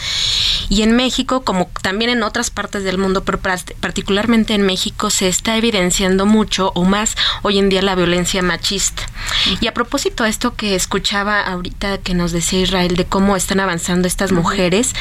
Y 0.68 0.82
en 0.82 0.94
México, 0.94 1.42
como 1.42 1.70
también 1.82 2.10
en 2.10 2.22
otras 2.22 2.50
partes 2.50 2.84
del 2.84 2.98
mundo, 2.98 3.24
pero 3.24 3.40
particularmente 3.80 4.54
en 4.54 4.62
México, 4.62 5.10
se 5.10 5.28
está 5.28 5.56
evidenciando 5.56 6.26
mucho 6.26 6.72
o 6.74 6.84
más 6.84 7.16
hoy 7.42 7.58
en 7.58 7.68
día 7.68 7.82
la 7.82 7.94
violencia 7.94 8.42
machista. 8.42 9.02
Y 9.60 9.66
a 9.66 9.74
propósito 9.74 10.24
de 10.24 10.30
esto 10.30 10.54
que 10.54 10.74
escuchaba 10.74 11.40
ahorita 11.40 11.98
que 11.98 12.14
nos 12.14 12.32
decía 12.32 12.60
Israel 12.60 12.96
de 12.96 13.06
cómo 13.06 13.36
están 13.36 13.60
avanzando 13.60 14.06
estas 14.06 14.32
mujeres, 14.32 14.94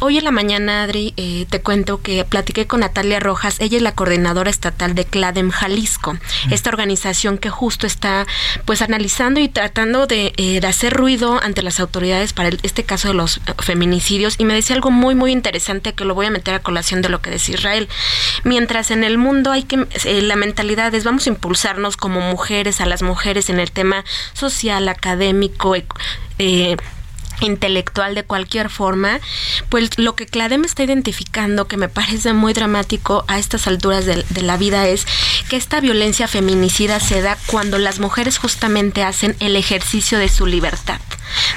hoy 0.00 0.18
en 0.18 0.24
la 0.24 0.30
mañana, 0.30 0.82
Adri, 0.82 1.14
eh, 1.16 1.46
te 1.48 1.60
cuento 1.60 2.02
que 2.02 2.24
platiqué 2.24 2.66
con 2.66 2.80
Natalia 2.80 3.20
Rojas, 3.20 3.56
ella 3.60 3.76
es 3.76 3.82
la 3.82 3.94
coordinadora 3.94 4.50
estatal 4.50 4.94
de 4.94 5.04
CLADEM 5.04 5.50
Jalisco, 5.50 6.16
esta 6.50 6.70
organización 6.70 7.38
que 7.38 7.50
justo 7.50 7.86
está 7.86 8.26
pues 8.70 8.82
analizando 8.82 9.40
y 9.40 9.48
tratando 9.48 10.06
de, 10.06 10.32
eh, 10.36 10.60
de 10.60 10.66
hacer 10.68 10.92
ruido 10.92 11.40
ante 11.42 11.60
las 11.60 11.80
autoridades 11.80 12.32
para 12.32 12.50
este 12.62 12.84
caso 12.84 13.08
de 13.08 13.14
los 13.14 13.40
feminicidios 13.58 14.36
y 14.38 14.44
me 14.44 14.54
decía 14.54 14.76
algo 14.76 14.92
muy 14.92 15.16
muy 15.16 15.32
interesante 15.32 15.92
que 15.92 16.04
lo 16.04 16.14
voy 16.14 16.26
a 16.26 16.30
meter 16.30 16.54
a 16.54 16.60
colación 16.60 17.02
de 17.02 17.08
lo 17.08 17.20
que 17.20 17.30
decía 17.30 17.56
Israel. 17.56 17.88
Mientras 18.44 18.92
en 18.92 19.02
el 19.02 19.18
mundo 19.18 19.50
hay 19.50 19.64
que 19.64 19.88
eh, 20.04 20.22
la 20.22 20.36
mentalidad 20.36 20.94
es 20.94 21.02
vamos 21.02 21.26
a 21.26 21.30
impulsarnos 21.30 21.96
como 21.96 22.20
mujeres 22.20 22.80
a 22.80 22.86
las 22.86 23.02
mujeres 23.02 23.50
en 23.50 23.58
el 23.58 23.72
tema 23.72 24.04
social, 24.34 24.88
académico, 24.88 25.74
eh, 26.38 26.76
intelectual 27.40 28.14
de 28.14 28.24
cualquier 28.24 28.70
forma, 28.70 29.20
pues 29.68 29.98
lo 29.98 30.14
que 30.14 30.26
Cladem 30.26 30.64
está 30.64 30.82
identificando, 30.82 31.66
que 31.66 31.76
me 31.76 31.88
parece 31.88 32.32
muy 32.32 32.52
dramático 32.52 33.24
a 33.28 33.38
estas 33.38 33.66
alturas 33.66 34.06
de, 34.06 34.24
de, 34.28 34.42
la 34.42 34.56
vida, 34.56 34.86
es 34.86 35.06
que 35.48 35.56
esta 35.56 35.80
violencia 35.80 36.28
feminicida 36.28 37.00
se 37.00 37.22
da 37.22 37.36
cuando 37.46 37.78
las 37.78 37.98
mujeres 37.98 38.38
justamente 38.38 39.02
hacen 39.02 39.36
el 39.40 39.56
ejercicio 39.56 40.18
de 40.18 40.28
su 40.28 40.46
libertad 40.46 41.00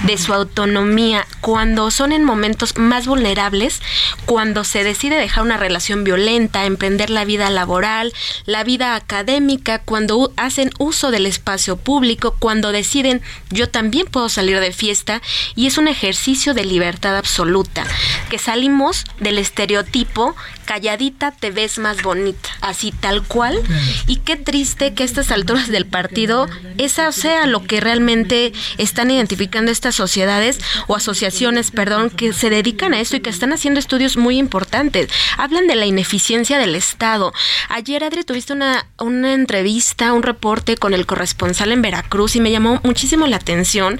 de 0.04 0.18
su 0.18 0.34
autonomía, 0.34 1.26
cuando 1.42 1.92
son 1.92 2.12
en 2.12 2.24
momentos 2.24 2.78
más 2.78 3.08
vulnerables, 3.08 3.82
cuando 4.26 4.64
se 4.64 4.84
decide 4.84 5.16
dejar 5.16 5.44
una 5.44 5.58
relación 5.58 6.04
violenta, 6.04 6.66
emprender 6.66 7.10
la 7.10 7.26
vida 7.26 7.50
laboral, 7.50 8.14
la 8.46 8.64
vida 8.64 8.96
académica, 8.96 9.80
cuando 9.80 10.34
hacen 10.38 10.72
uso 10.80 11.12
del 11.12 11.26
espacio 11.26 11.78
público, 11.78 12.36
cuando 12.40 12.72
deciden 12.72 13.22
yo 13.50 13.70
también 13.70 14.08
puedo 14.08 14.30
salir 14.30 14.60
de 14.60 14.72
fiesta 14.72 15.22
y 15.56 15.68
es 15.68 15.78
un 15.78 15.88
ejercicio 15.88 16.54
de 16.54 16.66
libertad 16.66 17.18
absoluta, 17.18 17.86
que 18.30 18.40
salimos 18.40 19.06
del 19.20 19.38
estereotipo 19.38 20.36
calladita 20.64 21.32
te 21.32 21.52
ves 21.52 21.78
más 21.78 22.02
bonita, 22.02 22.50
así 22.62 22.92
tal 22.92 23.24
cual. 23.24 23.62
Y 24.08 24.18
qué 24.18 24.36
triste 24.36 24.94
que 24.94 25.04
a 25.04 25.06
estas 25.06 25.32
alturas 25.32 25.68
del 25.70 25.86
partido 25.86 26.48
esa 26.78 27.12
sea 27.12 27.46
lo 27.46 27.64
que 27.64 27.80
realmente 27.80 28.54
están 28.78 29.12
identificando 29.12 29.63
estas 29.72 29.96
sociedades 29.96 30.60
o 30.88 30.96
asociaciones, 30.96 31.72
perdón, 31.72 32.10
que 32.10 32.34
se 32.34 32.50
dedican 32.50 32.94
a 32.94 33.00
esto 33.00 33.16
y 33.16 33.22
que 33.22 33.30
están 33.30 33.54
haciendo 33.54 33.80
estudios 33.80 34.18
muy 34.18 34.38
importantes. 34.38 35.10
Hablan 35.38 35.68
de 35.68 35.76
la 35.76 35.86
ineficiencia 35.86 36.58
del 36.58 36.76
Estado. 36.76 37.34
Ayer, 37.70 38.04
Adri, 38.04 38.24
tuviste 38.24 38.54
una, 38.54 38.86
una 39.00 39.34
entrevista, 39.34 40.14
un 40.14 40.24
reporte 40.24 40.78
con 40.78 40.94
el 40.94 41.06
corresponsal 41.06 41.72
en 41.72 41.82
Veracruz 41.82 42.36
y 42.36 42.42
me 42.42 42.52
llamó 42.52 42.80
muchísimo 42.84 43.28
la 43.28 43.38
atención 43.38 44.00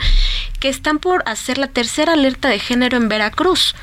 que 0.60 0.70
están 0.70 1.00
por 1.00 1.24
hacer 1.28 1.58
la 1.58 1.68
tercera 1.68 2.14
alerta 2.14 2.50
de 2.50 2.60
género 2.60 2.98
en 2.98 3.10
Veracruz 3.10 3.76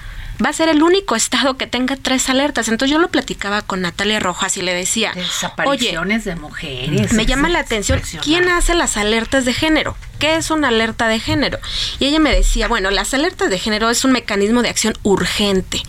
va 0.44 0.50
a 0.50 0.52
ser 0.52 0.68
el 0.68 0.82
único 0.82 1.16
estado 1.16 1.56
que 1.56 1.66
tenga 1.66 1.96
tres 1.96 2.28
alertas. 2.28 2.68
Entonces 2.68 2.92
yo 2.92 2.98
lo 2.98 3.08
platicaba 3.08 3.62
con 3.62 3.80
Natalia 3.80 4.20
Rojas 4.20 4.56
y 4.56 4.62
le 4.62 4.74
decía, 4.74 5.12
desapariciones 5.14 6.24
de 6.24 6.36
mujeres. 6.36 7.12
Me 7.12 7.26
llama 7.26 7.48
la 7.48 7.60
atención, 7.60 8.00
¿quién 8.22 8.48
hace 8.48 8.74
las 8.74 8.96
alertas 8.96 9.44
de 9.44 9.52
género? 9.52 9.96
¿Qué 10.18 10.36
es 10.36 10.50
una 10.50 10.68
alerta 10.68 11.08
de 11.08 11.18
género? 11.18 11.58
Y 11.98 12.06
ella 12.06 12.20
me 12.20 12.34
decía, 12.34 12.68
bueno, 12.68 12.90
las 12.90 13.14
alertas 13.14 13.50
de 13.50 13.58
género 13.58 13.90
es 13.90 14.04
un 14.04 14.12
mecanismo 14.12 14.62
de 14.62 14.68
acción 14.68 14.94
urgente 15.02 15.82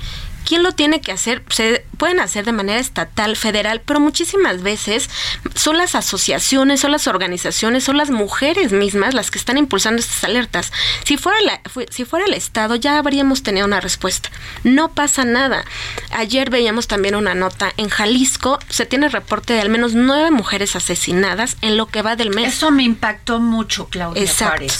¿Quién 0.45 0.63
lo 0.63 0.71
tiene 0.73 1.01
que 1.01 1.11
hacer? 1.11 1.43
Se 1.49 1.85
pueden 1.97 2.19
hacer 2.19 2.45
de 2.45 2.51
manera 2.51 2.79
estatal, 2.79 3.35
federal, 3.35 3.81
pero 3.85 3.99
muchísimas 3.99 4.63
veces 4.63 5.09
son 5.55 5.77
las 5.77 5.95
asociaciones, 5.95 6.79
son 6.79 6.91
las 6.91 7.07
organizaciones, 7.07 7.83
son 7.83 7.97
las 7.97 8.09
mujeres 8.09 8.71
mismas 8.71 9.13
las 9.13 9.31
que 9.31 9.37
están 9.37 9.57
impulsando 9.57 9.99
estas 9.99 10.23
alertas. 10.23 10.71
Si 11.03 11.17
fuera, 11.17 11.37
la, 11.41 11.61
si 11.89 12.05
fuera 12.05 12.25
el 12.25 12.33
Estado 12.33 12.75
ya 12.75 12.97
habríamos 12.97 13.43
tenido 13.43 13.65
una 13.67 13.81
respuesta. 13.81 14.29
No 14.63 14.89
pasa 14.93 15.25
nada. 15.25 15.63
Ayer 16.11 16.49
veíamos 16.49 16.87
también 16.87 17.15
una 17.15 17.35
nota. 17.35 17.71
En 17.77 17.89
Jalisco 17.89 18.59
se 18.69 18.85
tiene 18.85 19.09
reporte 19.09 19.53
de 19.53 19.61
al 19.61 19.69
menos 19.69 19.93
nueve 19.93 20.31
mujeres 20.31 20.75
asesinadas 20.75 21.57
en 21.61 21.77
lo 21.77 21.87
que 21.87 22.01
va 22.01 22.15
del 22.15 22.31
mes. 22.31 22.55
Eso 22.55 22.71
me 22.71 22.83
impactó 22.83 23.39
mucho, 23.39 23.87
Claudia 23.89 24.23
Exacto. 24.23 24.73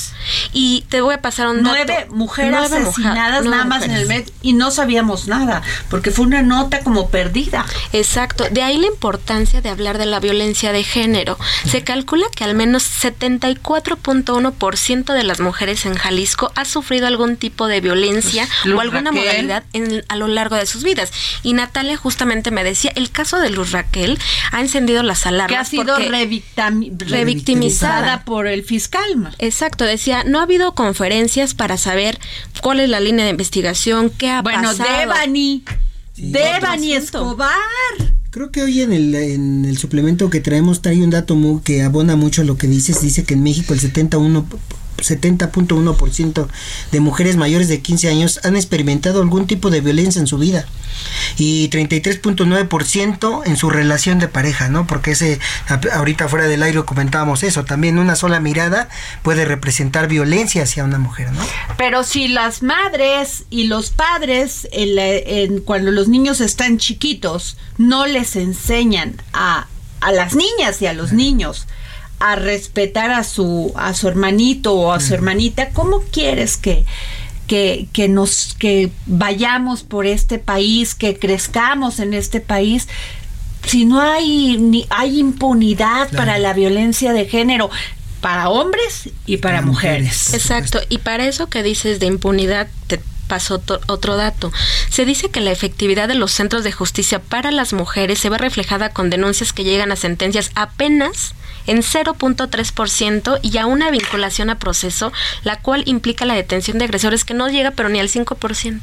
Y 0.53 0.85
te 0.89 1.01
voy 1.01 1.15
a 1.15 1.21
pasar 1.21 1.47
un 1.47 1.63
dato. 1.63 1.75
Nueve 1.75 2.07
mujeres 2.09 2.71
asesinadas 2.71 3.45
nada 3.45 3.65
más 3.65 3.83
en 3.83 3.91
el 3.91 4.07
mes 4.07 4.31
y 4.41 4.53
no 4.53 4.71
sabíamos 4.71 5.27
nada 5.27 5.50
porque 5.89 6.11
fue 6.11 6.25
una 6.25 6.41
nota 6.41 6.81
como 6.81 7.09
perdida. 7.09 7.65
Exacto, 7.93 8.45
de 8.49 8.61
ahí 8.61 8.77
la 8.77 8.87
importancia 8.87 9.61
de 9.61 9.69
hablar 9.69 9.97
de 9.97 10.05
la 10.05 10.19
violencia 10.19 10.71
de 10.71 10.83
género. 10.83 11.37
Se 11.65 11.83
calcula 11.83 12.25
que 12.35 12.43
al 12.43 12.55
menos 12.55 12.83
74.1% 12.83 15.13
de 15.13 15.23
las 15.23 15.39
mujeres 15.39 15.85
en 15.85 15.95
Jalisco 15.95 16.51
ha 16.55 16.65
sufrido 16.65 17.07
algún 17.07 17.37
tipo 17.37 17.67
de 17.67 17.81
violencia 17.81 18.47
pues, 18.63 18.75
o 18.75 18.79
alguna 18.79 19.11
modalidad 19.11 19.63
a 20.07 20.15
lo 20.15 20.27
largo 20.27 20.55
de 20.55 20.65
sus 20.65 20.83
vidas. 20.83 21.11
Y 21.43 21.53
Natalia 21.53 21.97
justamente 21.97 22.51
me 22.51 22.63
decía, 22.63 22.91
el 22.95 23.11
caso 23.11 23.39
de 23.39 23.49
Luz 23.49 23.71
Raquel 23.71 24.19
ha 24.51 24.61
encendido 24.61 25.03
las 25.03 25.25
alarmas. 25.25 25.51
Que 25.51 25.57
ha 25.57 25.65
sido 25.65 25.97
revictimizada 27.07 28.23
por 28.23 28.47
el 28.47 28.63
fiscal. 28.63 29.35
Exacto, 29.39 29.85
decía, 29.85 30.23
no 30.23 30.39
ha 30.39 30.43
habido 30.43 30.73
conferencias 30.73 31.53
para 31.53 31.77
saber 31.77 32.19
cuál 32.61 32.79
es 32.79 32.89
la 32.89 32.99
línea 32.99 33.25
de 33.25 33.31
investigación, 33.31 34.09
qué 34.09 34.29
ha 34.29 34.43
pasado. 34.43 34.77
Bueno, 34.77 35.15
Devani, 35.41 35.63
Devani 36.17 36.93
Escobar. 36.93 37.51
Creo 38.29 38.51
que 38.51 38.63
hoy 38.63 38.81
en 38.81 38.93
el, 38.93 39.13
en 39.15 39.65
el 39.65 39.77
suplemento 39.77 40.29
que 40.29 40.39
traemos 40.39 40.81
trae 40.81 41.03
un 41.03 41.09
dato 41.09 41.35
muy, 41.35 41.61
que 41.61 41.81
abona 41.81 42.15
mucho 42.15 42.41
a 42.41 42.45
lo 42.45 42.57
que 42.57 42.67
dices. 42.67 43.01
Dice 43.01 43.23
que 43.23 43.33
en 43.33 43.43
México 43.43 43.73
el 43.73 43.79
71 43.79 44.45
70.1% 45.01 46.47
de 46.91 46.99
mujeres 46.99 47.37
mayores 47.37 47.67
de 47.67 47.81
15 47.81 48.09
años 48.09 48.39
han 48.43 48.55
experimentado 48.55 49.21
algún 49.21 49.47
tipo 49.47 49.69
de 49.69 49.81
violencia 49.81 50.19
en 50.19 50.27
su 50.27 50.37
vida 50.37 50.65
y 51.37 51.69
33.9% 51.69 53.41
en 53.45 53.57
su 53.57 53.69
relación 53.69 54.19
de 54.19 54.27
pareja, 54.27 54.69
¿no? 54.69 54.87
Porque 54.87 55.11
ese 55.11 55.39
ahorita 55.93 56.27
fuera 56.27 56.47
del 56.47 56.63
aire 56.63 56.83
comentábamos 56.83 57.43
eso, 57.43 57.65
también 57.65 57.97
una 57.97 58.15
sola 58.15 58.39
mirada 58.39 58.89
puede 59.23 59.45
representar 59.45 60.07
violencia 60.07 60.63
hacia 60.63 60.83
una 60.83 60.99
mujer, 60.99 61.31
¿no? 61.31 61.41
Pero 61.77 62.03
si 62.03 62.27
las 62.27 62.63
madres 62.63 63.45
y 63.49 63.65
los 63.65 63.89
padres 63.91 64.67
en 64.71 65.61
cuando 65.61 65.91
los 65.91 66.07
niños 66.07 66.41
están 66.41 66.77
chiquitos 66.77 67.57
no 67.77 68.05
les 68.05 68.35
enseñan 68.35 69.15
a, 69.33 69.67
a 69.99 70.11
las 70.11 70.35
niñas 70.35 70.81
y 70.81 70.87
a 70.87 70.93
los 70.93 71.13
niños 71.13 71.67
a 72.21 72.35
respetar 72.35 73.11
a 73.11 73.23
su 73.23 73.73
a 73.75 73.93
su 73.93 74.07
hermanito 74.07 74.73
o 74.73 74.91
a 74.91 74.99
su 74.99 75.13
hermanita, 75.13 75.69
¿cómo 75.69 76.01
quieres 76.11 76.57
que 76.57 76.85
que, 77.47 77.87
que, 77.91 78.07
nos 78.07 78.55
que 78.57 78.91
vayamos 79.07 79.83
por 79.83 80.05
este 80.05 80.39
país, 80.39 80.95
que 80.95 81.19
crezcamos 81.19 81.99
en 81.99 82.13
este 82.13 82.39
país, 82.39 82.87
si 83.65 83.83
no 83.83 83.99
hay 83.99 84.57
ni 84.57 84.85
hay 84.89 85.19
impunidad 85.19 86.09
para 86.11 86.39
la 86.39 86.53
violencia 86.53 87.11
de 87.11 87.25
género 87.25 87.69
para 88.21 88.49
hombres 88.49 89.09
y 89.25 89.37
para, 89.37 89.61
mujeres. 89.61 90.33
Exacto, 90.33 90.79
y 90.89 90.99
para 90.99 91.25
eso 91.25 91.47
que 91.47 91.63
dices 91.63 91.99
de 91.99 92.05
impunidad 92.05 92.67
te 92.87 93.01
paso 93.27 93.61
otro 93.87 94.15
dato. 94.17 94.51
Se 94.89 95.05
dice 95.05 95.29
que 95.29 95.41
la 95.41 95.51
efectividad 95.51 96.07
de 96.07 96.15
los 96.15 96.31
centros 96.31 96.63
de 96.63 96.71
justicia 96.71 97.19
para 97.19 97.51
las 97.51 97.73
mujeres 97.73 98.19
se 98.19 98.29
ve 98.29 98.37
reflejada 98.37 98.89
con 98.89 99.09
denuncias 99.09 99.53
que 99.53 99.63
llegan 99.63 99.91
a 99.91 99.95
sentencias 99.95 100.51
apenas 100.53 101.33
en 101.67 101.79
0.3% 101.79 103.39
y 103.41 103.57
a 103.57 103.65
una 103.65 103.91
vinculación 103.91 104.49
a 104.49 104.59
proceso, 104.59 105.11
la 105.43 105.59
cual 105.59 105.83
implica 105.85 106.25
la 106.25 106.35
detención 106.35 106.77
de 106.77 106.85
agresores 106.85 107.25
que 107.25 107.33
no 107.33 107.49
llega 107.49 107.71
pero 107.71 107.89
ni 107.89 107.99
al 107.99 108.09
5%. 108.09 108.81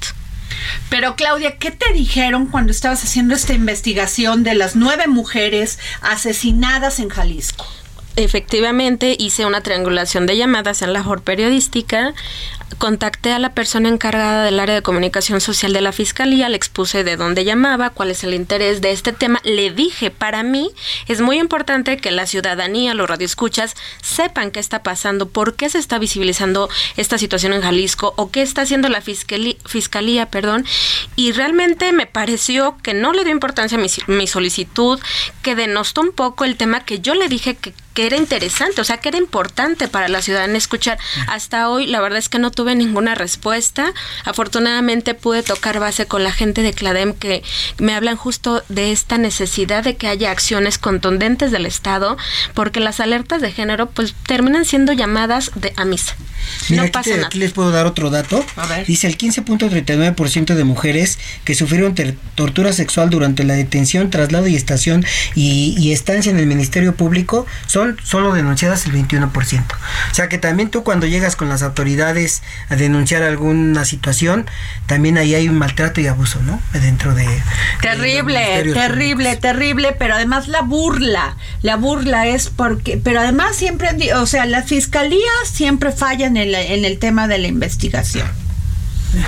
Pero 0.88 1.16
Claudia, 1.16 1.56
¿qué 1.58 1.70
te 1.70 1.92
dijeron 1.92 2.46
cuando 2.46 2.72
estabas 2.72 3.04
haciendo 3.04 3.34
esta 3.34 3.52
investigación 3.52 4.44
de 4.44 4.54
las 4.54 4.76
nueve 4.76 5.06
mujeres 5.06 5.78
asesinadas 6.00 6.98
en 6.98 7.10
Jalisco? 7.10 7.66
Efectivamente, 8.16 9.14
hice 9.16 9.46
una 9.46 9.60
triangulación 9.60 10.26
de 10.26 10.36
llamadas 10.36 10.82
en 10.82 10.92
la 10.92 11.00
labor 11.00 11.22
periodística 11.22 12.14
contacté 12.76 13.32
a 13.32 13.38
la 13.38 13.54
persona 13.54 13.88
encargada 13.88 14.44
del 14.44 14.60
área 14.60 14.74
de 14.74 14.82
comunicación 14.82 15.40
social 15.40 15.72
de 15.72 15.80
la 15.80 15.92
Fiscalía, 15.92 16.48
le 16.48 16.56
expuse 16.56 17.04
de 17.04 17.16
dónde 17.16 17.44
llamaba, 17.44 17.90
cuál 17.90 18.10
es 18.10 18.24
el 18.24 18.34
interés 18.34 18.80
de 18.80 18.92
este 18.92 19.12
tema, 19.12 19.40
le 19.44 19.70
dije, 19.70 20.10
para 20.10 20.42
mí 20.42 20.70
es 21.06 21.20
muy 21.20 21.38
importante 21.38 21.96
que 21.96 22.10
la 22.10 22.26
ciudadanía, 22.26 22.94
los 22.94 23.08
radioescuchas, 23.08 23.74
sepan 24.02 24.50
qué 24.50 24.60
está 24.60 24.82
pasando, 24.82 25.28
por 25.28 25.56
qué 25.56 25.70
se 25.70 25.78
está 25.78 25.98
visibilizando 25.98 26.68
esta 26.96 27.18
situación 27.18 27.52
en 27.52 27.62
Jalisco 27.62 28.14
o 28.16 28.30
qué 28.30 28.42
está 28.42 28.62
haciendo 28.62 28.88
la 28.88 29.00
Fiscalía, 29.00 30.26
perdón, 30.26 30.64
y 31.16 31.32
realmente 31.32 31.92
me 31.92 32.06
pareció 32.06 32.76
que 32.82 32.94
no 32.94 33.12
le 33.12 33.24
dio 33.24 33.32
importancia 33.32 33.78
a 33.78 34.10
mi 34.10 34.26
solicitud, 34.26 35.00
que 35.42 35.54
denostó 35.54 36.00
un 36.00 36.12
poco 36.12 36.44
el 36.44 36.56
tema 36.56 36.84
que 36.84 37.00
yo 37.00 37.14
le 37.14 37.28
dije 37.28 37.56
que 37.56 37.72
que 37.98 38.06
era 38.06 38.16
interesante, 38.16 38.80
o 38.80 38.84
sea, 38.84 38.98
que 38.98 39.08
era 39.08 39.18
importante 39.18 39.88
para 39.88 40.06
la 40.06 40.22
ciudadanía 40.22 40.56
escuchar. 40.56 40.98
Hasta 41.26 41.68
hoy, 41.68 41.84
la 41.88 42.00
verdad 42.00 42.20
es 42.20 42.28
que 42.28 42.38
no 42.38 42.52
tuve 42.52 42.76
ninguna 42.76 43.16
respuesta. 43.16 43.92
Afortunadamente 44.24 45.14
pude 45.14 45.42
tocar 45.42 45.80
base 45.80 46.06
con 46.06 46.22
la 46.22 46.30
gente 46.30 46.62
de 46.62 46.72
CLADEM 46.72 47.12
que 47.14 47.42
me 47.78 47.96
hablan 47.96 48.14
justo 48.14 48.62
de 48.68 48.92
esta 48.92 49.18
necesidad 49.18 49.82
de 49.82 49.96
que 49.96 50.06
haya 50.06 50.30
acciones 50.30 50.78
contundentes 50.78 51.50
del 51.50 51.66
Estado, 51.66 52.16
porque 52.54 52.78
las 52.78 53.00
alertas 53.00 53.42
de 53.42 53.50
género 53.50 53.90
pues 53.90 54.14
terminan 54.28 54.64
siendo 54.64 54.92
llamadas 54.92 55.50
de 55.56 55.72
a 55.74 55.84
misa. 55.84 56.14
Mira, 56.68 56.84
aquí, 56.84 57.12
aquí, 57.12 57.38
les 57.38 57.52
puedo 57.52 57.70
dar 57.70 57.86
otro 57.86 58.10
dato. 58.10 58.44
Dice 58.86 59.06
el 59.06 59.18
15.39% 59.18 60.54
de 60.54 60.64
mujeres 60.64 61.18
que 61.44 61.54
sufrieron 61.54 61.94
tortura 62.34 62.72
sexual 62.72 63.10
durante 63.10 63.44
la 63.44 63.54
detención, 63.54 64.10
traslado 64.10 64.46
y 64.46 64.56
estación 64.56 65.04
y, 65.34 65.74
y 65.78 65.92
estancia 65.92 66.30
en 66.30 66.38
el 66.38 66.46
Ministerio 66.46 66.94
Público 66.94 67.46
son 67.66 67.98
solo 68.02 68.32
denunciadas 68.32 68.86
el 68.86 68.92
21%. 68.92 69.32
O 70.10 70.14
sea 70.14 70.28
que 70.28 70.38
también 70.38 70.70
tú 70.70 70.82
cuando 70.82 71.06
llegas 71.06 71.36
con 71.36 71.48
las 71.48 71.62
autoridades 71.62 72.42
a 72.68 72.76
denunciar 72.76 73.22
alguna 73.22 73.84
situación, 73.84 74.46
también 74.86 75.18
ahí 75.18 75.34
hay 75.34 75.48
un 75.48 75.58
maltrato 75.58 76.00
y 76.00 76.06
abuso, 76.06 76.40
¿no? 76.42 76.60
Dentro 76.72 77.14
de... 77.14 77.26
Terrible, 77.80 78.72
terrible, 78.74 79.36
terrible, 79.36 79.92
pero 79.98 80.14
además 80.14 80.48
la 80.48 80.62
burla, 80.62 81.36
la 81.62 81.76
burla 81.76 82.26
es 82.26 82.48
porque, 82.48 83.00
pero 83.02 83.20
además 83.20 83.56
siempre, 83.56 83.88
o 84.14 84.26
sea, 84.26 84.46
las 84.46 84.66
fiscalías 84.66 85.20
siempre 85.44 85.92
fallan 85.92 86.27
en, 86.36 86.54
en 86.54 86.84
el 86.84 86.98
tema 86.98 87.28
de 87.28 87.38
la 87.38 87.48
investigación. 87.48 88.28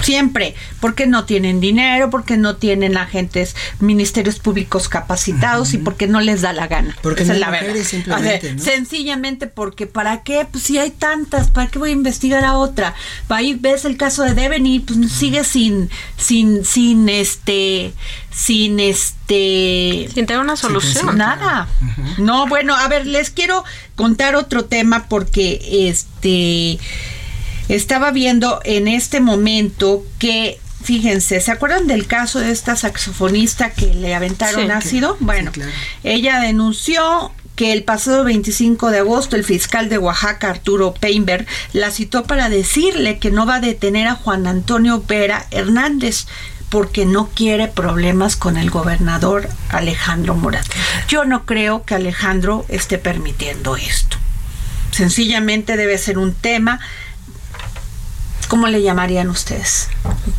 Siempre, 0.02 0.54
porque 0.80 1.06
no 1.06 1.24
tienen 1.24 1.60
dinero, 1.60 2.10
porque 2.10 2.36
no 2.36 2.56
tienen 2.56 2.96
agentes, 2.96 3.56
ministerios 3.80 4.38
públicos 4.38 4.88
capacitados 4.88 5.74
y 5.74 5.78
porque 5.78 6.06
no 6.06 6.20
les 6.20 6.42
da 6.42 6.52
la 6.52 6.66
gana. 6.66 6.96
Porque 7.02 7.24
no 7.24 7.34
es 7.34 7.40
la 7.40 7.50
verdad. 7.50 7.74
Simplemente, 7.82 8.58
Sencillamente 8.58 9.46
porque 9.46 9.86
¿para 9.86 10.22
qué? 10.22 10.46
Pues 10.50 10.64
si 10.64 10.78
hay 10.78 10.90
tantas, 10.90 11.48
¿para 11.48 11.68
qué 11.68 11.78
voy 11.78 11.90
a 11.90 11.92
investigar 11.92 12.44
a 12.44 12.54
otra? 12.54 12.94
Ahí 13.28 13.54
ves 13.54 13.84
el 13.84 13.96
caso 13.96 14.22
de 14.22 14.34
Devon 14.34 14.66
y 14.66 14.80
pues 14.80 14.98
sigue 15.12 15.44
sin, 15.44 15.90
sin, 16.16 16.64
sin 16.64 17.08
este, 17.08 17.92
sin 18.30 18.80
este... 18.80 20.08
Sin 20.14 20.26
tener 20.26 20.40
una 20.40 20.56
solución. 20.56 21.16
Nada. 21.16 21.68
No, 22.18 22.46
bueno, 22.46 22.76
a 22.76 22.88
ver, 22.88 23.06
les 23.06 23.30
quiero 23.30 23.64
contar 23.96 24.34
otro 24.36 24.64
tema 24.64 25.06
porque 25.08 25.88
este 25.88 26.78
estaba 27.74 28.10
viendo 28.10 28.60
en 28.64 28.88
este 28.88 29.20
momento 29.20 30.04
que 30.18 30.58
Fíjense, 30.82 31.42
¿se 31.42 31.52
acuerdan 31.52 31.86
del 31.86 32.06
caso 32.06 32.38
de 32.38 32.50
esta 32.50 32.74
saxofonista 32.74 33.70
que 33.70 33.94
le 33.94 34.14
aventaron 34.14 34.70
ácido? 34.70 35.16
bueno, 35.20 35.52
ella 36.02 36.40
denunció 36.40 37.32
que 37.54 37.72
el 37.72 37.84
pasado 37.84 38.24
25 38.24 38.90
de 38.90 39.00
agosto 39.00 39.36
el 39.36 39.44
fiscal 39.44 39.90
de 39.90 39.98
Oaxaca, 39.98 40.48
Arturo 40.48 40.94
Peinberg, 40.94 41.46
la 41.74 41.90
citó 41.90 42.24
para 42.24 42.48
decirle 42.48 43.18
que 43.18 43.30
no 43.30 43.44
va 43.44 43.56
a 43.56 43.60
detener 43.60 44.08
a 44.08 44.14
Juan 44.14 44.46
Antonio 44.46 45.04
Vera 45.06 45.44
Hernández 45.50 46.26
porque 46.70 47.04
no 47.04 47.28
quiere 47.28 47.68
problemas 47.68 48.36
con 48.36 48.56
el 48.56 48.70
gobernador 48.70 49.50
Alejandro 49.68 50.34
Murat. 50.34 50.64
Yo 51.08 51.26
no 51.26 51.44
creo 51.44 51.84
que 51.84 51.96
Alejandro 51.96 52.64
esté 52.68 52.96
permitiendo 52.96 53.76
esto. 53.76 54.16
Sencillamente 54.92 55.76
debe 55.76 55.98
ser 55.98 56.16
un 56.16 56.32
tema 56.32 56.80
¿cómo 58.50 58.66
le 58.66 58.82
llamarían 58.82 59.30
ustedes? 59.30 59.88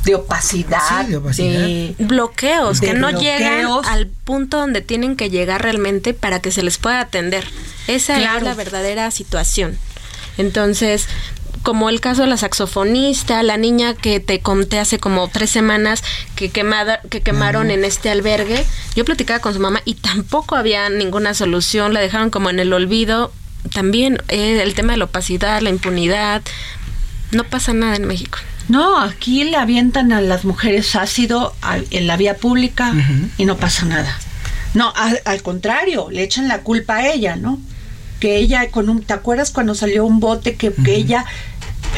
De 0.04 0.16
opacidad, 0.16 1.06
de, 1.06 1.96
bloqueos, 1.98 2.82
que 2.82 2.94
no 2.94 3.10
llegan 3.10 3.66
al 3.86 4.08
punto 4.08 4.58
donde 4.58 4.82
tienen 4.82 5.16
que 5.16 5.30
llegar 5.30 5.64
realmente 5.64 6.14
para 6.14 6.42
que 6.42 6.52
se 6.52 6.62
les 6.62 6.78
pueda 6.78 7.00
atender. 7.00 7.48
Esa 7.88 8.18
es 8.18 8.44
la 8.44 8.54
verdadera 8.54 9.10
situación. 9.12 9.78
Entonces, 10.38 11.08
como 11.64 11.90
el 11.90 12.02
caso 12.02 12.24
de 12.24 12.28
la 12.28 12.36
saxofonista, 12.36 13.44
la 13.44 13.56
niña 13.56 13.94
que 13.94 14.20
te 14.20 14.42
conté 14.42 14.80
hace 14.80 15.00
como 15.00 15.30
tres 15.30 15.50
semanas 15.50 16.04
que, 16.36 16.50
quemada, 16.50 17.00
que 17.10 17.22
quemaron 17.22 17.72
en 17.72 17.86
este 17.86 18.10
albergue, 18.10 18.66
yo 18.94 19.06
platicaba 19.06 19.40
con 19.40 19.54
su 19.54 19.62
mamá 19.62 19.82
y 19.86 19.96
tampoco 19.96 20.58
había 20.58 20.90
ninguna 20.90 21.34
solución, 21.34 21.94
la 21.94 22.02
dejaron 22.02 22.30
como 22.30 22.50
en 22.50 22.60
el 22.60 22.74
olvido. 22.74 23.32
También 23.74 24.18
eh, 24.28 24.62
el 24.62 24.74
tema 24.74 24.94
de 24.94 24.98
la 24.98 25.06
opacidad, 25.06 25.62
la 25.62 25.70
impunidad, 25.70 26.42
no 27.32 27.44
pasa 27.46 27.74
nada 27.74 27.96
en 27.96 28.06
México. 28.06 28.38
No, 28.68 29.00
aquí 29.00 29.44
le 29.44 29.58
avientan 29.58 30.12
a 30.12 30.22
las 30.22 30.46
mujeres 30.46 30.96
ácido 30.96 31.54
en 31.90 32.08
la 32.08 32.18
vía 32.18 32.38
pública 32.38 32.94
y 33.38 33.46
no 33.46 33.58
pasa 33.58 33.86
nada. 33.86 34.18
No, 34.74 34.94
al 35.26 35.42
contrario, 35.42 36.08
le 36.10 36.24
echan 36.24 36.48
la 36.48 36.60
culpa 36.60 36.98
a 36.98 37.10
ella, 37.10 37.36
¿no? 37.36 37.60
Que 38.20 38.38
ella 38.38 38.70
con 38.70 38.90
un, 38.90 39.04
¿te 39.04 39.14
acuerdas 39.14 39.52
cuando 39.52 39.76
salió 39.76 40.06
un 40.06 40.20
bote 40.20 40.56
que, 40.56 40.74
ella 40.86 41.26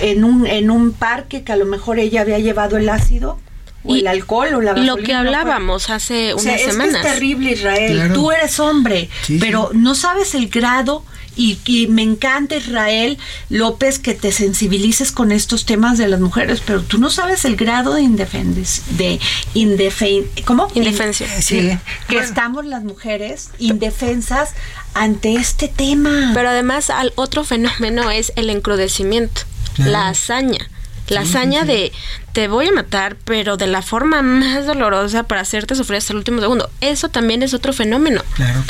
en 0.01 0.23
un 0.23 0.47
en 0.47 0.71
un 0.71 0.93
parque 0.93 1.43
que 1.43 1.51
a 1.51 1.55
lo 1.55 1.65
mejor 1.65 1.99
ella 1.99 2.21
había 2.21 2.39
llevado 2.39 2.77
el 2.77 2.89
ácido? 2.89 3.39
O 3.85 3.95
el 3.95 4.07
alcohol 4.07 4.55
o 4.55 4.61
la 4.61 4.71
gasolina. 4.71 4.95
Lo 4.95 5.03
que 5.03 5.13
hablábamos 5.13 5.89
hace 5.89 6.33
unas 6.33 6.61
semanas. 6.61 7.05
Es, 7.05 7.13
terrible, 7.13 7.51
Israel. 7.51 8.11
Tú 8.13 8.31
eres 8.31 8.59
hombre, 8.61 9.09
pero 9.41 9.71
no 9.73 9.93
sabes 9.93 10.35
el 10.35 10.47
grado 10.47 11.03
y, 11.35 11.87
me 11.89 12.01
encanta 12.01 12.55
Israel 12.55 13.17
López 13.49 13.99
que 13.99 14.13
te 14.13 14.31
sensibilices 14.31 15.11
con 15.11 15.31
estos 15.31 15.65
temas 15.65 15.97
de 15.97 16.07
las 16.07 16.19
mujeres, 16.19 16.61
pero 16.65 16.81
tú 16.81 16.97
no 16.97 17.09
sabes 17.09 17.45
el 17.45 17.55
grado 17.55 17.95
de 17.95 18.01
indefendes, 18.01 18.83
de 18.97 19.19
indefen, 19.53 20.25
¿cómo? 20.45 20.67
Indefensia. 20.73 21.27
Sí. 21.41 21.77
Que 22.07 22.17
estamos 22.17 22.65
las 22.65 22.83
mujeres 22.83 23.49
indefensas 23.59 24.51
ante 24.93 25.35
este 25.35 25.67
tema. 25.67 26.31
Pero 26.33 26.49
además 26.49 26.89
al 26.89 27.13
otro 27.15 27.43
fenómeno 27.43 28.11
es 28.11 28.33
el 28.35 28.49
encrudecimiento, 28.49 29.41
la 29.77 30.09
hazaña 30.09 30.69
La 31.07 31.21
hazaña 31.21 31.63
de 31.65 31.91
te 32.33 32.47
voy 32.47 32.67
a 32.67 32.71
matar, 32.71 33.15
pero 33.25 33.57
de 33.57 33.67
la 33.67 33.81
forma 33.81 34.21
más 34.21 34.65
dolorosa 34.65 35.23
para 35.23 35.41
hacerte 35.41 35.75
sufrir 35.75 35.97
hasta 35.97 36.13
el 36.13 36.17
último 36.17 36.41
segundo. 36.41 36.69
Eso 36.81 37.09
también 37.09 37.43
es 37.43 37.53
otro 37.53 37.73
fenómeno 37.73 38.23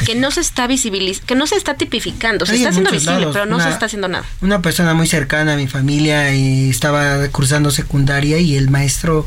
que, 0.05 0.15
no 0.15 0.31
se 0.31 0.41
está 0.41 0.67
visibilizando, 0.67 1.27
que 1.27 1.35
no 1.35 1.47
se 1.47 1.55
está 1.55 1.75
tipificando. 1.75 2.45
Se 2.45 2.55
está 2.55 2.69
haciendo 2.69 2.91
visible, 2.91 3.27
pero 3.31 3.45
no 3.45 3.59
se 3.61 3.69
está 3.69 3.85
haciendo 3.85 4.07
nada. 4.09 4.25
Una 4.41 4.61
persona 4.61 4.93
muy 4.93 5.07
cercana 5.07 5.53
a 5.53 5.55
mi 5.55 5.67
familia 5.67 6.29
eh, 6.29 6.69
estaba 6.69 7.27
cursando 7.29 7.71
secundaria 7.71 8.37
y 8.39 8.57
el 8.57 8.69
maestro, 8.69 9.25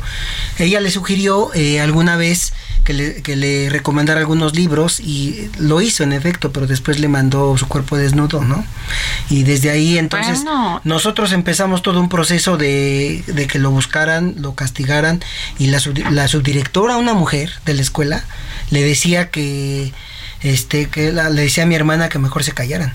ella 0.59 0.79
le 0.81 0.91
sugirió 0.91 1.51
eh, 1.55 1.81
alguna 1.81 2.15
vez 2.15 2.53
que 2.87 2.93
le, 2.93 3.21
que 3.21 3.35
le 3.35 3.69
recomendara 3.69 4.21
algunos 4.21 4.55
libros 4.55 5.01
y 5.01 5.49
lo 5.59 5.81
hizo 5.81 6.03
en 6.03 6.13
efecto, 6.13 6.53
pero 6.53 6.67
después 6.67 6.99
le 6.99 7.09
mandó 7.09 7.57
su 7.57 7.67
cuerpo 7.67 7.97
desnudo, 7.97 8.45
¿no? 8.45 8.63
Y 9.29 9.43
desde 9.43 9.69
ahí 9.69 9.97
entonces 9.97 10.45
nosotros 10.85 11.33
empezamos 11.33 11.81
todo 11.81 11.99
un 11.99 12.07
proceso 12.07 12.55
de, 12.55 13.25
de 13.27 13.45
que 13.45 13.59
lo 13.59 13.71
buscaran, 13.71 14.35
lo 14.37 14.55
castigaran 14.55 15.21
y 15.59 15.67
la, 15.67 15.81
la 16.11 16.29
subdirectora, 16.29 16.95
una 16.95 17.13
mujer 17.13 17.51
de 17.65 17.73
la 17.73 17.81
escuela, 17.81 18.23
le 18.69 18.81
decía 18.83 19.31
que 19.31 19.91
este 20.39 20.87
que 20.87 21.11
le 21.11 21.41
decía 21.41 21.63
a 21.63 21.65
mi 21.65 21.75
hermana 21.75 22.07
que 22.07 22.19
mejor 22.19 22.45
se 22.45 22.53
callaran. 22.53 22.93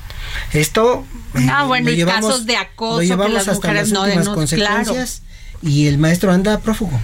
Esto 0.54 1.04
ah, 1.50 1.64
bueno, 1.64 1.90
y 1.90 2.02
casos 2.02 2.46
de 2.46 2.56
acoso 2.56 2.96
lo 2.96 3.02
llevamos 3.02 3.46
hasta 3.46 3.74
las 3.74 3.92
últimas 3.92 4.30
consecuencias 4.30 5.20
y 5.62 5.86
el 5.86 5.98
maestro 5.98 6.32
anda 6.32 6.58
prófugo. 6.60 7.00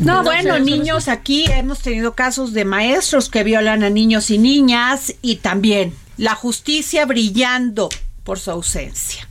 No, 0.00 0.22
bueno, 0.22 0.58
niños, 0.58 1.08
aquí 1.08 1.44
hemos 1.50 1.80
tenido 1.80 2.14
casos 2.14 2.52
de 2.52 2.64
maestros 2.64 3.28
que 3.28 3.44
violan 3.44 3.82
a 3.82 3.90
niños 3.90 4.30
y 4.30 4.38
niñas 4.38 5.14
y 5.20 5.36
también 5.36 5.94
la 6.16 6.34
justicia 6.34 7.04
brillando 7.04 7.90
por 8.24 8.38
su 8.38 8.50
ausencia. 8.50 9.28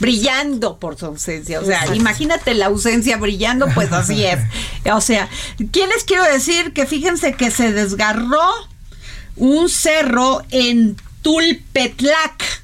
Brillando 0.00 0.78
por 0.78 0.98
su 0.98 1.06
ausencia. 1.06 1.60
O 1.60 1.64
sea, 1.64 1.94
imagínate 1.94 2.54
la 2.54 2.66
ausencia 2.66 3.16
brillando, 3.18 3.68
pues 3.74 3.92
así 3.92 4.24
es. 4.24 4.40
O 4.92 5.00
sea, 5.00 5.28
¿quién 5.70 5.88
les 5.90 6.04
quiero 6.04 6.24
decir 6.24 6.72
que 6.72 6.86
fíjense 6.86 7.34
que 7.34 7.50
se 7.50 7.72
desgarró 7.72 8.48
un 9.36 9.68
cerro 9.68 10.42
en 10.50 10.96
Tulpetlac? 11.22 12.62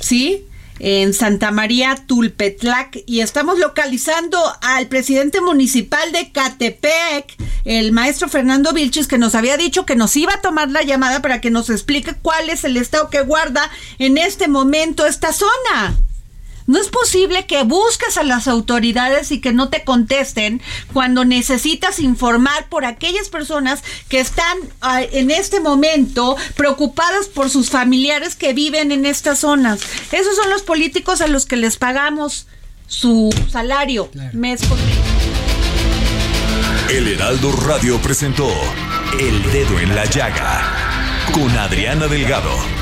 ¿Sí? 0.00 0.46
En 0.82 1.14
Santa 1.14 1.52
María 1.52 1.94
Tulpetlac 1.94 3.04
y 3.06 3.20
estamos 3.20 3.58
localizando 3.58 4.38
al 4.60 4.88
presidente 4.88 5.40
municipal 5.40 6.10
de 6.10 6.32
Catepec, 6.32 7.36
el 7.64 7.92
maestro 7.92 8.28
Fernando 8.28 8.72
Vilches, 8.72 9.06
que 9.06 9.16
nos 9.16 9.36
había 9.36 9.56
dicho 9.56 9.86
que 9.86 9.94
nos 9.94 10.16
iba 10.16 10.34
a 10.34 10.40
tomar 10.40 10.70
la 10.70 10.82
llamada 10.82 11.22
para 11.22 11.40
que 11.40 11.52
nos 11.52 11.70
explique 11.70 12.14
cuál 12.20 12.50
es 12.50 12.64
el 12.64 12.76
estado 12.76 13.10
que 13.10 13.22
guarda 13.22 13.70
en 14.00 14.18
este 14.18 14.48
momento 14.48 15.06
esta 15.06 15.32
zona. 15.32 15.96
No 16.66 16.80
es 16.80 16.88
posible 16.88 17.46
que 17.46 17.62
busques 17.64 18.16
a 18.16 18.22
las 18.22 18.48
autoridades 18.48 19.30
y 19.32 19.40
que 19.40 19.52
no 19.52 19.68
te 19.68 19.84
contesten 19.84 20.62
cuando 20.92 21.24
necesitas 21.24 21.98
informar 21.98 22.68
por 22.68 22.84
aquellas 22.84 23.28
personas 23.28 23.82
que 24.08 24.20
están 24.20 24.58
ah, 24.80 25.02
en 25.02 25.30
este 25.30 25.60
momento 25.60 26.36
preocupadas 26.56 27.26
por 27.26 27.50
sus 27.50 27.70
familiares 27.70 28.36
que 28.36 28.52
viven 28.52 28.92
en 28.92 29.06
estas 29.06 29.40
zonas. 29.40 29.80
Esos 30.12 30.36
son 30.36 30.50
los 30.50 30.62
políticos 30.62 31.20
a 31.20 31.26
los 31.26 31.46
que 31.46 31.56
les 31.56 31.76
pagamos 31.76 32.46
su 32.86 33.30
salario 33.50 34.10
mes 34.32 34.62
por 34.64 34.78
mes. 34.78 34.96
El 36.90 37.08
Heraldo 37.08 37.52
Radio 37.52 37.98
presentó 38.02 38.48
El 39.18 39.42
Dedo 39.50 39.80
en 39.80 39.94
la 39.94 40.04
Llaga 40.04 40.92
con 41.32 41.50
Adriana 41.56 42.06
Delgado. 42.06 42.81